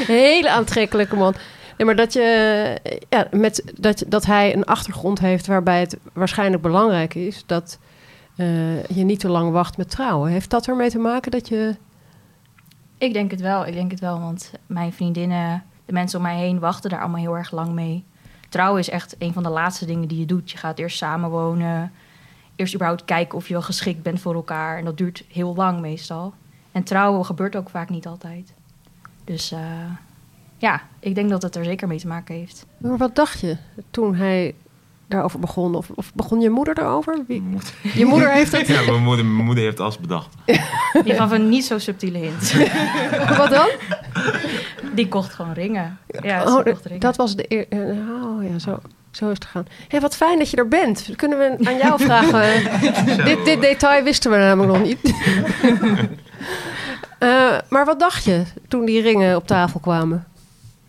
hele 0.06 0.50
aantrekkelijke 0.50 1.16
man. 1.16 1.34
Nee, 1.76 1.86
maar 1.86 1.96
dat 1.96 2.12
je 2.12 2.80
ja, 3.08 3.26
met 3.30 3.72
dat, 3.78 4.04
dat 4.08 4.24
hij 4.26 4.54
een 4.54 4.64
achtergrond 4.64 5.18
heeft 5.18 5.46
waarbij 5.46 5.80
het 5.80 5.96
waarschijnlijk 6.12 6.62
belangrijk 6.62 7.14
is 7.14 7.42
dat 7.46 7.78
eh, 8.36 8.84
je 8.84 9.04
niet 9.04 9.20
te 9.20 9.28
lang 9.28 9.50
wacht 9.50 9.76
met 9.76 9.90
trouwen. 9.90 10.30
Heeft 10.30 10.50
dat 10.50 10.66
ermee 10.66 10.90
te 10.90 10.98
maken 10.98 11.30
dat 11.30 11.48
je. 11.48 11.76
Ik 12.98 13.12
denk 13.12 13.30
het 13.30 13.40
wel, 13.40 13.66
ik 13.66 13.74
denk 13.74 13.90
het 13.90 14.00
wel. 14.00 14.20
Want 14.20 14.52
mijn 14.66 14.92
vriendinnen, 14.92 15.64
de 15.84 15.92
mensen 15.92 16.18
om 16.18 16.24
mij 16.24 16.36
heen, 16.36 16.58
wachten 16.58 16.90
daar 16.90 17.00
allemaal 17.00 17.20
heel 17.20 17.36
erg 17.36 17.50
lang 17.50 17.72
mee. 17.72 18.04
Trouwen 18.48 18.80
is 18.80 18.90
echt 18.90 19.16
een 19.18 19.32
van 19.32 19.42
de 19.42 19.48
laatste 19.48 19.86
dingen 19.86 20.08
die 20.08 20.18
je 20.18 20.26
doet. 20.26 20.50
Je 20.50 20.56
gaat 20.56 20.78
eerst 20.78 20.96
samenwonen. 20.96 21.92
Eerst 22.56 22.74
überhaupt 22.74 23.04
kijken 23.04 23.38
of 23.38 23.46
je 23.46 23.52
wel 23.52 23.62
geschikt 23.62 24.02
bent 24.02 24.20
voor 24.20 24.34
elkaar. 24.34 24.78
En 24.78 24.84
dat 24.84 24.96
duurt 24.96 25.24
heel 25.28 25.54
lang 25.54 25.80
meestal. 25.80 26.34
En 26.72 26.82
trouwen 26.82 27.24
gebeurt 27.24 27.56
ook 27.56 27.70
vaak 27.70 27.88
niet 27.88 28.06
altijd. 28.06 28.54
Dus 29.24 29.52
eh, 29.52 29.60
ja, 30.58 30.80
ik 31.00 31.14
denk 31.14 31.30
dat 31.30 31.42
het 31.42 31.56
er 31.56 31.64
zeker 31.64 31.88
mee 31.88 31.98
te 31.98 32.06
maken 32.06 32.34
heeft. 32.34 32.66
Maar 32.78 32.96
wat 32.96 33.14
dacht 33.16 33.40
je 33.40 33.56
toen 33.90 34.14
hij 34.14 34.54
daarover 35.08 35.38
begon? 35.40 35.74
Of, 35.74 35.88
of 35.94 36.14
begon 36.14 36.40
je 36.40 36.50
moeder 36.50 36.78
erover? 36.78 37.18
Wie, 37.26 37.42
je 37.94 38.04
moeder 38.04 38.32
heeft 38.32 38.52
het. 38.52 38.66
Ja, 38.66 38.80
mijn 38.90 39.02
moeder, 39.02 39.24
mijn 39.24 39.44
moeder 39.44 39.64
heeft 39.64 39.80
alles 39.80 39.98
bedacht. 39.98 40.34
Die 41.04 41.14
gaf 41.14 41.30
een 41.30 41.48
niet 41.48 41.64
zo 41.64 41.78
subtiele 41.78 42.18
hint. 42.18 42.54
Wat 43.38 43.50
dan? 43.50 43.68
Die 44.94 45.08
kocht 45.08 45.32
gewoon 45.34 45.52
ringen. 45.52 45.98
Ja, 46.06 46.46
ze 46.46 46.56
Oh, 46.56 46.62
kocht 46.64 46.84
ringen. 46.84 47.00
dat 47.00 47.16
was 47.16 47.36
de. 47.36 47.44
eer- 47.48 47.66
eh, 47.68 47.78
Oh 48.24 48.42
ja, 48.50 48.58
zo, 48.58 48.78
zo 49.10 49.24
is 49.28 49.34
het 49.34 49.44
gegaan. 49.44 49.66
Hé, 49.88 50.00
wat 50.00 50.16
fijn 50.16 50.38
dat 50.38 50.50
je 50.50 50.56
er 50.56 50.68
bent. 50.68 51.08
Kunnen 51.16 51.38
we 51.38 51.68
aan 51.68 51.76
jou 51.76 52.00
vragen? 52.04 52.62
dit, 53.24 53.44
dit 53.44 53.60
detail 53.60 54.02
wisten 54.04 54.30
we 54.30 54.36
namelijk 54.36 54.72
nog 54.72 54.82
niet. 54.82 55.14
Eh, 57.18 57.58
maar 57.68 57.84
wat 57.84 57.98
dacht 58.00 58.24
je 58.24 58.42
toen 58.68 58.84
die 58.84 59.00
ringen 59.02 59.36
op 59.36 59.46
tafel 59.46 59.80
kwamen? 59.80 60.24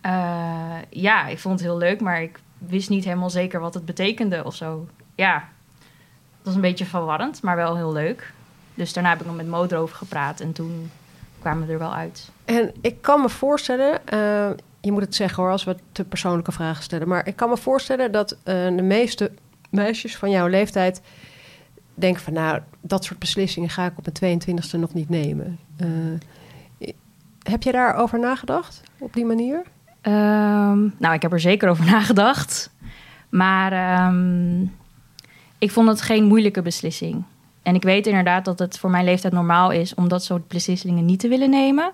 Eh, 0.06 0.76
ja, 0.90 1.26
ik 1.26 1.38
vond 1.38 1.54
het 1.54 1.68
heel 1.68 1.78
leuk, 1.78 2.00
maar 2.00 2.22
ik 2.22 2.38
wist 2.58 2.88
niet 2.88 3.04
helemaal 3.04 3.30
zeker 3.30 3.60
wat 3.60 3.74
het 3.74 3.84
betekende 3.84 4.44
of 4.44 4.54
zo. 4.54 4.86
Ja, 5.14 5.34
het 6.36 6.42
was 6.42 6.54
een 6.54 6.60
beetje 6.60 6.84
verwarrend, 6.84 7.42
maar 7.42 7.56
wel 7.56 7.76
heel 7.76 7.92
leuk. 7.92 8.32
Dus 8.74 8.92
daarna 8.92 9.10
heb 9.10 9.20
ik 9.20 9.26
nog 9.26 9.36
met 9.36 9.46
Mo 9.46 9.64
erover 9.64 9.96
gepraat 9.96 10.40
en 10.40 10.52
toen 10.52 10.90
kwamen 11.38 11.66
we 11.66 11.72
er 11.72 11.78
wel 11.78 11.94
uit. 11.94 12.30
En 12.44 12.72
ik 12.80 13.02
kan 13.02 13.20
me 13.20 13.28
voorstellen, 13.28 14.06
eh, 14.06 14.50
je 14.80 14.92
moet 14.92 15.02
het 15.02 15.14
zeggen 15.14 15.42
hoor, 15.42 15.52
als 15.52 15.64
we 15.64 15.76
te 15.92 16.04
persoonlijke 16.04 16.52
vragen 16.52 16.82
stellen. 16.82 17.08
Maar 17.08 17.26
ik 17.26 17.36
kan 17.36 17.48
me 17.48 17.56
voorstellen 17.56 18.12
dat 18.12 18.32
eh, 18.32 18.54
de 18.76 18.82
meeste 18.82 19.30
meisjes 19.70 20.16
van 20.16 20.30
jouw 20.30 20.46
leeftijd 20.46 21.00
denken 21.94 22.22
van 22.22 22.32
nou, 22.32 22.60
dat 22.80 23.04
soort 23.04 23.18
beslissingen 23.18 23.70
ga 23.70 23.86
ik 23.86 23.98
op 23.98 24.06
mijn 24.20 24.40
22e 24.40 24.78
nog 24.78 24.94
niet 24.94 25.08
nemen. 25.08 25.58
Heb 27.42 27.62
je 27.62 27.72
daarover 27.72 28.18
nagedacht 28.18 28.82
op 28.98 29.12
die 29.12 29.24
manier? 29.24 29.62
Ehm, 30.06 30.88
nou, 30.98 31.14
ik 31.14 31.22
heb 31.22 31.32
er 31.32 31.40
zeker 31.40 31.68
over 31.68 31.84
nagedacht. 31.94 32.70
Maar 33.28 33.72
ehm, 33.72 34.62
ik 35.58 35.70
vond 35.70 35.88
het 35.88 36.00
geen 36.00 36.24
moeilijke 36.24 36.62
beslissing. 36.62 37.24
En 37.62 37.74
ik 37.74 37.82
weet 37.82 38.06
inderdaad 38.06 38.44
dat 38.44 38.58
het 38.58 38.78
voor 38.78 38.90
mijn 38.90 39.04
leeftijd 39.04 39.32
normaal 39.32 39.70
is 39.70 39.94
om 39.94 40.08
dat 40.08 40.24
soort 40.24 40.48
beslissingen 40.48 41.04
niet 41.04 41.20
te 41.20 41.28
willen 41.28 41.50
nemen. 41.50 41.92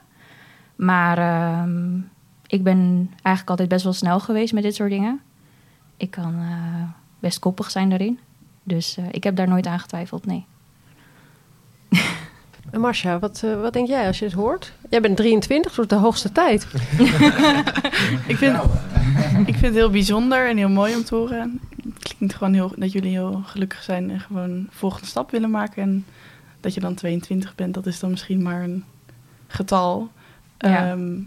Maar 0.76 1.18
ehm, 1.18 1.96
ik 2.46 2.62
ben 2.62 3.10
eigenlijk 3.22 3.50
altijd 3.50 3.68
best 3.68 3.84
wel 3.84 3.92
snel 3.92 4.20
geweest 4.20 4.52
met 4.52 4.62
dit 4.62 4.74
soort 4.74 4.90
dingen. 4.90 5.20
Ik 5.96 6.10
kan 6.10 6.34
eh, 6.34 6.88
best 7.18 7.38
koppig 7.38 7.70
zijn 7.70 7.88
daarin. 7.88 8.18
Dus 8.62 8.96
eh, 8.96 9.04
ik 9.10 9.24
heb 9.24 9.36
daar 9.36 9.48
nooit 9.48 9.66
aan 9.66 9.80
getwijfeld, 9.80 10.26
nee. 10.26 10.46
En 12.72 12.80
Marcia, 12.80 13.18
wat, 13.18 13.42
eh, 13.44 13.60
wat 13.60 13.72
denk 13.72 13.88
jij 13.88 14.06
als 14.06 14.18
je 14.18 14.24
het 14.24 14.34
hoort? 14.34 14.72
Jij 14.90 15.00
bent 15.00 15.16
23, 15.16 15.74
dus 15.74 15.86
de 15.86 15.94
hoogste 15.94 16.32
tijd. 16.32 16.62
ik, 18.26 18.36
vind, 18.36 18.56
ik 19.46 19.54
vind 19.54 19.60
het 19.60 19.74
heel 19.74 19.90
bijzonder 19.90 20.48
en 20.48 20.56
heel 20.56 20.68
mooi 20.68 20.94
om 20.94 21.04
te 21.04 21.14
horen. 21.14 21.60
Het 21.94 22.14
klinkt 22.16 22.34
gewoon 22.34 22.52
heel, 22.54 22.72
dat 22.76 22.92
jullie 22.92 23.10
heel 23.10 23.42
gelukkig 23.44 23.82
zijn 23.82 24.10
en 24.10 24.20
gewoon 24.20 24.62
de 24.62 24.66
volgende 24.70 25.06
stap 25.06 25.30
willen 25.30 25.50
maken. 25.50 25.82
En 25.82 26.04
dat 26.60 26.74
je 26.74 26.80
dan 26.80 26.94
22 26.94 27.54
bent, 27.54 27.74
dat 27.74 27.86
is 27.86 28.00
dan 28.00 28.10
misschien 28.10 28.42
maar 28.42 28.62
een 28.62 28.84
getal. 29.46 30.10
Ja. 30.58 30.90
Ehm, 30.90 31.18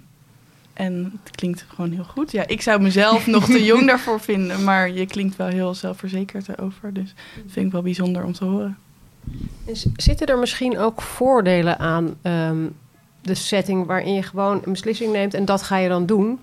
en 0.74 1.20
het 1.24 1.36
klinkt 1.36 1.66
gewoon 1.68 1.92
heel 1.92 2.04
goed. 2.04 2.32
Ja, 2.32 2.48
ik 2.48 2.62
zou 2.62 2.82
mezelf 2.82 3.28
nog 3.36 3.46
te 3.46 3.64
jong 3.64 3.88
daarvoor 3.88 4.20
vinden, 4.20 4.64
maar 4.64 4.92
je 4.92 5.06
klinkt 5.06 5.36
wel 5.36 5.48
heel 5.48 5.74
zelfverzekerd 5.74 6.50
erover. 6.50 6.94
Dus 6.94 7.14
dat 7.44 7.52
vind 7.52 7.66
ik 7.66 7.72
wel 7.72 7.82
bijzonder 7.82 8.24
om 8.24 8.34
te 8.34 8.46
horen. 8.46 8.78
Zitten 9.96 10.28
er 10.28 10.38
misschien 10.38 10.78
ook 10.78 11.02
voordelen 11.02 11.80
aan 11.80 12.16
ehm, 12.22 12.66
de 13.22 13.34
setting 13.36 13.86
waarin 13.86 14.14
je 14.14 14.24
gewoon 14.24 14.62
een 14.64 14.72
beslissing 14.72 15.12
neemt 15.12 15.34
en 15.34 15.46
dat 15.46 15.62
ga 15.62 15.78
je 15.78 15.90
dan 15.90 16.06
doen? 16.06 16.40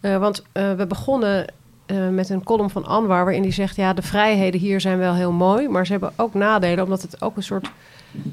Eh, 0.00 0.18
want 0.18 0.42
eh, 0.52 0.72
we 0.72 0.86
begonnen 0.86 1.46
eh, 1.86 2.08
met 2.08 2.28
een 2.28 2.44
column 2.44 2.70
van 2.70 2.84
Anwar 2.84 3.24
waarin 3.24 3.42
hij 3.42 3.52
zegt: 3.52 3.76
ja, 3.76 3.92
de 3.92 4.02
vrijheden 4.02 4.60
hier 4.60 4.80
zijn 4.80 4.98
wel 4.98 5.14
heel 5.14 5.32
mooi, 5.32 5.68
maar 5.68 5.86
ze 5.86 5.92
hebben 5.92 6.12
ook 6.16 6.34
nadelen, 6.34 6.84
omdat 6.84 7.02
het 7.02 7.22
ook 7.22 7.36
een 7.36 7.42
soort 7.42 7.70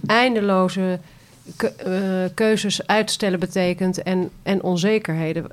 eindeloze 0.06 1.00
ke- 1.56 2.32
keuzes 2.34 2.88
uitstellen 2.88 3.40
betekent 3.40 4.04
en, 4.04 4.30
en 4.44 4.64
onzekerheden. 4.64 5.48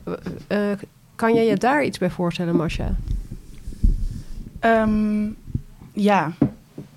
Kan 1.15 1.35
jij 1.35 1.47
je 1.47 1.57
daar 1.57 1.85
iets 1.85 1.99
bij 1.99 2.11
voorstellen, 2.11 2.57
Masha? 2.57 2.97
Ehm, 4.61 5.27
ja, 5.93 6.33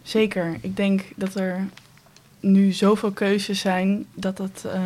zeker. 0.10 0.58
Ik 0.62 0.76
denk 0.76 1.04
dat 1.16 1.36
er 1.36 1.68
nu 2.40 2.72
zoveel 2.72 3.12
keuzes 3.12 3.60
zijn 3.60 4.06
dat 4.14 4.38
het. 4.38 4.66
eh, 4.66 4.82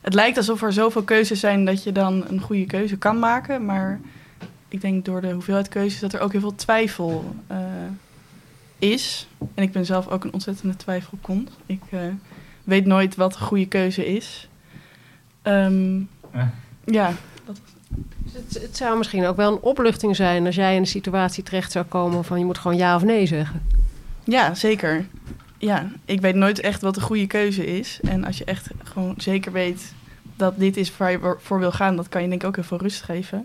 het 0.00 0.14
lijkt 0.14 0.36
alsof 0.36 0.62
er 0.62 0.72
zoveel 0.72 1.02
keuzes 1.02 1.40
zijn 1.40 1.64
dat 1.64 1.82
je 1.82 1.92
dan 1.92 2.24
een 2.28 2.40
goede 2.40 2.66
keuze 2.66 2.96
kan 2.96 3.18
maken. 3.18 3.64
Maar 3.64 4.00
ik 4.68 4.80
denk 4.80 5.04
door 5.04 5.20
de 5.20 5.32
hoeveelheid 5.32 5.68
keuzes 5.68 6.00
dat 6.00 6.12
er 6.12 6.20
ook 6.20 6.32
heel 6.32 6.40
veel 6.40 6.54
twijfel 6.54 7.34
eh, 7.46 7.58
is. 8.78 9.26
En 9.54 9.62
ik 9.62 9.72
ben 9.72 9.86
zelf 9.86 10.08
ook 10.08 10.24
een 10.24 10.32
ontzettende 10.32 10.76
twijfelkont. 10.76 11.50
Ik 11.66 11.82
eh, 11.90 12.00
weet 12.64 12.86
nooit 12.86 13.16
wat 13.16 13.34
een 13.34 13.40
goede 13.40 13.66
keuze 13.66 14.06
is. 14.14 14.48
Ehm, 15.42 16.00
Eh. 16.30 16.46
Ja, 16.84 17.12
Het, 18.32 18.62
het 18.62 18.76
zou 18.76 18.98
misschien 18.98 19.24
ook 19.26 19.36
wel 19.36 19.52
een 19.52 19.60
opluchting 19.60 20.16
zijn 20.16 20.46
als 20.46 20.54
jij 20.54 20.74
in 20.74 20.80
een 20.80 20.86
situatie 20.86 21.42
terecht 21.42 21.72
zou 21.72 21.84
komen 21.84 22.24
van 22.24 22.38
je 22.38 22.44
moet 22.44 22.58
gewoon 22.58 22.76
ja 22.76 22.96
of 22.96 23.02
nee 23.04 23.26
zeggen. 23.26 23.62
Ja, 24.24 24.54
zeker. 24.54 25.06
Ja, 25.58 25.90
ik 26.04 26.20
weet 26.20 26.34
nooit 26.34 26.60
echt 26.60 26.82
wat 26.82 26.94
de 26.94 27.00
goede 27.00 27.26
keuze 27.26 27.66
is. 27.66 27.98
En 28.02 28.24
als 28.24 28.38
je 28.38 28.44
echt 28.44 28.68
gewoon 28.82 29.14
zeker 29.16 29.52
weet 29.52 29.92
dat 30.36 30.58
dit 30.58 30.76
is 30.76 30.96
waar 30.96 31.10
je 31.10 31.36
voor- 31.40 31.58
wil 31.58 31.72
gaan, 31.72 31.96
dat 31.96 32.08
kan 32.08 32.22
je 32.22 32.28
denk 32.28 32.40
ik 32.42 32.48
ook 32.48 32.54
heel 32.54 32.64
veel 32.64 32.78
rust 32.78 33.02
geven. 33.02 33.38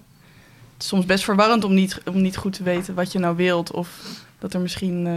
Het 0.74 0.82
is 0.84 0.88
soms 0.88 1.06
best 1.06 1.24
verwarrend 1.24 1.64
om 1.64 1.74
niet, 1.74 2.02
om 2.06 2.22
niet 2.22 2.38
goed 2.38 2.54
te 2.54 2.64
weten 2.64 2.94
wat 2.96 3.12
je 3.12 3.20
nou 3.20 3.36
wilt. 3.36 3.72
Of 3.72 4.02
dat 4.40 4.54
er 4.54 4.60
misschien 4.60 5.08
eh, 5.08 5.14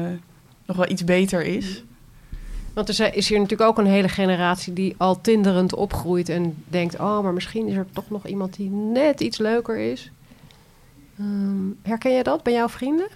nog 0.67 0.77
wel 0.77 0.91
iets 0.91 1.05
beter 1.05 1.43
is. 1.43 1.83
Want 2.75 2.99
er 2.99 3.15
is 3.15 3.29
hier 3.29 3.39
natuurlijk 3.41 3.71
ook 3.71 3.79
een 3.79 3.87
hele 3.91 4.09
generatie 4.09 4.73
die 4.73 4.95
al 4.99 5.21
tinderend 5.21 5.75
opgroeit 5.75 6.29
en 6.29 6.63
denkt: 6.69 6.99
oh, 6.99 7.23
maar 7.23 7.33
misschien 7.33 7.67
is 7.69 7.77
er 7.77 7.87
toch 7.93 8.11
nog 8.11 8.27
iemand 8.27 8.57
die 8.57 8.71
net 8.71 9.21
iets 9.21 9.39
leuker 9.39 9.79
is. 9.79 10.11
Ehm, 11.19 11.67
herken 11.83 12.13
je 12.13 12.23
dat 12.23 12.43
bij 12.43 12.53
jouw 12.53 12.69
vrienden? 12.69 13.09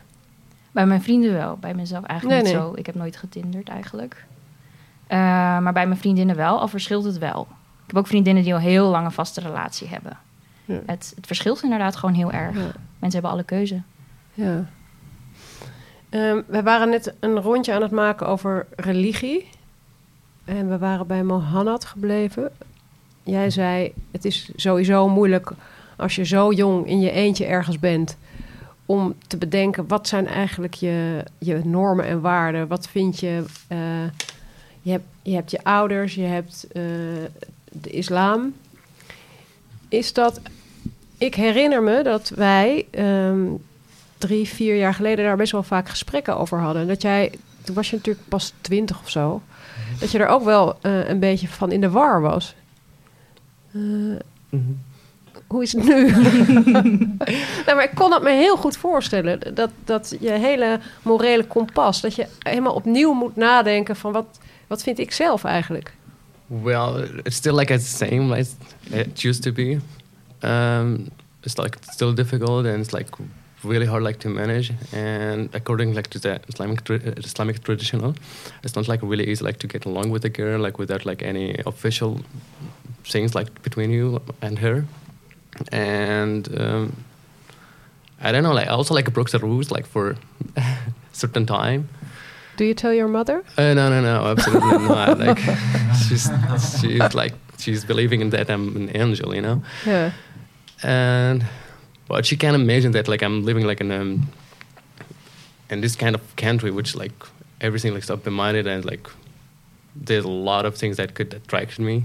Bij 0.74 0.86
mijn 0.86 1.02
vrienden 1.02 1.32
wel, 1.32 1.56
bij 1.56 1.74
mezelf 1.74 2.04
eigenlijk 2.04 2.42
Nee, 2.42 2.52
niet 2.52 2.60
nee. 2.60 2.70
zo. 2.70 2.78
Ik 2.78 2.86
heb 2.86 2.94
nooit 2.94 3.16
getinderd 3.16 3.68
eigenlijk. 3.68 4.24
Eh, 5.06 5.18
maar 5.58 5.72
bij 5.72 5.86
mijn 5.86 5.98
vriendinnen 5.98 6.36
wel, 6.36 6.60
al 6.60 6.68
verschilt 6.68 7.04
het 7.04 7.18
wel. 7.18 7.46
Ik 7.50 7.86
heb 7.86 7.96
ook 7.96 8.06
vriendinnen 8.06 8.42
die 8.42 8.54
al 8.54 8.60
heel 8.60 8.88
lang 8.88 9.04
een 9.04 9.12
vaste 9.12 9.40
relatie 9.40 9.88
hebben. 9.88 10.18
Ja. 10.64 10.80
Het, 10.86 11.12
het 11.16 11.26
verschilt 11.26 11.62
inderdaad 11.62 11.96
gewoon 11.96 12.14
heel 12.14 12.32
erg. 12.32 12.54
Ja. 12.56 12.62
Mensen 12.98 13.20
hebben 13.20 13.30
alle 13.30 13.44
keuze. 13.44 13.82
Ja. 14.32 14.64
Ehm, 16.08 16.40
we 16.46 16.62
waren 16.62 16.88
net 16.88 17.14
een 17.20 17.40
rondje 17.40 17.74
aan 17.74 17.82
het 17.82 17.90
maken 17.90 18.26
over 18.26 18.66
religie. 18.76 19.48
En 20.44 20.68
we 20.68 20.78
waren 20.78 21.06
bij 21.06 21.22
Mohammed 21.22 21.84
gebleven. 21.84 22.50
Jij 23.22 23.50
zei, 23.50 23.92
het 24.10 24.24
is 24.24 24.50
sowieso 24.56 25.08
moeilijk 25.08 25.50
als 25.96 26.14
je 26.14 26.24
zo 26.24 26.52
jong 26.52 26.86
in 26.86 27.00
je 27.00 27.10
eentje 27.10 27.44
ergens 27.44 27.78
bent... 27.78 28.16
om 28.86 29.14
te 29.26 29.36
bedenken, 29.36 29.88
wat 29.88 30.08
zijn 30.08 30.26
eigenlijk 30.26 30.74
je, 30.74 31.24
je 31.38 31.60
normen 31.64 32.04
en 32.04 32.20
waarden? 32.20 32.68
Wat 32.68 32.88
vind 32.88 33.20
je... 33.20 33.44
eh, 33.68 33.78
je, 34.82 35.00
hebt, 35.22 35.50
je 35.50 35.64
ouders, 35.64 36.14
je 36.14 36.22
hebt 36.22 36.66
eh, 36.72 36.82
de 37.72 37.90
islam. 37.90 38.54
Is 39.88 40.12
dat... 40.12 40.40
Ik 41.18 41.34
herinner 41.34 41.82
me 41.82 42.02
dat 42.02 42.28
wij... 42.28 42.86
ehm, 42.90 43.46
drie, 44.18 44.48
vier 44.48 44.76
jaar 44.76 44.94
geleden 44.94 45.24
daar 45.24 45.36
best 45.36 45.52
wel 45.52 45.62
vaak 45.62 45.88
gesprekken 45.88 46.38
over 46.38 46.58
hadden. 46.58 46.86
Dat 46.86 47.02
jij, 47.02 47.32
toen 47.62 47.74
was 47.74 47.90
je 47.90 47.96
natuurlijk 47.96 48.28
pas 48.28 48.52
twintig 48.60 49.00
of 49.00 49.10
zo, 49.10 49.42
dat 49.98 50.10
je 50.10 50.18
er 50.18 50.26
ook 50.26 50.44
wel 50.44 50.76
eh, 50.80 51.08
een 51.08 51.18
beetje 51.18 51.48
van 51.48 51.72
in 51.72 51.80
de 51.80 51.90
war 51.90 52.20
was. 52.20 52.54
Eh, 53.72 53.80
hoe 55.46 55.62
is 55.62 55.72
het 55.72 55.84
nu? 55.84 56.10
nou, 57.66 57.74
maar 57.76 57.84
ik 57.84 57.94
kon 57.94 58.12
het 58.12 58.22
me 58.22 58.30
heel 58.30 58.56
goed 58.56 58.76
voorstellen. 58.76 59.54
Dat, 59.54 59.70
dat 59.84 60.16
je 60.20 60.30
hele 60.30 60.80
morele 61.02 61.44
kompas, 61.44 62.00
dat 62.00 62.14
je 62.14 62.26
helemaal 62.38 62.74
opnieuw 62.74 63.12
moet 63.12 63.36
nadenken 63.36 63.96
van 63.96 64.12
wat, 64.12 64.38
wat 64.66 64.82
vind 64.82 64.98
ik 64.98 65.12
zelf 65.12 65.44
eigenlijk? 65.44 65.92
Well, 66.46 67.08
it's 67.22 67.36
still 67.36 67.54
like 67.54 67.72
it's 67.72 67.96
the 67.96 68.06
same 68.06 68.38
as 68.38 68.54
it 68.90 69.22
used 69.22 69.42
to 69.42 69.52
be. 69.52 69.78
Um, 70.40 71.08
it's 71.42 71.56
like 71.56 71.78
still 71.80 72.14
difficult 72.14 72.66
and 72.66 72.78
it's 72.78 72.92
like 72.92 73.08
really 73.64 73.86
hard 73.86 74.02
like 74.02 74.18
to 74.18 74.28
manage. 74.28 74.72
And 74.92 75.54
according 75.54 75.94
like 75.94 76.08
to 76.10 76.18
the 76.18 76.40
Islamic 76.48 76.84
tra- 76.84 77.14
Islamic 77.16 77.62
traditional, 77.62 78.14
it's 78.62 78.74
not 78.74 78.88
like 78.88 79.00
really 79.02 79.26
easy 79.30 79.44
like 79.44 79.58
to 79.58 79.66
get 79.66 79.86
along 79.86 80.10
with 80.10 80.24
a 80.24 80.28
girl 80.28 80.60
like 80.60 80.78
without 80.78 81.04
like 81.06 81.22
any 81.22 81.56
official 81.66 82.20
things 83.04 83.34
like 83.34 83.62
between 83.62 83.90
you 83.90 84.20
and 84.40 84.58
her. 84.58 84.84
And 85.70 86.48
um, 86.60 87.04
I 88.20 88.32
don't 88.32 88.42
know, 88.42 88.52
like 88.52 88.68
I 88.68 88.70
also 88.70 88.94
like 88.94 89.12
broke 89.12 89.30
the 89.30 89.38
rules 89.38 89.70
like 89.70 89.86
for 89.86 90.16
certain 91.12 91.46
time. 91.46 91.88
Do 92.56 92.64
you 92.64 92.74
tell 92.74 92.92
your 92.94 93.08
mother? 93.08 93.44
Uh, 93.58 93.74
no, 93.74 93.88
no, 93.90 94.00
no, 94.00 94.26
absolutely 94.26 94.78
not. 94.88 95.18
Like 95.18 95.38
she's 96.08 96.30
she's 96.80 97.14
like 97.14 97.34
she's 97.58 97.84
believing 97.84 98.20
in 98.20 98.30
that 98.30 98.50
I'm 98.50 98.76
an 98.76 98.96
angel, 98.96 99.34
you 99.34 99.42
know. 99.42 99.62
Yeah. 99.84 100.12
And 100.82 101.44
but 102.08 102.26
she 102.26 102.36
can't 102.36 102.54
imagine 102.54 102.92
that 102.92 103.08
like 103.08 103.22
I'm 103.22 103.44
living 103.44 103.66
like 103.66 103.80
in 103.80 103.90
um 103.90 104.28
in 105.70 105.80
this 105.80 105.96
kind 105.96 106.14
of 106.14 106.36
country 106.36 106.70
which 106.70 106.94
like 106.94 107.12
everything 107.60 107.94
like 107.94 108.08
open 108.10 108.32
minded 108.32 108.66
and 108.66 108.84
like 108.84 109.08
there's 109.96 110.24
a 110.24 110.28
lot 110.28 110.66
of 110.66 110.76
things 110.76 110.96
that 110.96 111.14
could 111.14 111.34
attract 111.34 111.78
me. 111.78 112.04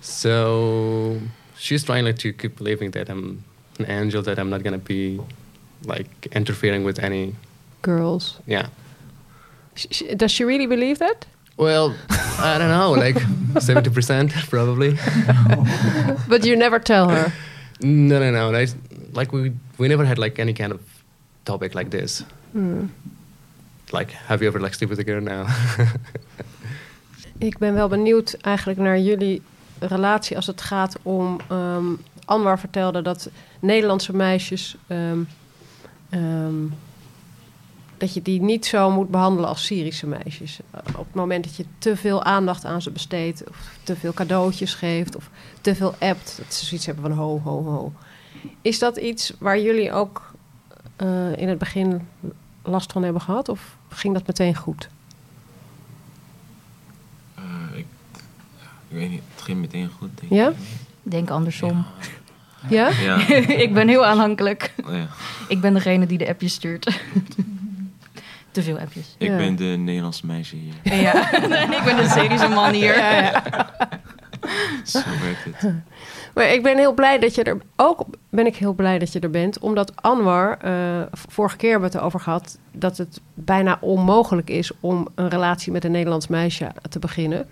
So 0.00 1.20
she's 1.58 1.84
trying 1.84 2.06
like 2.06 2.18
to 2.18 2.32
keep 2.32 2.56
believing 2.56 2.90
that 2.92 3.08
I'm 3.08 3.42
an 3.78 3.86
angel, 3.90 4.22
that 4.22 4.38
I'm 4.38 4.48
not 4.50 4.62
gonna 4.62 4.78
be 4.78 5.20
like 5.86 6.08
interfering 6.32 6.84
with 6.86 6.98
any 6.98 7.34
Girls. 7.82 8.38
yeah. 8.46 8.66
Sh- 9.74 9.86
sh- 9.90 10.14
Does 10.16 10.30
she 10.32 10.44
really 10.44 10.66
believe 10.66 10.98
that? 10.98 11.26
Well, 11.56 11.94
I 12.42 12.58
don't 12.58 12.70
know, 12.70 12.92
like 13.06 13.20
seventy 13.60 13.90
percent 13.90 14.32
probably. 14.50 14.96
But 16.28 16.44
you 16.44 16.56
never 16.56 16.78
tell 16.80 17.08
her. 17.08 17.32
No, 17.80 18.18
no, 18.18 18.30
no. 18.30 18.50
Like, 18.58 18.70
like 19.12 19.32
we 19.32 19.52
we 19.78 19.88
never 19.88 20.04
had 20.06 20.18
like 20.18 20.40
any 20.42 20.52
kind 20.52 20.72
of 20.72 20.80
topic 21.44 21.74
like 21.74 21.90
this. 21.90 22.24
Hmm. 22.52 22.86
Like, 23.92 24.12
have 24.28 24.42
you 24.42 24.48
ever 24.48 24.60
like 24.60 24.74
sleep 24.74 24.90
with 24.90 24.98
a 25.00 25.04
girl 25.04 25.20
now? 25.22 25.46
Ik 27.38 27.58
ben 27.58 27.74
wel 27.74 27.88
benieuwd 27.88 28.36
eigenlijk 28.40 28.78
naar 28.78 28.98
jullie 28.98 29.42
relatie 29.80 30.36
als 30.36 30.46
het 30.46 30.60
gaat 30.60 30.96
om... 31.02 31.40
ehm 31.48 31.86
Anwar 32.24 32.58
vertelde 32.58 33.02
dat 33.02 33.30
Nederlandse 33.60 34.16
meisjes... 34.16 34.76
ehm, 34.86 35.18
ehm, 36.08 36.64
dat 37.98 38.14
je 38.14 38.22
die 38.22 38.42
niet 38.42 38.66
zo 38.66 38.90
moet 38.90 39.10
behandelen 39.10 39.48
als 39.48 39.64
Syrische 39.64 40.06
meisjes. 40.06 40.58
Op 40.86 41.06
het 41.06 41.14
moment 41.14 41.44
dat 41.44 41.56
je 41.56 41.64
te 41.78 41.96
veel 41.96 42.22
aandacht 42.22 42.64
aan 42.64 42.82
ze 42.82 42.90
besteedt, 42.90 43.48
of 43.48 43.70
te 43.82 43.96
veel 43.96 44.12
cadeautjes 44.12 44.74
geeft, 44.74 45.16
of 45.16 45.30
te 45.60 45.74
veel 45.74 45.94
appt, 45.98 46.34
dat 46.36 46.54
ze 46.54 46.64
zoiets 46.64 46.86
hebben 46.86 47.04
van 47.04 47.12
ho, 47.12 47.40
ho, 47.44 47.64
ho. 47.64 47.92
Is 48.62 48.78
dat 48.78 48.96
iets 48.96 49.32
waar 49.38 49.60
jullie 49.60 49.92
ook 49.92 50.32
eh, 50.96 51.36
in 51.36 51.48
het 51.48 51.58
begin 51.58 52.08
last 52.62 52.92
van 52.92 53.02
hebben 53.02 53.22
gehad, 53.22 53.48
of 53.48 53.76
ging 53.88 54.14
dat 54.14 54.26
meteen 54.26 54.56
goed? 54.56 54.88
Eh, 57.34 57.42
ik, 57.78 57.86
ik 58.88 58.96
weet 58.96 59.10
niet, 59.10 59.22
het 59.34 59.42
ging 59.42 59.58
meteen 59.60 59.90
goed. 59.98 60.08
Denk 60.20 60.32
Ja? 60.32 60.48
ik. 60.48 60.54
Denk 61.02 61.30
andersom. 61.30 61.84
Ja? 62.68 62.90
Ja. 63.02 63.28
ik 63.66 63.74
ben 63.74 63.88
heel 63.88 64.04
aanhankelijk. 64.06 64.72
ja. 64.90 65.06
Ik 65.48 65.60
ben 65.60 65.74
degene 65.74 66.06
die 66.06 66.18
de 66.18 66.28
appjes 66.28 66.52
stuurt. 66.52 66.84
Te 68.50 68.62
veel 68.62 68.78
appjes. 68.78 69.14
Ik 69.18 69.28
Ja. 69.28 69.36
ben 69.36 69.56
de 69.56 69.64
Nederlandse 69.64 70.26
meisje 70.26 70.56
hier. 70.56 71.00
Ja, 71.00 71.32
en 71.32 71.72
ik 71.72 71.82
ben 71.84 71.96
de 71.96 72.08
Syrische 72.08 72.48
man 72.48 72.72
hier. 72.72 72.94
Zo 74.84 75.00
werkt 75.22 75.44
het. 75.44 75.72
Maar 76.34 76.52
ik 76.52 76.62
ben 76.62 76.76
heel 76.78 76.92
blij 76.94 77.18
dat 77.18 77.34
je 77.34 77.42
er 77.42 77.56
ook 77.76 78.06
ben 78.28 78.46
ik 78.46 78.56
heel 78.56 78.72
blij 78.72 78.98
dat 78.98 79.12
je 79.12 79.20
er 79.20 79.30
bent, 79.30 79.58
omdat 79.58 80.02
Anwar 80.02 80.58
eh, 80.60 80.72
vorige 81.12 81.56
keer 81.56 81.70
hebben 81.70 81.90
we 81.90 81.96
het 81.96 82.04
over 82.06 82.20
gehad 82.20 82.58
dat 82.72 82.96
het 82.96 83.20
bijna 83.34 83.78
onmogelijk 83.80 84.50
is 84.50 84.70
om 84.80 85.08
een 85.14 85.28
relatie 85.28 85.72
met 85.72 85.84
een 85.84 85.90
Nederlands 85.90 86.26
meisje 86.28 86.68
te 86.88 86.98
beginnen. 86.98 87.48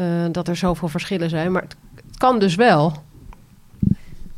Eh, 0.00 0.06
dat 0.32 0.48
er 0.48 0.56
zoveel 0.56 0.88
verschillen 0.88 1.30
zijn, 1.30 1.52
maar 1.52 1.62
het, 1.62 1.76
het 2.06 2.16
kan 2.16 2.38
dus 2.38 2.54
wel. 2.54 2.92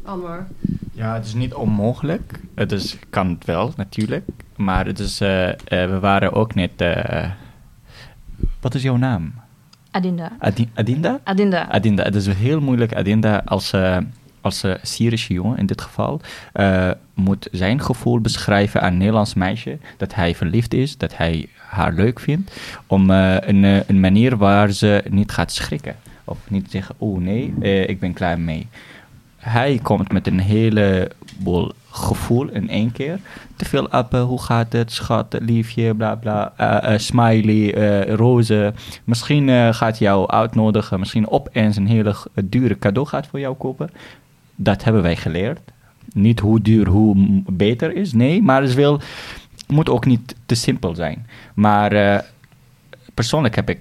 Anwar. 0.05 0.47
Ja, 0.93 1.15
het 1.15 1.25
is 1.27 1.35
niet 1.35 1.55
onmogelijk. 1.55 2.41
Het 2.55 2.73
is, 2.73 2.97
kan 3.11 3.29
het 3.29 3.45
wel, 3.45 3.73
natuurlijk. 3.77 4.29
Maar 4.57 4.87
het 4.87 4.99
is, 4.99 5.21
eh, 5.21 5.49
eh, 5.49 5.57
we 5.91 5.99
waren 6.01 6.33
ook 6.33 6.55
net... 6.55 6.71
eh, 6.77 7.31
wat 8.61 8.75
is 8.75 8.83
jouw 8.83 8.97
naam? 8.97 9.33
Adinda. 9.91 10.33
Adi- 10.39 10.71
Adinda? 10.75 11.21
Adinda. 11.25 11.69
Adinda. 11.69 12.03
Het 12.03 12.15
is 12.15 12.27
heel 12.27 12.61
moeilijk. 12.61 12.95
Adinda 12.95 13.43
als, 13.45 13.73
eh, 13.73 13.97
als 14.43 14.63
eh, 14.63 14.75
Syrische 14.83 15.33
jongen 15.33 15.59
in 15.59 15.67
dit 15.67 15.81
geval 15.81 16.21
eh, 16.53 16.91
moet 17.15 17.49
zijn 17.53 17.81
gevoel 17.81 18.21
beschrijven 18.21 18.83
aan 18.83 18.93
een 18.93 18.99
Nederlands 18.99 19.35
meisje. 19.35 19.79
Dat 19.97 20.15
hij 20.15 20.35
verliefd 20.35 20.75
is, 20.75 20.97
dat 20.97 21.17
hij 21.17 21.49
haar 21.57 21.93
leuk 21.93 22.21
vindt. 22.21 22.61
Om 22.87 23.11
eh, 23.11 23.37
een, 23.41 23.65
een 23.65 24.01
manier 24.01 24.37
waar 24.37 24.71
ze 24.71 25.05
niet 25.11 25.33
gaat 25.33 25.53
schrikken. 25.53 25.97
Of 26.25 26.39
niet 26.49 26.71
zeggen, 26.71 26.95
oh 26.99 27.21
nee, 27.21 27.55
ik 27.87 28.01
ben 28.01 28.13
klaar 28.13 28.41
mee. 28.41 28.69
Hij 29.37 29.79
komt 29.83 30.13
met 30.13 30.27
een 30.27 30.41
heleboel 30.41 31.73
gevoel 31.91 32.49
in 32.49 32.69
één 32.69 32.93
keer. 32.93 33.19
Te 33.57 33.65
veel 33.65 33.89
appen, 33.89 34.21
hoe 34.21 34.43
gaat 34.43 34.73
het, 34.73 34.93
schat, 34.93 35.37
liefje, 35.41 35.95
bla 35.95 36.15
bla, 36.15 36.53
smiley, 36.99 37.75
eh, 37.75 38.15
roze. 38.15 38.73
Misschien 39.05 39.75
gaat 39.75 39.99
hij 39.99 40.07
jou 40.07 40.29
uitnodigen, 40.29 40.99
misschien 40.99 41.29
opeens 41.29 41.77
een 41.77 41.87
hele 41.87 42.15
dure 42.45 42.79
cadeau 42.79 43.09
gaat 43.09 43.27
voor 43.27 43.41
jou 43.41 43.55
kopen. 43.55 43.91
Dat 44.63 44.85
hebben 44.85 45.03
wij 45.03 45.17
geleerd. 45.17 45.61
Niet 46.13 46.41
hoe 46.41 46.61
duur, 46.61 46.87
hoe 46.87 47.43
beter 47.47 47.97
is, 47.97 48.13
nee, 48.13 48.43
maar 48.43 48.63
het 48.63 48.75
wel, 48.75 49.01
moet 49.69 49.89
ook 49.91 50.05
niet 50.05 50.35
te 50.47 50.55
simpel 50.55 50.95
zijn. 50.95 51.27
Maar 51.55 51.93
eh, 51.93 52.19
persoonlijk 53.15 53.55
heb 53.55 53.69
ik, 53.69 53.81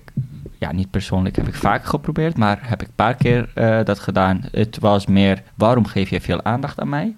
ja, 0.58 0.72
niet 0.72 0.90
persoonlijk 0.90 1.36
heb 1.36 1.48
ik 1.48 1.56
vaak 1.56 1.86
geprobeerd, 1.86 2.38
maar 2.38 2.60
heb 2.62 2.82
ik 2.82 2.88
een 2.88 2.94
paar 2.96 3.16
keer 3.16 3.50
eh, 3.54 3.84
dat 3.84 4.00
gedaan. 4.00 4.44
Het 4.52 4.80
was 4.80 5.06
meer, 5.06 5.44
waarom 5.56 5.86
geef 5.86 6.10
je 6.10 6.22
veel 6.22 6.44
aandacht 6.44 6.80
aan 6.80 6.90
mij? 6.90 7.16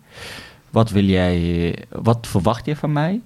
Wat 0.70 0.90
wil 0.90 1.04
jij, 1.04 1.76
wat 1.90 2.28
verwacht 2.28 2.66
je 2.66 2.76
van 2.76 2.92
mij? 2.92 3.22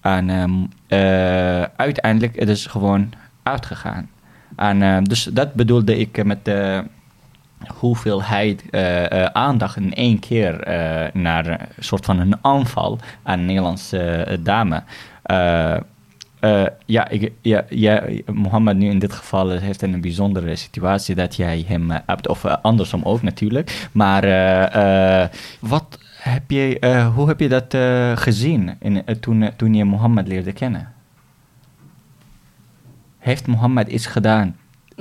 En 0.00 0.30
ehm, 0.30 0.52
eh, 0.86 1.62
uiteindelijk 1.76 2.38
het 2.38 2.48
is 2.48 2.66
gewoon 2.66 3.12
uitgegaan. 3.42 4.10
En 4.56 4.82
eh, 4.82 5.02
dus 5.02 5.24
dat 5.24 5.54
bedoelde 5.54 5.98
ik 5.98 6.24
met 6.24 6.44
de 6.44 6.84
hoeveelheid 7.68 8.70
eh, 8.70 9.24
eh, 9.24 9.24
aandacht 9.32 9.76
in 9.76 9.94
één 9.94 10.18
keer 10.18 10.60
eh, 10.60 11.12
naar 11.12 11.46
een 11.46 11.84
soort 11.84 12.04
van 12.04 12.18
een 12.18 12.36
aanval 12.40 12.98
aan 13.22 13.38
een 13.38 13.46
Nederlandse 13.46 13.98
eh, 13.98 14.38
dame. 14.40 14.82
Ja, 16.86 17.08
ik, 17.08 17.32
Mohammed 18.32 18.76
nu 18.76 18.88
in 18.88 18.98
dit 18.98 19.12
geval 19.12 19.50
heeft 19.50 19.82
een 19.82 20.00
bijzondere 20.00 20.56
situatie 20.56 21.14
dat 21.14 21.36
jij 21.36 21.64
hem 21.66 21.90
hebt, 22.06 22.28
of 22.28 22.44
andersom 22.44 23.02
ook 23.02 23.22
natuurlijk. 23.22 23.88
Maar 23.92 24.22
wat 25.60 25.98
heb 26.16 26.50
je, 26.50 27.10
hoe 27.14 27.28
heb 27.28 27.40
je 27.40 27.48
dat 27.48 27.76
gezien 28.20 28.76
in, 28.78 29.04
toen, 29.20 29.50
toen 29.56 29.74
je 29.74 29.84
Mohammed 29.84 30.28
leerde 30.28 30.52
kennen? 30.52 30.92
Heeft 33.18 33.46
Mohammed 33.46 33.88
iets 33.88 34.06
gedaan? 34.06 34.56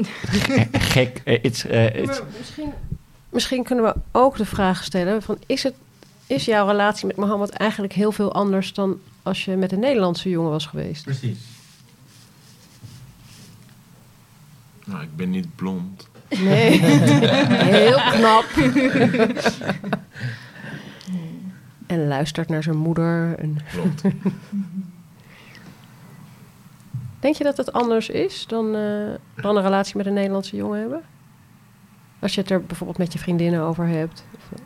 Ge- 0.06 0.68
Gek, 0.72 1.22
eh, 1.26 1.40
iets, 1.44 1.66
eh, 1.66 2.02
iets- 2.02 2.22
Misschien, 2.38 2.72
misschien 3.30 3.64
kunnen 3.64 3.86
we 3.86 3.96
ook 4.12 4.38
de 4.38 4.46
vraag 4.46 4.84
stellen: 4.84 5.22
van, 5.22 5.38
is, 5.46 5.64
het, 5.64 5.74
is 6.28 6.46
jouw 6.46 6.68
relatie 6.68 7.08
met 7.08 7.16
Mohammed 7.16 7.50
eigenlijk 7.50 7.94
heel 7.94 8.12
veel 8.12 8.34
anders 8.34 8.74
dan 8.74 9.00
als 9.24 9.46
je 9.46 9.56
met 9.56 9.72
een 9.72 9.80
Nederlandse 9.80 10.30
jongen 10.30 10.52
was 10.52 10.66
geweest? 10.66 11.04
Precies. 11.04 11.40
Nou, 14.86 15.04
ik 15.04 15.16
ben 15.16 15.30
niet 15.30 15.56
blond. 15.56 16.08
Nee, 16.40 16.80
heel 17.76 18.00
knap. 18.12 18.46
en 21.88 22.08
luistert 22.08 22.50
naar 22.50 22.64
zijn 22.64 22.78
moeder. 22.78 23.36
En... 23.40 23.58
Blond. 23.74 24.02
Denk 27.20 27.36
je 27.36 27.44
dat 27.44 27.58
het 27.58 27.74
anders 27.74 28.10
is 28.10 28.48
dan, 28.48 28.76
eh, 28.76 29.42
dan 29.42 29.56
een 29.58 29.64
relatie 29.64 29.98
met 29.98 30.06
een 30.06 30.14
Nederlandse 30.14 30.56
jongen 30.56 30.80
hebben? 30.80 31.02
Als 32.20 32.36
je 32.36 32.42
het 32.42 32.50
er 32.52 32.64
bijvoorbeeld 32.64 32.98
met 32.98 33.14
je 33.14 33.20
vriendinnen 33.20 33.62
over 33.62 33.88
hebt. 33.88 34.26
Of- 34.36 34.60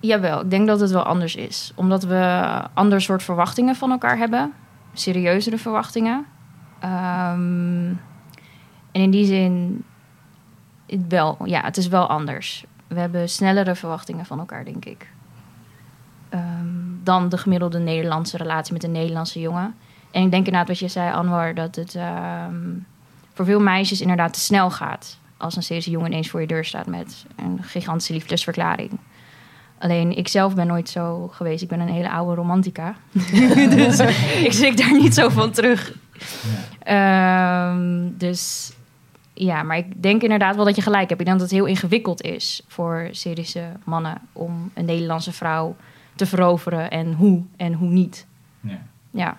Jawel, 0.00 0.40
ik 0.40 0.50
denk 0.50 0.66
dat 0.66 0.80
het 0.80 0.90
wel 0.90 1.02
anders 1.02 1.36
is. 1.36 1.72
Omdat 1.74 2.04
we 2.04 2.60
ander 2.74 3.00
soort 3.00 3.22
verwachtingen 3.22 3.74
van 3.76 3.90
elkaar 3.90 4.18
hebben. 4.18 4.52
Serieuzere 4.92 5.58
verwachtingen. 5.58 6.26
Ehm, 6.80 7.88
en 8.92 9.02
in 9.02 9.10
die 9.10 9.24
zin, 9.26 9.84
het 10.86 11.00
wel, 11.08 11.38
ja, 11.44 11.60
het 11.62 11.76
is 11.76 11.88
wel 11.88 12.06
anders. 12.06 12.64
We 12.86 13.00
hebben 13.00 13.28
snellere 13.28 13.74
verwachtingen 13.74 14.26
van 14.26 14.38
elkaar, 14.38 14.64
denk 14.64 14.84
ik. 14.84 15.10
Dan 17.06 17.28
de 17.28 17.38
gemiddelde 17.38 17.78
Nederlandse 17.78 18.36
relatie 18.36 18.72
met 18.72 18.84
een 18.84 18.92
Nederlandse 18.92 19.40
jongen. 19.40 19.74
En 20.10 20.22
ik 20.22 20.30
denk 20.30 20.46
inderdaad 20.46 20.68
wat 20.68 20.78
je 20.78 20.88
zei, 20.88 21.12
Anwar, 21.12 21.54
dat 21.54 21.76
het 21.76 21.94
ehm, 21.94 22.54
voor 23.32 23.44
veel 23.44 23.60
meisjes 23.60 24.00
inderdaad 24.00 24.32
te 24.32 24.40
snel 24.40 24.70
gaat. 24.70 25.18
Als 25.36 25.56
een 25.56 25.62
Syrische 25.62 25.90
jongen 25.90 26.10
ineens 26.10 26.30
voor 26.30 26.40
je 26.40 26.46
deur 26.46 26.64
staat 26.64 26.86
met 26.86 27.24
een 27.36 27.58
gigantische 27.62 28.12
liefdesverklaring. 28.12 28.90
Alleen 29.78 30.16
ik 30.16 30.28
zelf 30.28 30.54
ben 30.54 30.66
nooit 30.66 30.88
zo 30.88 31.28
geweest. 31.28 31.62
Ik 31.62 31.68
ben 31.68 31.80
een 31.80 31.88
hele 31.88 32.10
oude 32.10 32.34
romantica. 32.34 32.94
dus 33.76 33.98
ik 34.44 34.52
schrik 34.52 34.76
daar 34.76 34.92
niet 34.92 35.14
zo 35.14 35.28
van 35.28 35.50
terug. 35.50 35.92
Ehm, 36.78 38.08
dus 38.12 38.72
ja, 39.32 39.62
maar 39.62 39.76
ik 39.76 40.02
denk 40.02 40.22
inderdaad 40.22 40.56
wel 40.56 40.64
dat 40.64 40.76
je 40.76 40.82
gelijk 40.82 41.08
hebt. 41.08 41.20
Ik 41.20 41.26
denk 41.26 41.38
dat 41.38 41.50
het 41.50 41.58
heel 41.58 41.68
ingewikkeld 41.68 42.22
is 42.22 42.62
voor 42.66 43.08
Syrische 43.10 43.72
mannen 43.84 44.20
om 44.32 44.70
een 44.74 44.84
Nederlandse 44.84 45.32
vrouw 45.32 45.76
te 46.16 46.26
veroveren 46.26 46.90
en 46.90 47.12
hoe 47.12 47.42
en 47.56 47.72
hoe 47.72 47.88
niet. 47.88 48.26
Ja. 48.60 48.78
Ja, 49.10 49.36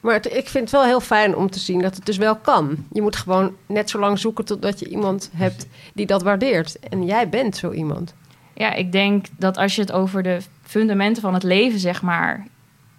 Maar 0.00 0.14
het- 0.14 0.26
ik 0.34 0.48
vind 0.48 0.64
het 0.64 0.70
wel 0.70 0.84
heel 0.84 1.00
fijn 1.00 1.36
om 1.36 1.50
te 1.50 1.58
zien 1.58 1.80
dat 1.82 1.96
het 1.96 2.06
dus 2.06 2.16
wel 2.16 2.36
kan. 2.36 2.76
Je 2.92 3.02
moet 3.02 3.16
gewoon 3.16 3.52
net 3.66 3.90
zo 3.90 3.98
lang 3.98 4.18
zoeken 4.18 4.44
totdat 4.44 4.78
je 4.80 4.88
iemand 4.88 5.30
hebt 5.34 5.66
die 5.94 6.06
dat 6.06 6.22
waardeert. 6.22 6.78
En 6.78 7.04
jij 7.04 7.28
bent 7.28 7.56
zo 7.56 7.70
iemand. 7.72 8.14
ja 8.54 8.72
ik 8.72 8.92
denk 8.92 9.26
dat 9.38 9.56
als 9.56 9.74
je 9.74 9.80
het 9.80 9.92
over 9.92 10.22
de 10.22 10.38
fundamenten 10.62 11.22
van 11.22 11.34
het 11.34 11.42
leven, 11.42 11.78
zeg 11.78 12.02
maar, 12.02 12.46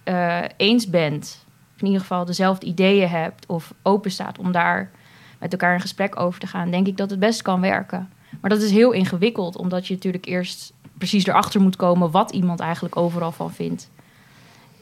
eh, 0.04 0.42
eens 0.58 0.90
bent, 0.90 1.46
of 1.76 1.80
in 1.82 1.86
ieder 1.86 2.02
geval 2.02 2.26
dezelfde 2.26 2.66
ideeën 2.66 3.10
hebt 3.10 3.46
of 3.46 3.74
open 3.82 4.12
staat 4.12 4.38
om 4.40 4.52
daar 4.52 4.92
met 5.40 5.52
elkaar 5.52 5.74
in 5.74 5.82
gesprek 5.82 6.20
over 6.20 6.40
te 6.40 6.48
gaan, 6.48 6.72
denk 6.72 6.88
ik 6.88 6.98
dat 6.98 7.10
het 7.10 7.20
best 7.20 7.42
kan 7.42 7.62
werken. 7.62 8.10
Maar 8.42 8.50
dat 8.50 8.62
is 8.62 8.72
heel 8.72 8.92
ingewikkeld, 8.92 9.58
omdat 9.58 9.88
je 9.88 9.94
natuurlijk 9.94 10.26
eerst 10.26 10.74
precies 10.98 11.26
erachter 11.26 11.62
moet 11.62 11.76
komen 11.76 12.12
wat 12.12 12.32
iemand 12.32 12.60
eigenlijk 12.60 12.98
overal 12.98 13.32
van 13.32 13.52
vindt. 13.52 13.90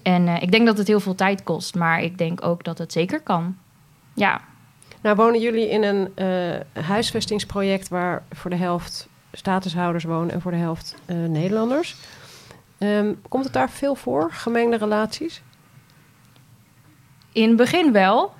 En 0.01 0.27
eh, 0.27 0.41
ik 0.41 0.51
denk 0.51 0.65
dat 0.65 0.77
het 0.77 0.87
heel 0.87 0.99
veel 0.99 1.15
tijd 1.15 1.43
kost, 1.43 1.75
maar 1.75 2.01
ik 2.01 2.17
denk 2.17 2.45
ook 2.45 2.63
dat 2.63 2.77
het 2.77 2.91
zeker 2.91 3.21
kan. 3.21 3.57
Ja, 4.13 4.41
Nou 5.01 5.15
wonen 5.15 5.41
jullie 5.41 5.69
in 5.69 5.83
een 5.83 6.09
eh, 6.15 6.83
huisvestingsproject 6.83 7.87
waar 7.87 8.23
voor 8.31 8.49
de 8.49 8.55
helft 8.55 9.07
statushouders 9.31 10.03
wonen 10.03 10.31
en 10.31 10.41
voor 10.41 10.51
de 10.51 10.57
helft 10.57 10.95
eh, 11.05 11.15
Nederlanders. 11.15 11.95
Ehm, 12.77 13.13
komt 13.29 13.43
het 13.43 13.53
daar 13.53 13.69
veel 13.69 13.95
voor, 13.95 14.31
gemengde 14.31 14.77
relaties? 14.77 15.41
In 17.33 17.47
het 17.47 17.57
begin 17.57 17.91
wel. 17.91 18.33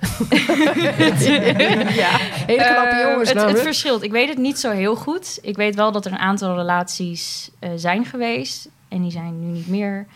ja, 1.94 2.16
hele 2.46 2.62
knappe 2.62 2.88
Eh, 2.94 3.00
jongens 3.02 3.18
het, 3.18 3.28
het 3.28 3.34
namelijk. 3.34 3.58
verschilt. 3.58 4.02
Ik 4.02 4.10
weet 4.10 4.28
het 4.28 4.38
niet 4.38 4.58
zo 4.58 4.70
heel 4.70 4.96
goed. 4.96 5.38
Ik 5.42 5.56
weet 5.56 5.74
wel 5.74 5.92
dat 5.92 6.04
er 6.06 6.12
een 6.12 6.18
aantal 6.18 6.56
relaties 6.56 7.50
eh, 7.58 7.70
zijn 7.76 8.04
geweest. 8.04 8.68
En 8.88 9.02
die 9.02 9.10
zijn 9.10 9.40
nu 9.46 9.52
niet 9.52 9.68
meer. 9.68 10.06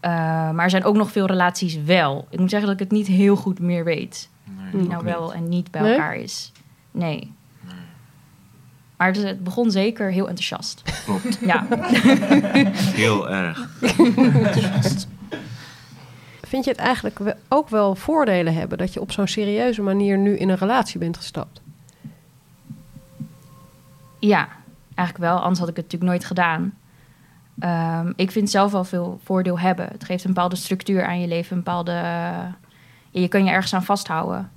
Eh, 0.00 0.10
maar 0.50 0.64
er 0.64 0.70
zijn 0.70 0.84
ook 0.84 0.96
nog 0.96 1.10
veel 1.12 1.26
relaties 1.26 1.76
wel. 1.84 2.26
Ik 2.30 2.38
moet 2.38 2.50
zeggen 2.50 2.68
dat 2.68 2.80
ik 2.80 2.84
het 2.88 2.98
niet 2.98 3.06
heel 3.06 3.36
goed 3.36 3.58
meer 3.58 3.84
weet. 3.84 4.28
Nee, 4.44 4.70
Wie 4.80 4.88
nou 4.88 5.04
niet. 5.04 5.12
wel 5.14 5.32
en 5.34 5.48
niet 5.48 5.70
bij 5.70 5.80
Nee? 5.82 5.92
elkaar 5.92 6.16
is. 6.16 6.52
Nee. 6.90 7.32
Maar 8.96 9.12
het, 9.12 9.22
het 9.22 9.44
begon 9.44 9.70
zeker 9.70 10.10
heel 10.10 10.28
enthousiast. 10.28 10.82
Klopt. 11.04 11.38
Ja. 11.40 11.66
Heel 12.94 13.30
erg. 13.30 13.68
Vind 16.52 16.64
je 16.64 16.70
het 16.70 16.80
eigenlijk 16.80 17.36
ook 17.48 17.68
wel 17.68 17.94
voordelen 17.94 18.54
hebben 18.54 18.78
dat 18.78 18.92
je 18.92 19.00
op 19.00 19.12
zo'n 19.12 19.26
serieuze 19.26 19.82
manier 19.82 20.18
nu 20.18 20.36
in 20.36 20.48
een 20.48 20.56
relatie 20.56 20.98
bent 20.98 21.16
gestapt? 21.16 21.60
Ja, 24.18 24.48
eigenlijk 24.94 25.30
wel. 25.30 25.40
Anders 25.40 25.58
had 25.58 25.68
ik 25.68 25.76
het 25.76 25.84
natuurlijk 25.84 26.10
nooit 26.10 26.24
gedaan. 26.24 26.74
Ehm, 27.58 28.12
ik 28.16 28.30
vind 28.30 28.50
zelf 28.50 28.72
wel 28.72 28.84
veel 28.84 29.20
voordeel 29.24 29.58
hebben. 29.58 29.86
Het 29.86 30.04
geeft 30.04 30.24
een 30.24 30.32
bepaalde 30.32 30.56
structuur 30.56 31.06
aan 31.06 31.20
je 31.20 31.26
leven. 31.26 31.56
Een 31.56 31.62
bepaalde... 31.62 31.92
ja, 31.92 32.54
je 33.10 33.28
kan 33.28 33.44
je 33.44 33.50
ergens 33.50 33.74
aan 33.74 33.84
vasthouden. 33.84 34.50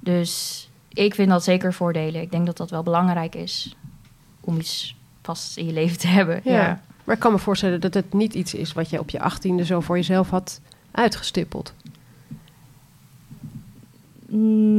Dus 0.00 0.70
ik 0.88 1.14
vind 1.14 1.28
dat 1.28 1.44
zeker 1.44 1.72
voordelen. 1.72 2.20
Ik 2.20 2.30
denk 2.30 2.46
dat 2.46 2.56
dat 2.56 2.70
wel 2.70 2.82
belangrijk 2.82 3.34
is. 3.34 3.76
Om 4.40 4.58
iets 4.58 4.96
vast 5.22 5.56
in 5.56 5.66
je 5.66 5.72
leven 5.72 5.98
te 5.98 6.06
hebben. 6.06 6.40
Ja. 6.44 6.80
Maar 7.04 7.14
ik 7.14 7.20
kan 7.20 7.32
me 7.32 7.38
voorstellen 7.38 7.80
dat 7.80 7.94
het 7.94 8.12
niet 8.12 8.34
iets 8.34 8.54
is 8.54 8.72
wat 8.72 8.90
je 8.90 8.98
op 8.98 9.10
je 9.10 9.20
achttiende 9.20 9.64
zo 9.64 9.80
voor 9.80 9.96
jezelf 9.96 10.30
had 10.30 10.60
uitgestippeld. 10.92 11.72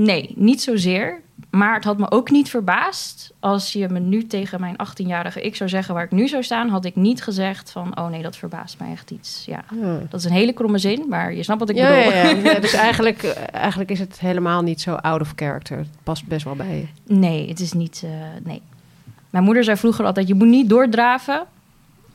Nee, 0.05 0.33
niet 0.35 0.61
zozeer. 0.61 1.21
Maar 1.49 1.73
het 1.75 1.83
had 1.83 1.97
me 1.97 2.11
ook 2.11 2.29
niet 2.29 2.49
verbaasd 2.49 3.33
als 3.39 3.73
je 3.73 3.89
me 3.89 3.99
nu 3.99 4.27
tegen 4.27 4.59
mijn 4.59 4.75
18-jarige 4.87 5.41
ik 5.41 5.55
zou 5.55 5.69
zeggen 5.69 5.93
waar 5.93 6.03
ik 6.03 6.11
nu 6.11 6.27
zou 6.27 6.43
staan, 6.43 6.69
had 6.69 6.85
ik 6.85 6.95
niet 6.95 7.23
gezegd 7.23 7.71
van, 7.71 7.97
oh 7.99 8.07
nee, 8.09 8.21
dat 8.21 8.37
verbaast 8.37 8.79
mij 8.79 8.91
echt 8.91 9.11
iets. 9.11 9.43
Ja, 9.45 9.63
Ja. 9.81 9.99
dat 10.09 10.19
is 10.19 10.25
een 10.25 10.31
hele 10.31 10.53
kromme 10.53 10.77
zin, 10.77 11.05
maar 11.09 11.33
je 11.33 11.43
snapt 11.43 11.59
wat 11.59 11.69
ik 11.69 11.75
Ja, 11.75 11.87
bedoel. 11.89 12.43
ja, 12.51 12.59
dus 12.59 12.73
eigenlijk, 12.73 13.23
eigenlijk 13.51 13.91
is 13.91 13.99
het 13.99 14.19
helemaal 14.19 14.61
niet 14.61 14.81
zo 14.81 14.93
out 14.93 15.21
of 15.21 15.33
character. 15.35 15.77
Het 15.77 15.87
past 16.03 16.25
best 16.27 16.43
wel 16.45 16.55
bij 16.55 16.77
je. 16.77 17.13
Nee, 17.13 17.47
het 17.49 17.59
is 17.59 17.73
niet. 17.73 18.01
eh, 18.05 18.09
nee. 18.43 18.61
Mijn 19.29 19.43
moeder 19.43 19.63
zei 19.63 19.77
vroeger 19.77 20.05
altijd: 20.05 20.27
je 20.27 20.33
moet 20.35 20.47
niet 20.47 20.69
doordraven. 20.69 21.43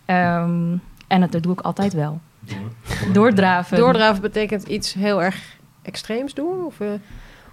Ehm, 0.04 0.76
en 1.06 1.20
dat 1.30 1.42
doe 1.42 1.52
ik 1.52 1.60
altijd 1.60 1.92
wel. 1.92 2.20
Doordraven. 3.12 3.76
Doordraven 3.78 4.22
betekent 4.22 4.62
iets 4.68 4.94
heel 4.94 5.22
erg 5.22 5.56
extreems 5.82 6.34
doen? 6.34 6.64
Of, 6.64 6.80
eh, 6.80 6.88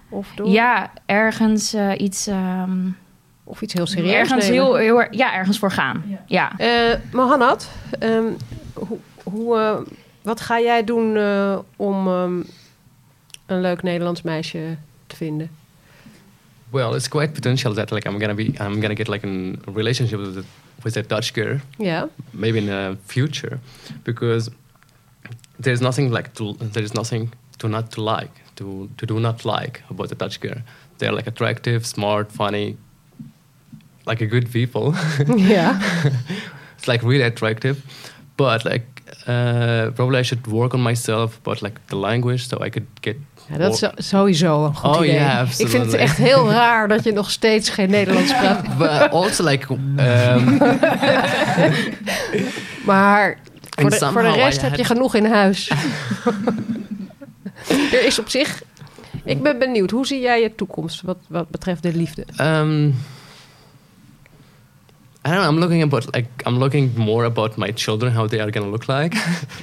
of, 0.08 0.28
door, 0.36 0.48
Ja, 0.48 0.92
ergens 1.06 1.72
eh, 1.72 1.90
iets. 1.98 2.26
ehm, 2.26 2.78
of 3.44 3.62
iets 3.62 3.72
heel 3.74 3.86
serieus 3.86 4.12
ergens 4.14 4.48
heel, 4.48 4.74
heel 4.74 5.06
ja, 5.10 5.34
ergens 5.34 5.58
voor 5.58 5.70
gaan. 5.70 6.18
Ja. 6.26 6.58
Eh, 6.58 6.98
Mohanad, 7.12 7.70
ehm, 7.98 8.24
hoe, 8.72 8.98
hoe, 9.22 9.56
eh, 9.58 9.76
wat 10.22 10.40
ga 10.40 10.60
jij 10.60 10.84
doen 10.84 11.16
eh, 11.16 11.58
om 11.76 12.06
ehm, 12.06 12.40
een 13.46 13.60
leuk 13.60 13.82
Nederlands 13.82 14.22
meisje 14.22 14.76
te 15.06 15.16
vinden? 15.16 15.50
Well, 16.70 16.94
it's 16.94 17.08
quite 17.08 17.32
potential 17.32 17.74
that 17.74 17.90
like 17.90 18.08
I'm 18.08 18.18
gonna 18.18 18.34
be 18.34 18.42
I'm 18.44 18.80
gonna 18.80 18.94
get 18.94 19.08
like 19.08 19.26
a 19.26 19.72
relationship 19.72 20.18
with 20.18 20.36
a, 20.36 20.42
with 20.82 20.96
a 20.96 21.02
Dutch 21.06 21.32
girl, 21.34 21.56
Ja, 21.78 22.08
maybe 22.30 22.58
in 22.58 22.66
the 22.66 22.96
future, 23.04 23.58
because 24.02 24.50
there's 25.62 25.80
nothing 25.80 26.12
like 26.14 26.28
to 26.34 26.54
there 26.72 26.84
is 26.84 26.92
nothing 26.94 27.28
to 27.58 27.68
not 27.68 27.90
to 27.92 28.00
like 28.02 28.30
to 28.54 28.88
to 28.96 29.06
do 29.06 29.18
not 29.20 29.44
like 29.44 29.82
about 29.90 30.08
the 30.08 30.14
Dutch 30.14 30.40
girl. 30.40 30.60
They're 30.98 31.12
like 31.16 31.26
attractive, 31.28 31.80
smart, 31.84 32.32
funny, 32.32 32.76
like 34.06 34.24
a 34.24 34.26
good 34.26 34.50
people. 34.50 34.94
yeah, 35.36 35.80
it's 36.78 36.86
like 36.88 37.02
really 37.02 37.24
attractive, 37.26 37.76
but 38.36 38.64
like 38.64 38.84
uh, 39.26 39.90
probably 39.94 40.18
I 40.18 40.22
should 40.24 40.46
work 40.46 40.74
on 40.74 40.80
myself 40.82 41.38
but 41.42 41.62
like 41.62 41.80
the 41.86 41.96
language 41.96 42.46
so 42.48 42.56
I 42.66 42.70
could 42.70 42.86
get. 43.02 43.16
ja 43.50 43.58
dat 43.58 43.72
is 43.72 44.08
sowieso 44.08 44.64
een 44.64 44.74
goed 44.74 44.96
Oh, 44.96 45.04
idee. 45.04 45.14
ja, 45.14 45.42
Ik 45.56 45.68
vind 45.68 45.84
het 45.84 45.94
echt 45.94 46.16
heel 46.16 46.50
raar 46.50 46.88
dat 46.88 47.04
je 47.04 47.12
nog 47.12 47.30
steeds 47.30 47.68
geen 47.68 47.90
Nederlands 47.90 48.32
praat. 48.32 48.62
but 48.78 49.10
also 49.12 49.44
like 49.44 49.72
um, 49.72 50.58
Maar 52.84 53.38
voor 53.76 53.90
de, 53.90 53.98
voor 54.12 54.22
de 54.22 54.32
rest 54.32 54.60
heb 54.60 54.74
je 54.74 54.84
genoeg 54.84 55.14
in 55.14 55.24
huis. 55.24 55.70
er 57.92 58.04
is 58.04 58.18
op 58.18 58.28
zich... 58.28 58.62
Ik 59.24 59.42
ben 59.42 59.58
benieuwd, 59.58 59.90
hoe 59.90 60.06
zie 60.06 60.20
jij 60.20 60.42
je 60.42 60.54
toekomst 60.54 61.02
wat, 61.02 61.16
wat 61.28 61.48
betreft 61.48 61.82
de 61.82 61.94
liefde? 61.94 62.26
um, 62.40 62.94
I 65.26 65.30
don't 65.30 65.40
know. 65.40 65.48
I'm 65.48 65.58
looking 65.58 65.82
about 65.82 66.14
like 66.14 66.28
I'm 66.46 66.58
looking 66.58 66.96
more 66.96 67.24
about 67.24 67.58
my 67.58 67.72
children, 67.72 68.12
how 68.12 68.28
they 68.28 68.38
are 68.38 68.52
gonna 68.52 68.70
look 68.70 68.86
like. 68.86 69.12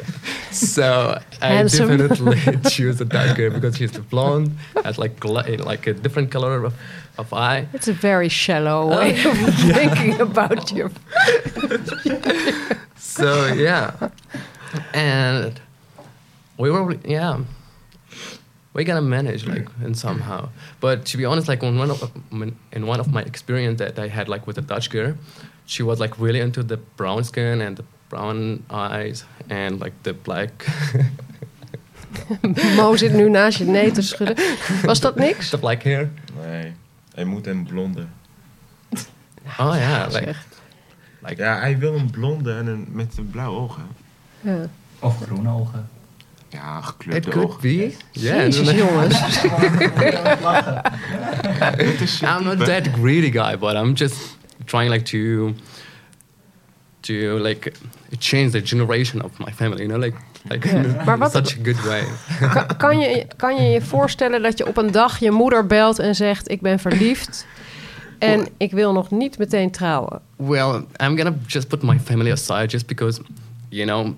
so 0.52 1.18
I 1.42 1.64
definitely 1.64 2.58
choose 2.70 3.00
a 3.00 3.06
dark 3.06 3.38
girl 3.38 3.50
because 3.52 3.78
she's 3.78 3.98
blonde, 3.98 4.52
has 4.84 4.98
like 4.98 5.24
like 5.24 5.88
a 5.88 5.94
different 5.94 6.32
color 6.32 6.66
of, 6.66 6.74
of 7.18 7.32
eye. 7.32 7.68
It's 7.72 7.88
a 7.88 7.94
very 7.94 8.28
shallow 8.28 8.90
way 8.90 9.12
of 9.24 9.38
thinking 9.74 10.20
about 10.20 10.70
your... 10.74 10.92
So 13.06 13.54
yeah, 13.54 13.92
and 14.94 15.60
we 16.58 16.70
were 16.72 16.98
yeah, 17.06 17.40
we're 18.74 18.86
gonna 18.86 19.02
manage 19.02 19.46
like 19.46 19.68
in 19.86 19.94
somehow. 19.94 20.50
But 20.80 21.06
to 21.12 21.18
be 21.18 21.26
honest, 21.26 21.48
like 21.48 21.64
in 21.64 21.78
one 21.78 21.92
of 21.92 22.02
when- 22.32 22.56
in 22.72 22.86
one 22.88 23.00
of 23.00 23.08
my 23.12 23.22
experience 23.22 23.78
that 23.84 24.00
I 24.00 24.08
had 24.08 24.28
like 24.30 24.48
with 24.48 24.58
a 24.58 24.62
Dutch 24.62 24.90
girl, 24.90 25.14
she 25.66 25.84
was 25.84 26.00
like 26.00 26.18
really 26.20 26.40
into 26.40 26.64
the 26.64 26.78
brown 26.98 27.24
skin 27.24 27.62
and 27.62 27.76
the 27.78 27.84
brown 28.10 28.64
eyes 28.70 29.26
and 29.50 29.80
like 29.80 29.94
the 30.04 30.14
black. 30.14 30.52
Mo 32.76 32.96
zit 32.96 33.14
nu 33.14 33.30
naast 33.30 33.58
je 33.58 33.66
nee 33.66 33.92
te 33.92 34.02
schudden. 34.02 34.38
Was 34.86 35.00
dat 35.00 35.16
niks? 35.16 35.50
the 35.50 35.58
black 35.58 35.84
hair. 35.84 36.10
Nee, 36.46 36.74
hij 37.16 37.24
moet 37.26 37.48
een 37.48 37.64
blonde. 37.64 38.06
Oh 39.60 39.76
yeah, 39.76 40.06
like 40.12 40.24
Zeg. 40.24 40.46
Like 41.26 41.42
Ja, 41.42 41.60
hij 41.60 41.78
wil 41.78 41.96
een 41.96 42.12
blonde 42.12 42.54
en 42.54 42.68
een, 42.68 42.88
met 42.92 43.18
een 43.18 43.30
blauwe 43.30 43.60
ogen. 43.60 43.84
Ja. 44.42 44.66
Of 45.00 45.22
groene 45.22 45.50
ogen. 45.50 45.90
Ja, 46.50 46.82
gekleurde 46.82 47.30
could 47.30 47.48
ogen. 47.48 47.62
be. 47.62 47.94
Yeah, 48.12 48.36
Jezus, 48.38 48.72
jongens. 48.72 49.20
Het 51.78 52.22
I'm 52.22 52.44
not 52.44 52.66
that 52.66 52.88
greedy 52.88 53.32
guy, 53.32 53.58
but 53.58 53.74
I'm 53.74 53.94
just 53.94 54.38
trying 54.66 54.92
like 54.92 55.04
to 55.04 55.54
to 57.00 57.38
like 57.38 57.72
change 58.20 58.50
the 58.52 58.62
generation 58.62 59.24
of 59.24 59.32
my 59.38 59.54
family. 59.54 59.86
You 59.86 59.88
know, 59.88 60.04
like 60.04 60.18
like 60.50 60.70
in 60.70 60.96
Maar 61.06 61.18
wat- 61.18 61.32
such 61.32 61.58
a 61.60 61.64
good 61.64 61.86
way. 61.86 62.04
Kan, 62.50 62.78
kan, 62.78 63.00
je, 63.00 63.28
kan 63.38 63.56
je 63.56 63.70
je 63.70 63.82
voorstellen 63.82 64.42
dat 64.42 64.58
je 64.58 64.68
op 64.68 64.78
een 64.78 64.92
dag 64.92 65.20
je 65.20 65.32
moeder 65.32 65.68
belt 65.68 66.00
en 66.00 66.16
zegt... 66.16 66.52
ik 66.52 66.62
ben 66.62 66.80
verliefd 66.80 67.46
en 68.24 68.48
ik 68.58 68.72
wil 68.72 68.94
nog 68.94 69.12
niet 69.12 69.38
meteen 69.38 69.72
trouwen? 69.72 70.22
Well, 70.36 70.86
I'm 71.02 71.18
gonna 71.18 71.36
just 71.48 71.68
put 71.68 71.84
my 71.84 72.00
family 72.00 72.32
aside 72.32 72.68
just 72.70 72.86
because, 72.86 73.22
you 73.70 73.86
know, 73.86 74.16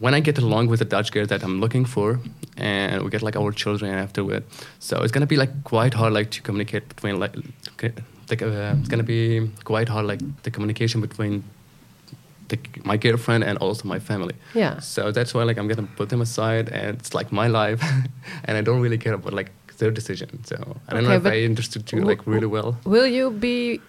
when 0.00 0.14
I 0.14 0.20
get 0.22 0.38
along 0.38 0.68
with 0.68 0.78
the 0.78 0.86
Dutch 0.86 1.10
girl 1.10 1.26
that 1.26 1.42
I'm 1.42 1.58
looking 1.58 1.88
for, 1.88 2.18
and 2.56 3.02
we 3.02 3.10
get 3.10 3.22
like 3.22 3.38
our 3.38 3.52
children 3.54 3.94
afterward, 3.94 4.42
so 4.78 5.02
it's 5.02 5.12
gonna 5.12 5.26
be 5.26 5.36
like 5.36 5.52
quite 5.62 5.94
hard 5.94 6.12
like 6.12 6.30
to 6.30 6.40
communicate 6.42 6.88
between 6.88 7.18
like, 7.18 7.34
like 8.28 8.42
uh, 8.42 8.74
it's 8.78 8.88
gonna 8.88 9.02
be 9.02 9.50
quite 9.64 9.88
hard 9.88 10.06
like 10.06 10.20
the 10.42 10.50
communication 10.50 11.00
between 11.00 11.42
the, 12.48 12.58
my 12.84 12.96
girlfriend 12.96 13.44
and 13.44 13.58
also 13.58 13.88
my 13.88 13.98
family. 13.98 14.34
Yeah. 14.54 14.80
So 14.80 15.10
that's 15.12 15.34
why 15.34 15.44
like 15.44 15.58
I'm 15.58 15.68
gonna 15.68 15.88
put 15.96 16.08
them 16.08 16.20
aside, 16.20 16.68
and 16.68 16.98
it's 16.98 17.14
like 17.14 17.32
my 17.32 17.48
life, 17.48 17.82
and 18.44 18.56
I 18.56 18.62
don't 18.62 18.80
really 18.80 18.98
care 18.98 19.14
about 19.14 19.32
like 19.32 19.50
their 19.78 19.90
decision. 19.90 20.44
So 20.44 20.56
I 20.88 20.92
don't 20.94 21.04
Okay, 21.04 21.08
know 21.08 21.16
if 21.16 21.26
I 21.26 21.44
understood 21.44 21.90
you 21.92 22.00
like 22.04 22.26
really 22.26 22.46
well. 22.46 22.76
Will 22.84 23.06
you 23.06 23.30
be 23.30 23.80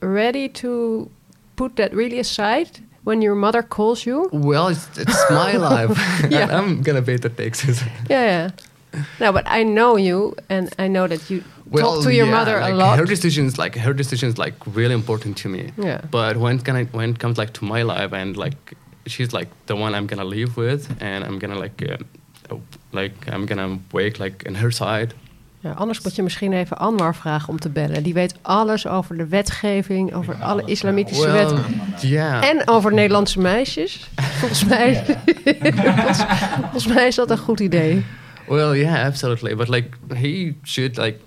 ready 0.00 0.48
to 0.48 1.08
put 1.56 1.76
that 1.76 1.92
really 1.94 2.18
aside 2.18 2.68
when 3.04 3.22
your 3.22 3.34
mother 3.34 3.62
calls 3.62 4.06
you? 4.06 4.28
Well, 4.32 4.68
it's, 4.68 4.86
it's 4.98 5.30
my 5.30 5.52
life. 5.70 5.96
Yeah. 6.30 6.42
and 6.42 6.52
I'm 6.58 6.82
gonna 6.82 7.02
pay 7.02 7.16
the 7.16 7.28
taxes. 7.28 7.82
Yeah, 8.10 8.50
yeah. 8.94 9.00
No, 9.20 9.32
but 9.32 9.44
I 9.46 9.62
know 9.62 9.96
you 9.96 10.34
and 10.50 10.68
I 10.78 10.88
know 10.88 11.06
that 11.08 11.30
you 11.30 11.42
talk 11.74 12.02
to 12.04 12.12
your 12.12 12.26
yeah, 12.26 12.32
mother 12.38 12.60
like 12.60 12.72
a 12.72 12.76
lot. 12.76 12.98
Her 12.98 13.06
decisions, 13.06 13.56
like 13.58 13.74
her 13.76 13.94
decisions, 13.94 14.36
like 14.36 14.54
really 14.66 14.94
important 14.94 15.36
to 15.38 15.48
me. 15.48 15.72
Yeah. 15.78 16.00
But 16.10 16.36
when 16.36 16.58
can 16.58 16.76
I, 16.76 16.84
when 16.84 17.10
it 17.10 17.18
comes 17.18 17.38
like 17.38 17.52
to 17.54 17.64
my 17.64 17.82
life 17.82 18.12
and 18.12 18.36
like 18.36 18.74
she's 19.06 19.32
like 19.32 19.48
the 19.66 19.74
one 19.76 19.94
I'm 19.94 20.06
gonna 20.06 20.24
live 20.26 20.56
with, 20.58 20.94
and 21.00 21.24
I'm 21.24 21.38
gonna 21.38 21.58
like 21.58 21.82
uh, 22.50 22.56
like 22.92 23.30
I'm 23.32 23.46
gonna 23.46 23.78
wake 23.90 24.18
like 24.18 24.44
in 24.48 24.54
her 24.54 24.72
side. 24.72 25.08
Ja, 25.60 25.70
anders 25.72 26.00
moet 26.00 26.14
je 26.14 26.22
misschien 26.22 26.52
even 26.52 26.78
Anwar 26.78 27.14
vragen 27.14 27.48
om 27.48 27.58
te 27.58 27.68
bellen. 27.68 28.02
Die 28.02 28.14
weet 28.14 28.34
alles 28.42 28.86
over 28.86 29.16
de 29.16 29.26
wetgeving, 29.26 30.14
over 30.14 30.34
alle 30.34 30.62
islamitische 30.64 31.22
Well, 31.22 31.32
wetten. 31.32 31.64
yeah. 32.08 32.44
En 32.44 32.68
over 32.68 32.92
Nederlandse 32.92 33.40
meisjes. 33.40 34.10
Volgens 34.16 34.64
mij, 34.64 35.04
volgens, 35.64 36.24
volgens 36.60 36.86
mij 36.86 37.06
is 37.06 37.14
dat 37.14 37.30
een 37.30 37.38
goed 37.38 37.60
idee. 37.60 38.04
Well, 38.48 38.76
yeah, 38.78 39.06
absolutely. 39.06 39.56
But 39.56 39.68
like 39.68 39.88
he 40.14 40.54
should 40.62 40.96
like 40.96 41.18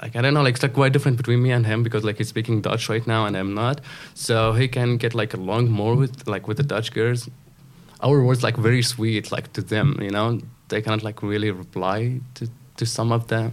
like 0.00 0.18
I 0.18 0.20
don't 0.20 0.32
know, 0.34 0.42
like 0.42 0.54
it's 0.54 0.62
like 0.62 0.74
quite 0.74 0.92
different 0.92 1.16
between 1.16 1.40
me 1.40 1.54
and 1.54 1.66
him 1.66 1.82
because 1.82 2.04
like 2.06 2.16
he's 2.18 2.28
speaking 2.28 2.62
Dutch 2.62 2.88
right 2.88 3.06
now 3.06 3.26
and 3.26 3.36
I'm 3.36 3.52
not. 3.52 3.80
So 4.12 4.52
he 4.54 4.68
can 4.68 4.96
get 4.96 5.14
like 5.14 5.36
along 5.36 5.68
more 5.70 5.96
with 5.96 6.10
like 6.26 6.46
with 6.46 6.56
the 6.56 6.66
Dutch 6.66 6.92
girls. 6.92 7.28
Our 8.00 8.22
words 8.22 8.42
like 8.42 8.56
very 8.56 8.82
sweet, 8.82 9.32
like 9.32 9.52
to 9.54 9.62
them, 9.62 9.98
you 10.00 10.10
know, 10.10 10.40
they 10.68 10.82
cannot 10.82 11.02
like 11.02 11.22
really 11.22 11.50
reply 11.50 12.20
to, 12.34 12.48
to 12.76 12.86
some 12.86 13.12
of 13.12 13.28
the 13.28 13.52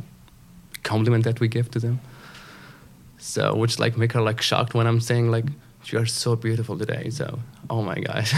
compliment 0.84 1.24
that 1.24 1.40
we 1.40 1.48
give 1.48 1.70
to 1.72 1.80
them. 1.80 2.00
So 3.18 3.56
which 3.56 3.80
like 3.80 3.98
make 3.98 4.14
her 4.14 4.22
like 4.22 4.42
shocked 4.42 4.74
when 4.74 4.88
I'm 4.88 5.00
saying 5.00 5.30
like 5.30 5.46
you 5.86 6.00
are 6.00 6.06
so 6.06 6.36
beautiful 6.36 6.78
today. 6.78 7.10
So 7.10 7.40
oh 7.70 7.82
my 7.84 8.00
gosh, 8.00 8.34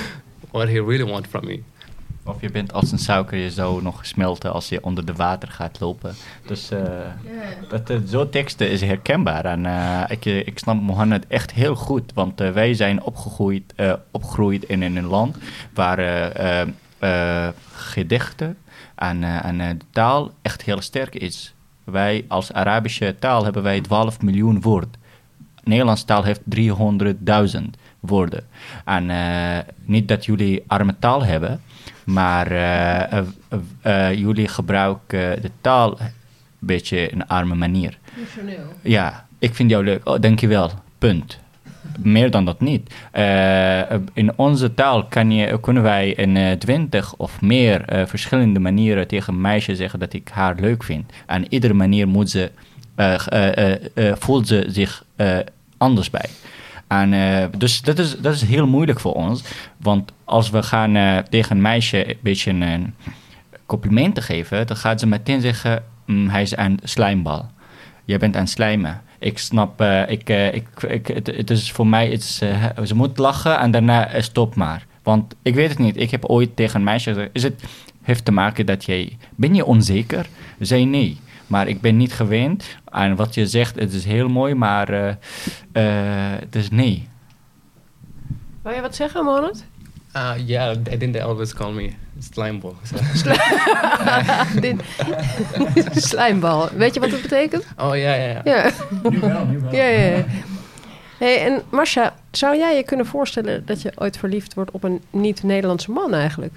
what 0.52 0.68
he 0.68 0.80
really 0.80 1.04
want 1.04 1.26
from 1.26 1.46
me. 1.46 1.64
Of 2.28 2.40
je 2.40 2.50
bent 2.50 2.72
als 2.72 2.92
een 2.92 2.98
suiker 2.98 3.38
je 3.38 3.50
zo 3.50 3.80
nog 3.80 4.06
smelten 4.06 4.52
als 4.52 4.68
je 4.68 4.84
onder 4.84 5.06
de 5.06 5.12
water 5.12 5.48
gaat 5.48 5.80
lopen. 5.80 6.14
Dus 6.46 6.70
eh 6.70 6.80
dat, 7.68 7.90
eh, 7.90 7.96
zo'n 8.04 8.30
teksten 8.30 8.70
is 8.70 8.80
herkenbaar. 8.80 9.44
En 9.44 9.66
eh, 9.66 10.02
ik, 10.08 10.24
ik 10.24 10.58
snap 10.58 10.80
Mohammed 10.80 11.26
echt 11.26 11.52
heel 11.52 11.74
goed. 11.74 12.12
Want 12.14 12.38
wij 12.38 12.74
zijn 12.74 13.02
opgegroeid, 13.02 13.74
opgegroeid 14.10 14.64
in, 14.64 14.82
in 14.82 14.96
een 14.96 15.06
land 15.06 15.36
waar 15.74 16.32
gedichten 17.72 18.56
en, 18.94 19.22
en 19.22 19.58
de 19.58 19.84
taal 19.90 20.30
echt 20.42 20.62
heel 20.62 20.80
sterk 20.80 21.14
is. 21.14 21.54
Wij 21.84 22.24
als 22.28 22.52
Arabische 22.52 23.16
taal 23.18 23.44
hebben 23.44 23.62
wij 23.62 23.80
12 23.80 24.22
miljoen 24.22 24.60
woorden. 24.60 24.92
Nederlandse 25.62 26.04
taal 26.04 26.22
heeft 26.22 26.40
300.000 27.56 27.62
woorden. 28.00 28.46
En 28.84 29.10
niet 29.84 30.08
dat 30.08 30.24
jullie 30.24 30.64
arme 30.66 30.96
taal 30.98 31.24
hebben, 31.24 31.60
maar 32.08 32.50
eh, 32.50 33.18
eh, 33.18 33.24
eh, 33.80 34.18
jullie 34.18 34.48
gebruiken 34.48 35.42
de 35.42 35.50
taal 35.60 36.00
een 36.00 36.12
beetje 36.58 37.08
in 37.08 37.20
een 37.20 37.26
arme 37.26 37.54
manier. 37.54 37.98
Ja, 38.82 39.26
ik 39.38 39.54
vind 39.54 39.70
jou 39.70 39.84
leuk. 39.84 40.08
Oh, 40.08 40.20
dankjewel. 40.20 40.70
Punt. 40.98 41.38
Meer 41.98 42.30
dan 42.30 42.44
dat 42.44 42.60
niet. 42.60 42.94
In 44.12 44.32
onze 44.36 44.74
taal 44.74 45.06
kan 45.06 45.30
je, 45.30 45.60
kunnen 45.60 45.82
wij 45.82 46.10
in 46.10 46.58
twintig 46.58 47.14
of 47.16 47.40
meer 47.40 48.04
verschillende 48.06 48.60
manieren 48.60 49.06
tegen 49.06 49.34
een 49.34 49.40
meisje 49.40 49.76
zeggen 49.76 49.98
dat 49.98 50.12
ik 50.12 50.28
haar 50.28 50.54
leuk 50.60 50.84
vind. 50.84 51.12
En 51.26 51.52
iedere 51.52 51.74
manier 51.74 52.08
moet 52.08 52.30
ze, 52.30 52.50
voelt 54.18 54.48
ze 54.48 54.64
zich 54.68 55.04
anders 55.76 56.10
bij. 56.10 56.28
En, 56.88 57.12
eh, 57.12 57.44
dus 57.58 57.80
dat 57.80 57.98
is, 57.98 58.18
dat 58.18 58.34
is 58.34 58.42
heel 58.42 58.66
moeilijk 58.66 59.00
voor 59.00 59.14
ons. 59.14 59.42
Want 59.76 60.12
als 60.24 60.50
we 60.50 60.62
gaan 60.62 60.96
eh, 60.96 61.18
tegen 61.18 61.56
een 61.56 61.62
meisje 61.62 62.08
een 62.08 62.18
beetje 62.20 62.50
een 62.50 62.94
complimenten 63.66 64.22
geven, 64.22 64.66
dan 64.66 64.76
gaat 64.76 65.00
ze 65.00 65.06
meteen 65.06 65.40
zeggen: 65.40 65.82
"Mm, 66.06 66.28
hij 66.28 66.42
is 66.42 66.56
een 66.56 66.78
slijmbal. 66.82 67.46
Jij 68.04 68.18
bent 68.18 68.36
aan 68.36 68.46
slijmen. 68.46 69.02
Ik 69.18 69.38
snap, 69.38 69.80
eh, 69.80 70.10
ik, 70.10 70.28
ik, 70.88 71.06
het, 71.06 71.50
is 71.50 71.72
voor 71.72 71.86
mij, 71.86 72.10
het 72.10 72.22
is, 72.22 72.36
ze 72.84 72.94
moet 72.94 73.18
lachen 73.18 73.58
en 73.58 73.70
daarna 73.70 74.20
stop 74.20 74.54
maar. 74.54 74.86
Want 75.02 75.34
ik 75.42 75.54
weet 75.54 75.68
het 75.68 75.78
niet. 75.78 75.96
Ik 75.96 76.10
heb 76.10 76.24
ooit 76.24 76.56
tegen 76.56 76.76
een 76.76 76.84
meisje 76.84 77.12
gezegd: 77.12 77.30
is 77.32 77.42
het 77.42 77.64
heeft 78.02 78.24
te 78.24 78.32
maken 78.32 78.66
dat 78.66 78.84
jij, 78.84 79.16
ben 79.34 79.54
je 79.54 79.64
onzeker? 79.64 80.26
Zei 80.58 80.84
nee. 80.84 81.18
Maar 81.48 81.68
ik 81.68 81.80
ben 81.80 81.96
niet 81.96 82.12
gewend. 82.12 82.64
En 82.84 83.16
wat 83.16 83.34
je 83.34 83.46
zegt, 83.46 83.74
het 83.78 83.92
is 83.92 84.04
heel 84.04 84.28
mooi, 84.28 84.54
maar 84.54 84.88
eh, 84.88 85.08
eh, 85.72 86.40
het 86.40 86.54
is 86.54 86.70
nee. 86.70 87.08
Wil 88.62 88.72
je 88.72 88.80
wat 88.80 88.94
zeggen, 88.96 89.24
Mohammed? 89.24 89.64
Uh, 90.16 90.32
yeah, 90.46 90.76
I 90.92 90.96
think 90.98 91.12
they 91.12 91.22
always 91.22 91.54
call 91.54 91.72
me. 91.72 91.90
So. 92.20 93.30
Dit- 94.60 94.82
Slijmbal. 95.94 96.68
Weet 96.76 96.94
je 96.94 97.00
wat 97.00 97.10
dat 97.10 97.22
betekent? 97.22 97.66
oh 97.76 97.96
yeah, 97.96 98.44
yeah. 98.44 98.44
Ja. 98.44 98.70
Ja, 99.70 99.84
ja, 99.86 100.16
ja. 100.16 100.24
Hey, 101.18 101.44
en 101.46 101.62
Marcia, 101.70 102.14
zou 102.30 102.56
jij 102.56 102.76
je 102.76 102.82
kunnen 102.82 103.06
voorstellen 103.06 103.66
dat 103.66 103.82
je 103.82 103.92
ooit 103.94 104.16
verliefd 104.16 104.54
wordt 104.54 104.70
op 104.70 104.82
een 104.84 105.02
niet-Nederlandse 105.10 105.90
man 105.90 106.14
eigenlijk? 106.14 106.54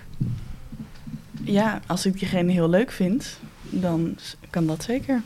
Ja, 1.44 1.80
als 1.88 2.06
ik 2.06 2.20
diegene 2.20 2.52
heel 2.52 2.70
leuk 2.70 2.92
vind, 2.92 3.40
dan 3.72 4.16
kan 4.50 4.68
dat 4.68 4.84
zeker. 4.84 5.22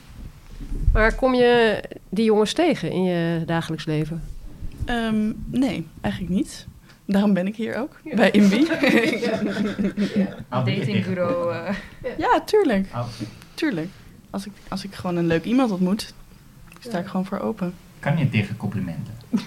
Maar 0.93 1.15
kom 1.15 1.33
je 1.33 1.79
die 2.09 2.25
jongens 2.25 2.53
tegen 2.53 2.91
in 2.91 3.03
je 3.03 3.43
dagelijks 3.45 3.85
leven? 3.85 4.23
Ehm, 4.85 5.31
nee, 5.45 5.87
eigenlijk 6.01 6.33
niet. 6.33 6.67
Daarom 7.05 7.33
ben 7.33 7.47
ik 7.47 7.55
hier 7.55 7.75
ook, 7.77 7.99
bij 8.15 8.31
Inbi. 8.31 8.67
Datingbureau. 10.49 11.53
eh. 11.53 11.75
ja, 12.17 12.41
tuurlijk. 12.45 12.87
Tuurlijk. 13.53 13.87
Als 14.29 14.45
ik, 14.45 14.51
als 14.67 14.83
ik 14.83 14.93
gewoon 14.95 15.15
een 15.15 15.27
leuk 15.27 15.43
iemand 15.43 15.71
ontmoet, 15.71 16.13
sta 16.79 16.99
ik 16.99 17.07
gewoon 17.07 17.25
voor 17.25 17.39
open. 17.39 17.73
Kan 17.99 18.17
je 18.17 18.29
tegen 18.29 18.57
complimenten? 18.57 19.13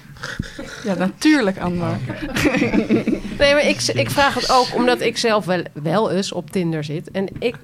Ja, 0.85 0.95
natuurlijk, 0.95 1.59
Anwar. 1.59 1.97
Nee, 3.39 3.53
maar 3.53 3.69
ik, 3.69 3.81
ik 3.83 4.11
vraag 4.11 4.35
het 4.35 4.51
ook 4.51 4.75
omdat 4.75 5.01
ik 5.01 5.17
zelf 5.17 5.45
wel, 5.45 5.63
wel 5.73 6.11
eens 6.11 6.33
op 6.33 6.51
Tinder 6.51 6.85
zit. 6.85 7.11
En 7.11 7.29
ik 7.39 7.57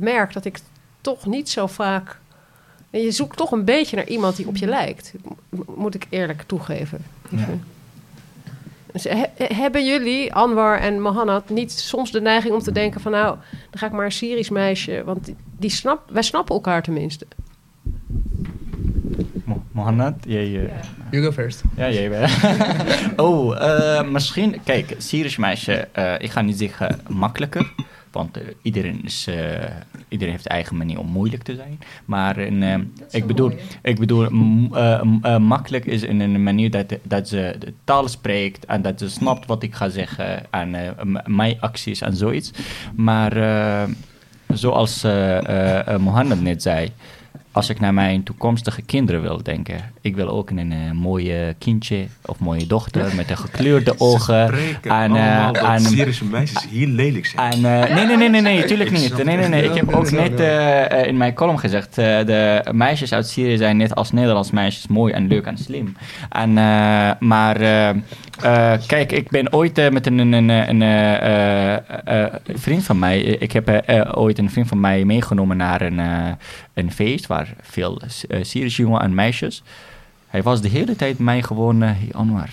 merk 0.00 0.32
dat 0.32 0.44
ik 0.44 0.58
toch 1.00 1.26
niet 1.26 1.48
zo 1.48 1.66
vaak... 1.66 2.18
En 2.90 3.00
je 3.00 3.10
zoekt 3.10 3.36
toch 3.36 3.52
een 3.52 3.64
beetje 3.64 3.96
naar 3.96 4.06
iemand 4.06 4.36
die 4.36 4.46
op 4.48 4.56
je 4.56 4.66
lijkt. 4.66 5.12
Moet 5.76 5.94
ik 5.94 6.06
eerlijk 6.08 6.42
toegeven. 6.46 7.04
Ja. 7.28 7.46
Dus 8.92 9.04
he- 9.04 9.54
hebben 9.54 9.86
jullie, 9.86 10.32
Anwar 10.34 10.78
en 10.78 11.00
Mohanad, 11.00 11.48
niet 11.50 11.72
soms 11.72 12.10
de 12.10 12.20
neiging 12.20 12.54
om 12.54 12.60
te 12.60 12.72
denken 12.72 13.00
van... 13.00 13.12
nou, 13.12 13.36
dan 13.70 13.78
ga 13.80 13.86
ik 13.86 13.92
maar 13.92 14.04
een 14.04 14.12
Syrisch 14.12 14.50
meisje... 14.50 15.02
want 15.04 15.24
die, 15.24 15.36
die 15.58 15.70
snap, 15.70 16.10
wij 16.10 16.22
snappen 16.22 16.54
elkaar 16.54 16.82
tenminste. 16.82 17.26
Mo- 19.44 19.62
Mohammed, 19.72 20.14
jij... 20.26 20.66
eh, 20.66 20.72
You 21.10 21.22
go 21.24 21.32
first. 21.32 21.62
Ja, 21.76 21.90
jij 21.90 22.10
wel. 22.10 22.28
oh, 23.26 23.62
eh, 23.68 24.08
misschien... 24.08 24.60
Kijk, 24.64 24.94
Syrisch 24.98 25.36
meisje, 25.36 25.72
eh, 25.92 26.14
ik 26.18 26.30
ga 26.30 26.40
niet 26.40 26.58
zeggen 26.58 27.00
makkelijker. 27.08 27.72
Want 28.16 28.36
eh, 28.36 28.42
iedereen, 28.62 29.04
is, 29.04 29.26
eh, 29.26 29.64
iedereen 30.08 30.32
heeft 30.32 30.46
eigen 30.46 30.76
manier 30.76 30.98
om 30.98 31.06
moeilijk 31.06 31.42
te 31.42 31.54
zijn. 31.54 31.78
Maar 32.04 32.36
eh, 32.36 32.74
ik, 33.10 33.26
bedoel, 33.26 33.52
ik 33.82 33.98
bedoel, 33.98 34.30
makkelijk 35.38 35.84
is 35.84 36.02
in 36.02 36.20
een 36.20 36.42
manier 36.42 36.70
dat, 36.70 36.98
dat 37.02 37.28
ze 37.28 37.56
de 37.58 37.72
taal 37.84 38.08
spreekt... 38.08 38.64
en 38.64 38.82
dat 38.82 38.98
ze 38.98 39.08
snapt 39.08 39.46
wat 39.46 39.62
ik 39.62 39.74
ga 39.74 39.88
zeggen 39.88 40.52
en 40.52 40.96
mijn 41.26 41.60
acties 41.60 42.00
en 42.00 42.16
zoiets. 42.16 42.50
Maar 42.94 43.32
zoals 44.48 45.04
eh, 45.04 45.96
Mohammed 45.96 46.40
net 46.40 46.62
zei... 46.62 46.92
Als 47.56 47.68
ik 47.68 47.80
naar 47.80 47.94
mijn 47.94 48.22
toekomstige 48.22 48.82
kinderen 48.82 49.22
wil 49.22 49.42
denken, 49.42 49.76
ik 50.00 50.14
wil 50.16 50.28
ook 50.28 50.50
een 50.50 50.72
eh, 50.72 50.90
mooie 50.92 51.54
kindje 51.58 52.06
of 52.24 52.38
mooie 52.38 52.66
dochter 52.66 53.12
met 53.16 53.30
een 53.30 53.36
gekleurde 53.36 53.94
ogen. 53.98 54.52
Eh, 54.82 54.90
allemaal 54.92 55.52
dat 55.52 55.62
en- 55.64 55.80
Syrische 55.80 56.24
meisjes 56.24 56.66
heel 56.70 56.86
lelijk 56.88 57.26
zijn. 57.26 57.52
En, 57.52 57.64
eh, 57.88 57.94
nee, 57.94 58.06
nee, 58.06 58.16
nee, 58.16 58.28
nee, 58.28 58.40
nee, 58.40 58.64
tuurlijk 58.64 58.90
niet. 58.90 59.24
Nee, 59.24 59.36
nee, 59.36 59.48
nee. 59.48 59.62
Ik 59.62 59.74
heb 59.74 59.94
ook 59.94 60.10
net 60.10 60.40
eh, 60.40 60.90
eh, 61.00 61.06
in 61.06 61.16
mijn 61.16 61.34
column 61.34 61.58
gezegd, 61.58 61.98
eh, 61.98 62.04
de 62.04 62.64
meisjes 62.72 63.12
uit 63.12 63.28
Syrië 63.28 63.56
zijn 63.56 63.76
net 63.76 63.94
als 63.94 64.12
Nederlands 64.12 64.50
meisjes 64.50 64.86
mooi 64.86 65.12
en 65.12 65.26
leuk 65.26 65.46
en 65.46 65.58
slim. 65.58 65.96
En, 66.30 66.58
eh, 66.58 67.10
maar 67.18 67.56
eh, 68.42 68.72
kijk, 68.86 69.12
ik 69.12 69.28
ben 69.28 69.52
ooit 69.52 69.78
eh, 69.78 69.90
met 69.90 70.06
een, 70.06 70.18
een, 70.18 70.32
een, 70.32 70.80
een 70.80 70.82
eh, 72.04 72.26
vriend 72.54 72.84
van 72.84 72.98
mij, 72.98 73.20
ik 73.20 73.52
heb 73.52 73.84
ooit 74.14 74.38
een 74.38 74.50
vriend 74.50 74.68
van 74.68 74.80
mij 74.80 75.04
meegenomen 75.04 75.56
naar 75.56 75.80
een, 75.80 75.98
een 76.74 76.92
feest 76.92 77.26
waar 77.26 77.54
veel 77.60 78.00
Syrische 78.40 78.82
jongen 78.82 79.00
en 79.00 79.14
meisjes. 79.14 79.62
Hij 80.26 80.42
was 80.42 80.60
de 80.60 80.68
hele 80.68 80.96
tijd 80.96 81.18
mij 81.18 81.42
gewoon, 81.42 81.80
hey 81.80 82.08
Anwar, 82.12 82.50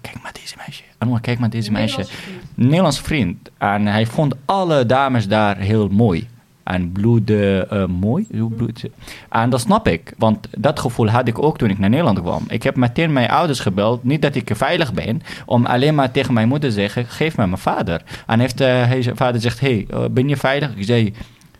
kijk 0.00 0.22
maar 0.22 0.32
deze 0.32 0.54
meisje. 0.56 0.82
Anwar, 0.98 1.20
kijk 1.20 1.38
maar 1.38 1.50
deze 1.50 1.72
meisje. 1.72 2.06
Nederlands 2.54 3.00
vriend. 3.00 3.50
En 3.58 3.86
hij 3.86 4.06
vond 4.06 4.34
alle 4.44 4.86
dames 4.86 5.28
daar 5.28 5.56
heel 5.56 5.88
mooi. 5.88 6.28
En 6.70 6.92
bloedde 6.92 7.66
eh, 7.70 7.86
mooi. 7.86 8.26
Zo 8.36 8.48
bloed. 8.48 8.84
En 9.28 9.50
dat 9.50 9.60
snap 9.60 9.88
ik. 9.88 10.12
Want 10.18 10.48
dat 10.58 10.80
gevoel 10.80 11.08
had 11.08 11.28
ik 11.28 11.42
ook 11.42 11.58
toen 11.58 11.70
ik 11.70 11.78
naar 11.78 11.90
Nederland 11.90 12.20
kwam. 12.20 12.44
Ik 12.48 12.62
heb 12.62 12.76
meteen 12.76 13.12
mijn 13.12 13.30
ouders 13.30 13.60
gebeld. 13.60 14.04
Niet 14.04 14.22
dat 14.22 14.34
ik 14.34 14.50
veilig 14.54 14.92
ben. 14.92 15.22
Om 15.46 15.66
alleen 15.66 15.94
maar 15.94 16.10
tegen 16.10 16.34
mijn 16.34 16.48
moeder 16.48 16.68
te 16.68 16.74
zeggen. 16.74 17.06
Geef 17.06 17.36
me 17.36 17.46
mijn 17.46 17.58
vader. 17.58 18.02
En 18.26 18.40
heeft, 18.40 18.58
hij, 18.58 19.02
zijn 19.02 19.16
vader 19.16 19.40
zegt. 19.40 19.60
Hey, 19.60 19.86
ben 20.10 20.28
je 20.28 20.36
veilig? 20.36 20.70
Ik 20.76 20.84
zei. 20.84 21.12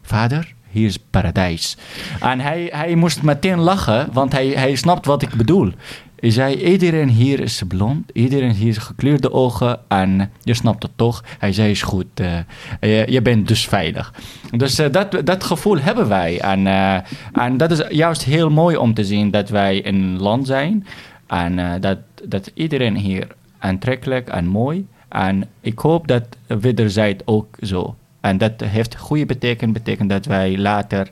Vader, 0.03 0.55
hier 0.69 0.87
is 0.87 0.99
paradijs. 1.11 1.77
En 2.21 2.41
hij, 2.41 2.69
hij 2.73 2.95
moest 2.95 3.23
meteen 3.23 3.59
lachen. 3.59 4.09
Want 4.13 4.33
hij, 4.33 4.47
hij 4.47 4.75
snapt 4.75 5.07
wat 5.07 5.23
ik 5.23 5.35
bedoel. 5.35 5.73
Zei, 6.21 6.55
iedereen 6.55 7.09
hier 7.09 7.41
is 7.41 7.63
blond, 7.69 8.11
iedereen 8.13 8.53
hier 8.53 8.69
is 8.69 8.79
gekleurde 8.79 9.33
ogen 9.33 9.79
en 9.89 10.31
je 10.43 10.55
snapt 10.55 10.83
het 10.83 10.93
toch. 10.97 11.25
Hij 11.39 11.53
zei, 11.53 11.71
is 11.71 11.83
goed, 11.83 12.21
uh, 12.21 12.39
je, 12.81 13.05
je, 13.09 13.23
bent 13.23 13.49
dus 13.49 13.69
veilig. 13.69 14.15
Dus 14.51 14.81
uh, 14.81 14.87
dat, 14.91 15.21
dat 15.25 15.45
gevoel 15.45 15.79
hebben 15.79 16.09
wij. 16.09 16.41
En, 16.41 16.67
uh, 16.67 16.95
en 17.33 17.57
dat 17.57 17.71
is 17.71 17.83
juist 17.89 18.25
heel 18.25 18.51
mooi 18.51 18.77
om 18.77 18.95
te 18.95 19.05
zien 19.05 19.31
dat 19.31 19.49
wij 19.49 19.87
een 19.87 20.21
land 20.21 20.47
zijn. 20.47 20.87
En 21.27 21.81
dat, 21.81 21.99
dat 22.25 22.51
iedereen 22.55 22.97
hier 22.97 23.27
aantrekkelijk 23.59 24.29
en 24.29 24.47
mooi. 24.47 24.87
En 25.09 25.45
ik 25.61 25.79
hoop 25.79 26.09
dat 26.09 26.25
wederzijds 26.47 27.23
ook 27.25 27.57
zo. 27.61 27.95
En 28.21 28.39
dat 28.39 28.61
heeft 28.65 28.97
goede 28.97 29.27
betekent, 29.27 29.73
betekent 29.73 30.11
dat 30.11 30.27
wij 30.27 30.59
later 30.59 31.11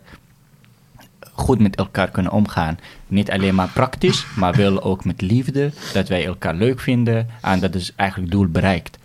goed 1.38 1.60
met 1.60 1.76
elkaar 1.76 2.10
kunnen 2.10 2.32
omgaan. 2.32 2.78
Niet 3.06 3.30
alleen 3.30 3.54
maar 3.54 3.70
praktisch, 3.74 4.26
maar 4.36 4.54
wel 4.54 4.82
ook 4.82 5.04
met 5.04 5.20
liefde. 5.20 5.72
Dat 5.92 6.08
wij 6.08 6.26
elkaar 6.26 6.54
leuk 6.54 6.80
vinden 6.80 7.26
en 7.40 7.60
dat 7.60 7.74
is 7.74 7.92
eigenlijk 7.96 8.30
doel 8.30 8.46
bereikt. 8.46 8.98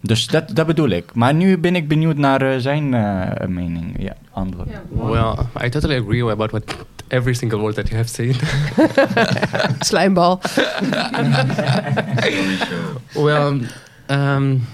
Dus 0.00 0.26
dat, 0.26 0.48
dat 0.52 0.66
bedoel 0.66 0.88
ik. 0.88 1.14
Maar 1.14 1.34
nu 1.34 1.58
ben 1.58 1.76
ik 1.76 1.88
benieuwd 1.88 2.16
naar 2.16 2.42
eh, 2.42 2.58
zijn 2.58 2.94
eh, 2.94 3.46
mening. 3.46 3.94
Ja, 3.98 4.16
antwoord. 4.32 4.68
Well, 4.90 5.34
I 5.64 5.68
totally 5.68 5.98
agree 5.98 6.30
about 6.30 6.50
what 6.50 6.76
every 7.08 7.34
single 7.34 7.58
word 7.58 7.74
that 7.74 7.88
you 7.88 7.96
have 7.96 8.08
said. 8.08 8.36
Slijmbal. 9.88 10.40
well, 13.24 13.60
um, 14.10 14.66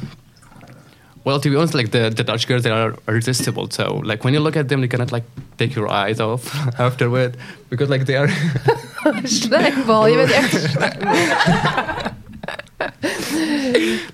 well, 1.24 1.40
to 1.40 1.50
be 1.50 1.56
honest, 1.56 1.74
like 1.74 1.90
the, 1.90 2.10
the 2.10 2.24
Dutch 2.24 2.46
girls, 2.46 2.62
they 2.62 2.70
are 2.70 2.94
irresistible. 3.08 3.68
So, 3.70 4.00
like 4.04 4.24
when 4.24 4.34
you 4.34 4.40
look 4.40 4.56
at 4.56 4.68
them, 4.68 4.80
you 4.82 4.88
cannot 4.88 5.12
like 5.12 5.24
take 5.56 5.74
your 5.76 5.88
eyes 5.88 6.20
off 6.20 6.54
afterward 6.78 7.36
because 7.70 7.88
like 7.90 8.04
they 8.06 8.16
are. 8.16 8.28
Slijmbal, 9.24 10.08
je 10.08 10.14
bent 10.16 10.30
echt 10.30 10.66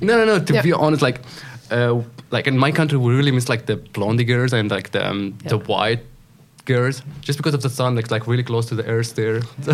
no, 0.00 0.16
no, 0.16 0.24
no. 0.24 0.38
To 0.44 0.52
Yeah. 0.52 0.62
be 0.62 0.72
honest, 0.72 1.02
like, 1.02 1.20
uh, 1.70 2.00
like 2.30 2.46
in 2.46 2.58
my 2.58 2.72
country, 2.72 2.98
we 2.98 3.14
really 3.14 3.30
miss 3.32 3.48
like 3.48 3.64
the 3.66 3.76
blondie 3.76 4.24
girls 4.24 4.52
and 4.52 4.70
like 4.70 4.90
the 4.90 5.08
um, 5.10 5.34
the 5.48 5.58
white 5.58 6.00
girls, 6.64 7.02
just 7.20 7.38
because 7.38 7.54
of 7.54 7.62
the 7.62 7.70
sun. 7.70 7.96
Like, 7.96 8.10
like 8.10 8.26
really 8.26 8.42
close 8.44 8.66
to 8.68 8.74
the 8.74 8.84
earth 8.86 9.14
there. 9.14 9.40
So 9.64 9.72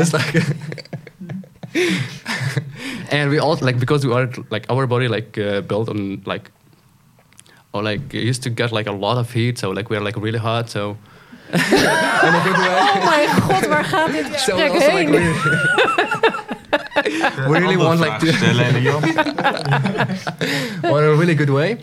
it's 0.00 0.12
like. 0.12 0.44
and 3.10 3.30
we 3.30 3.38
also 3.38 3.64
like 3.64 3.78
because 3.78 4.06
we 4.06 4.12
are 4.12 4.28
like 4.50 4.66
our 4.70 4.86
body 4.86 5.08
like 5.08 5.38
uh, 5.38 5.60
built 5.60 5.88
on 5.88 6.22
like 6.26 6.50
or 7.72 7.82
like 7.82 8.12
used 8.12 8.42
to 8.42 8.50
get 8.50 8.72
like 8.72 8.86
a 8.86 8.92
lot 8.92 9.18
of 9.18 9.32
heat 9.32 9.58
so 9.58 9.70
like 9.70 9.90
we're 9.90 10.00
like 10.00 10.16
really 10.16 10.38
hot 10.38 10.68
so 10.70 10.96
in 11.52 11.60
a 11.60 12.40
good 12.44 12.58
way 12.58 12.76
Oh 12.80 13.04
mijn 13.04 13.28
god, 13.28 13.66
waar 13.66 13.84
gaat 13.84 14.12
dit 14.12 14.26
so 14.46 14.56
we 14.56 14.62
gesprek 14.62 14.74
also 14.74 14.90
heen? 14.96 15.10
really, 15.10 15.32
we 17.48 17.58
really 17.58 17.76
want 17.76 18.00
like 18.00 18.18
to 18.18 18.32
stellen 18.32 18.64
en 18.64 18.82
Jan. 18.82 19.02
or 20.90 21.02
in 21.02 21.08
a 21.08 21.14
really 21.16 21.34
good 21.34 21.48
way. 21.50 21.78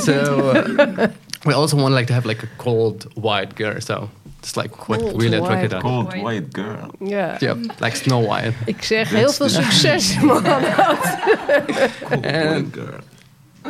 so 0.00 0.50
uh, 0.50 1.06
we 1.44 1.54
also 1.54 1.76
want 1.76 1.94
like 1.94 2.06
to 2.06 2.12
have 2.12 2.26
like 2.28 2.42
a 2.42 2.48
cold 2.56 3.06
white 3.14 3.54
girl. 3.54 3.80
So 3.80 4.08
it's 4.38 4.54
like 4.54 4.74
what 4.86 5.00
Cold 5.00 5.22
really 5.22 5.38
us. 5.40 5.80
Cold 5.82 6.14
white 6.22 6.46
girl. 6.52 6.90
Ja, 7.08 7.36
Yeah, 7.38 7.56
like 7.78 7.96
Snow 7.96 8.26
White. 8.28 8.52
ik 8.64 8.82
zeg 8.82 9.10
heel 9.10 9.30
veel 9.32 9.48
succes, 9.48 10.14
man. 10.20 10.42
Cold 10.42 12.24
white 12.24 12.64
girl. 12.72 13.00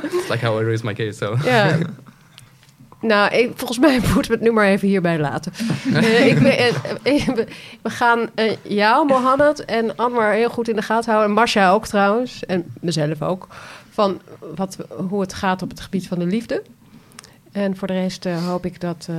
It's 0.02 0.28
like 0.28 0.46
how 0.46 0.60
I 0.60 0.64
raise 0.64 0.84
my 0.84 0.92
kids. 0.94 1.18
So 1.18 1.36
Ja. 1.44 1.76
Nou, 3.00 3.34
ik- 3.34 3.52
volgens 3.54 3.78
mij 3.78 3.98
moeten 4.14 4.30
we 4.30 4.32
het 4.32 4.40
nu 4.40 4.52
maar 4.52 4.66
even 4.66 4.88
hierbij 4.88 5.18
laten. 5.18 5.52
Eh, 5.94 6.26
ik 6.26 6.38
ben, 6.38 6.58
eh, 6.58 6.68
eh, 7.02 7.26
we- 7.82 7.90
gaan 7.90 8.18
eh, 8.34 8.52
jou, 8.62 9.06
Mohammed 9.06 9.64
en 9.64 9.96
Anwar 9.96 10.32
heel 10.32 10.50
goed 10.50 10.68
in 10.68 10.76
de 10.76 10.82
gaten 10.82 11.10
houden. 11.10 11.28
En 11.30 11.40
Masha 11.40 11.70
ook 11.70 11.86
trouwens. 11.86 12.44
En 12.46 12.72
mezelf 12.80 13.22
ook. 13.22 13.46
Van 13.90 14.20
wat, 14.54 14.76
hoe 15.08 15.20
het 15.20 15.34
gaat 15.34 15.62
op 15.62 15.68
het 15.70 15.80
gebied 15.80 16.08
van 16.08 16.18
de 16.18 16.26
liefde. 16.26 16.62
En 17.52 17.76
voor 17.76 17.86
de 17.86 17.92
rest 18.00 18.26
eh, 18.26 18.46
hoop 18.46 18.64
ik 18.64 18.80
dat 18.80 19.06
eh 19.10 19.16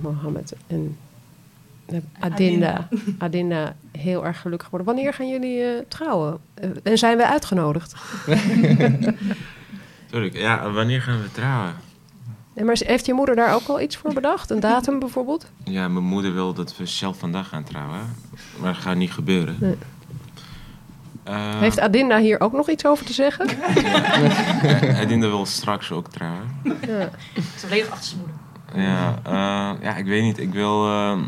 Mohammed 0.00 0.54
en 0.66 0.96
Adinda, 2.20 2.88
Adinda 3.18 3.76
heel 3.98 4.24
erg 4.24 4.40
gelukkig 4.40 4.70
worden. 4.70 4.86
Wanneer 4.86 5.14
gaan 5.14 5.28
jullie 5.28 5.62
eh, 5.62 5.84
trouwen? 5.88 6.38
Eh, 6.54 6.70
en 6.82 6.98
zijn 6.98 7.16
we 7.16 7.26
uitgenodigd? 7.26 7.94
Tuurlijk, 10.10 10.36
ja, 10.36 10.70
wanneer 10.70 11.02
gaan 11.02 11.22
we 11.22 11.32
trouwen? 11.32 11.74
En 12.54 12.64
maar 12.64 12.76
heeft 12.80 13.06
je 13.06 13.12
moeder 13.14 13.36
daar 13.36 13.54
ook 13.54 13.68
al 13.68 13.80
iets 13.80 13.96
voor 13.96 14.12
bedacht? 14.12 14.50
Een 14.50 14.60
datum 14.60 14.98
bijvoorbeeld? 14.98 15.50
Ja, 15.64 15.88
mijn 15.88 16.04
moeder 16.04 16.34
wil 16.34 16.52
dat 16.52 16.76
we 16.76 16.86
zelf 16.86 17.18
vandaag 17.18 17.48
gaan 17.48 17.64
trouwen. 17.64 18.00
Maar 18.60 18.72
dat 18.72 18.82
gaat 18.82 18.96
niet 18.96 19.12
gebeuren. 19.12 19.56
Nee. 19.60 19.76
Eh, 21.24 21.60
Heeft 21.60 21.80
Adinda 21.80 22.18
hier 22.18 22.40
ook 22.40 22.52
nog 22.52 22.70
iets 22.70 22.86
over 22.86 23.06
te 23.06 23.12
zeggen? 23.12 23.48
Edinda 25.02 25.26
wil 25.26 25.46
straks 25.46 25.92
ook 25.92 26.08
trouwen. 26.08 26.46
Ja. 26.62 27.10
Is 27.34 27.44
volledig 27.56 27.90
achter 27.90 28.04
zijn 28.04 28.20
moeder. 28.20 28.35
Ja, 28.76 29.18
eh, 29.22 29.82
ja, 29.82 29.96
ik 29.96 30.04
weet 30.04 30.22
niet. 30.22 30.38
Ik 30.38 30.52
wil 30.52 30.86
ehm, 30.88 31.20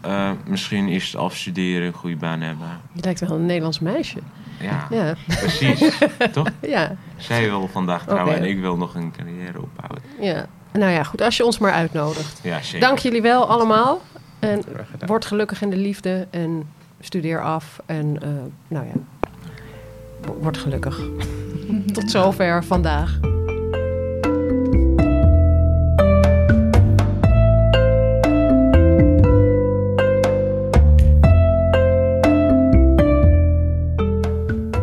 eh, 0.00 0.30
misschien 0.46 0.88
eerst 0.88 1.16
afstuderen, 1.16 1.86
een 1.86 1.92
goede 1.92 2.16
baan 2.16 2.40
hebben. 2.40 2.66
Je 2.92 3.02
lijkt 3.02 3.20
wel 3.20 3.30
een 3.30 3.46
Nederlands 3.46 3.78
meisje. 3.80 4.18
Ja, 4.60 4.86
Ja, 4.90 5.14
precies. 5.26 5.98
Toch? 6.32 6.48
ja, 6.60 6.96
Zij 7.16 7.48
wil 7.48 7.68
vandaag 7.68 8.04
trouwen 8.06 8.36
en 8.36 8.44
ik 8.44 8.60
wil 8.60 8.76
nog 8.76 8.94
een 8.94 9.12
carrière 9.16 9.60
opbouwen. 9.62 10.02
ja. 10.20 10.46
Nou 10.72 10.92
ja, 10.92 11.02
goed, 11.02 11.20
als 11.22 11.36
je 11.36 11.44
ons 11.44 11.58
maar 11.58 11.72
uitnodigt. 11.72 12.40
Ja, 12.42 12.60
zeker. 12.62 12.80
Dank 12.88 12.98
jullie 12.98 13.22
wel 13.22 13.46
allemaal. 13.48 14.00
En 14.38 14.62
word 15.06 15.24
gelukkig 15.24 15.62
in 15.62 15.70
de 15.70 15.76
liefde 15.76 16.26
en 16.30 16.68
studeer 17.00 17.42
af. 17.42 17.80
En 17.86 18.22
eh, 18.22 18.28
nou 18.68 18.86
ja, 18.86 18.92
wo- 20.26 20.38
word 20.40 20.56
gelukkig. 20.58 21.00
Tot 21.92 22.10
zover 22.10 22.64
vandaag. 22.64 23.18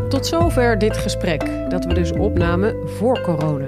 Tot 0.09 0.25
zover 0.25 0.77
dit 0.77 0.97
gesprek, 0.97 1.69
dat 1.69 1.85
we 1.85 1.93
dus 1.93 2.11
opnamen 2.11 2.75
voor 2.85 3.21
corona. 3.21 3.67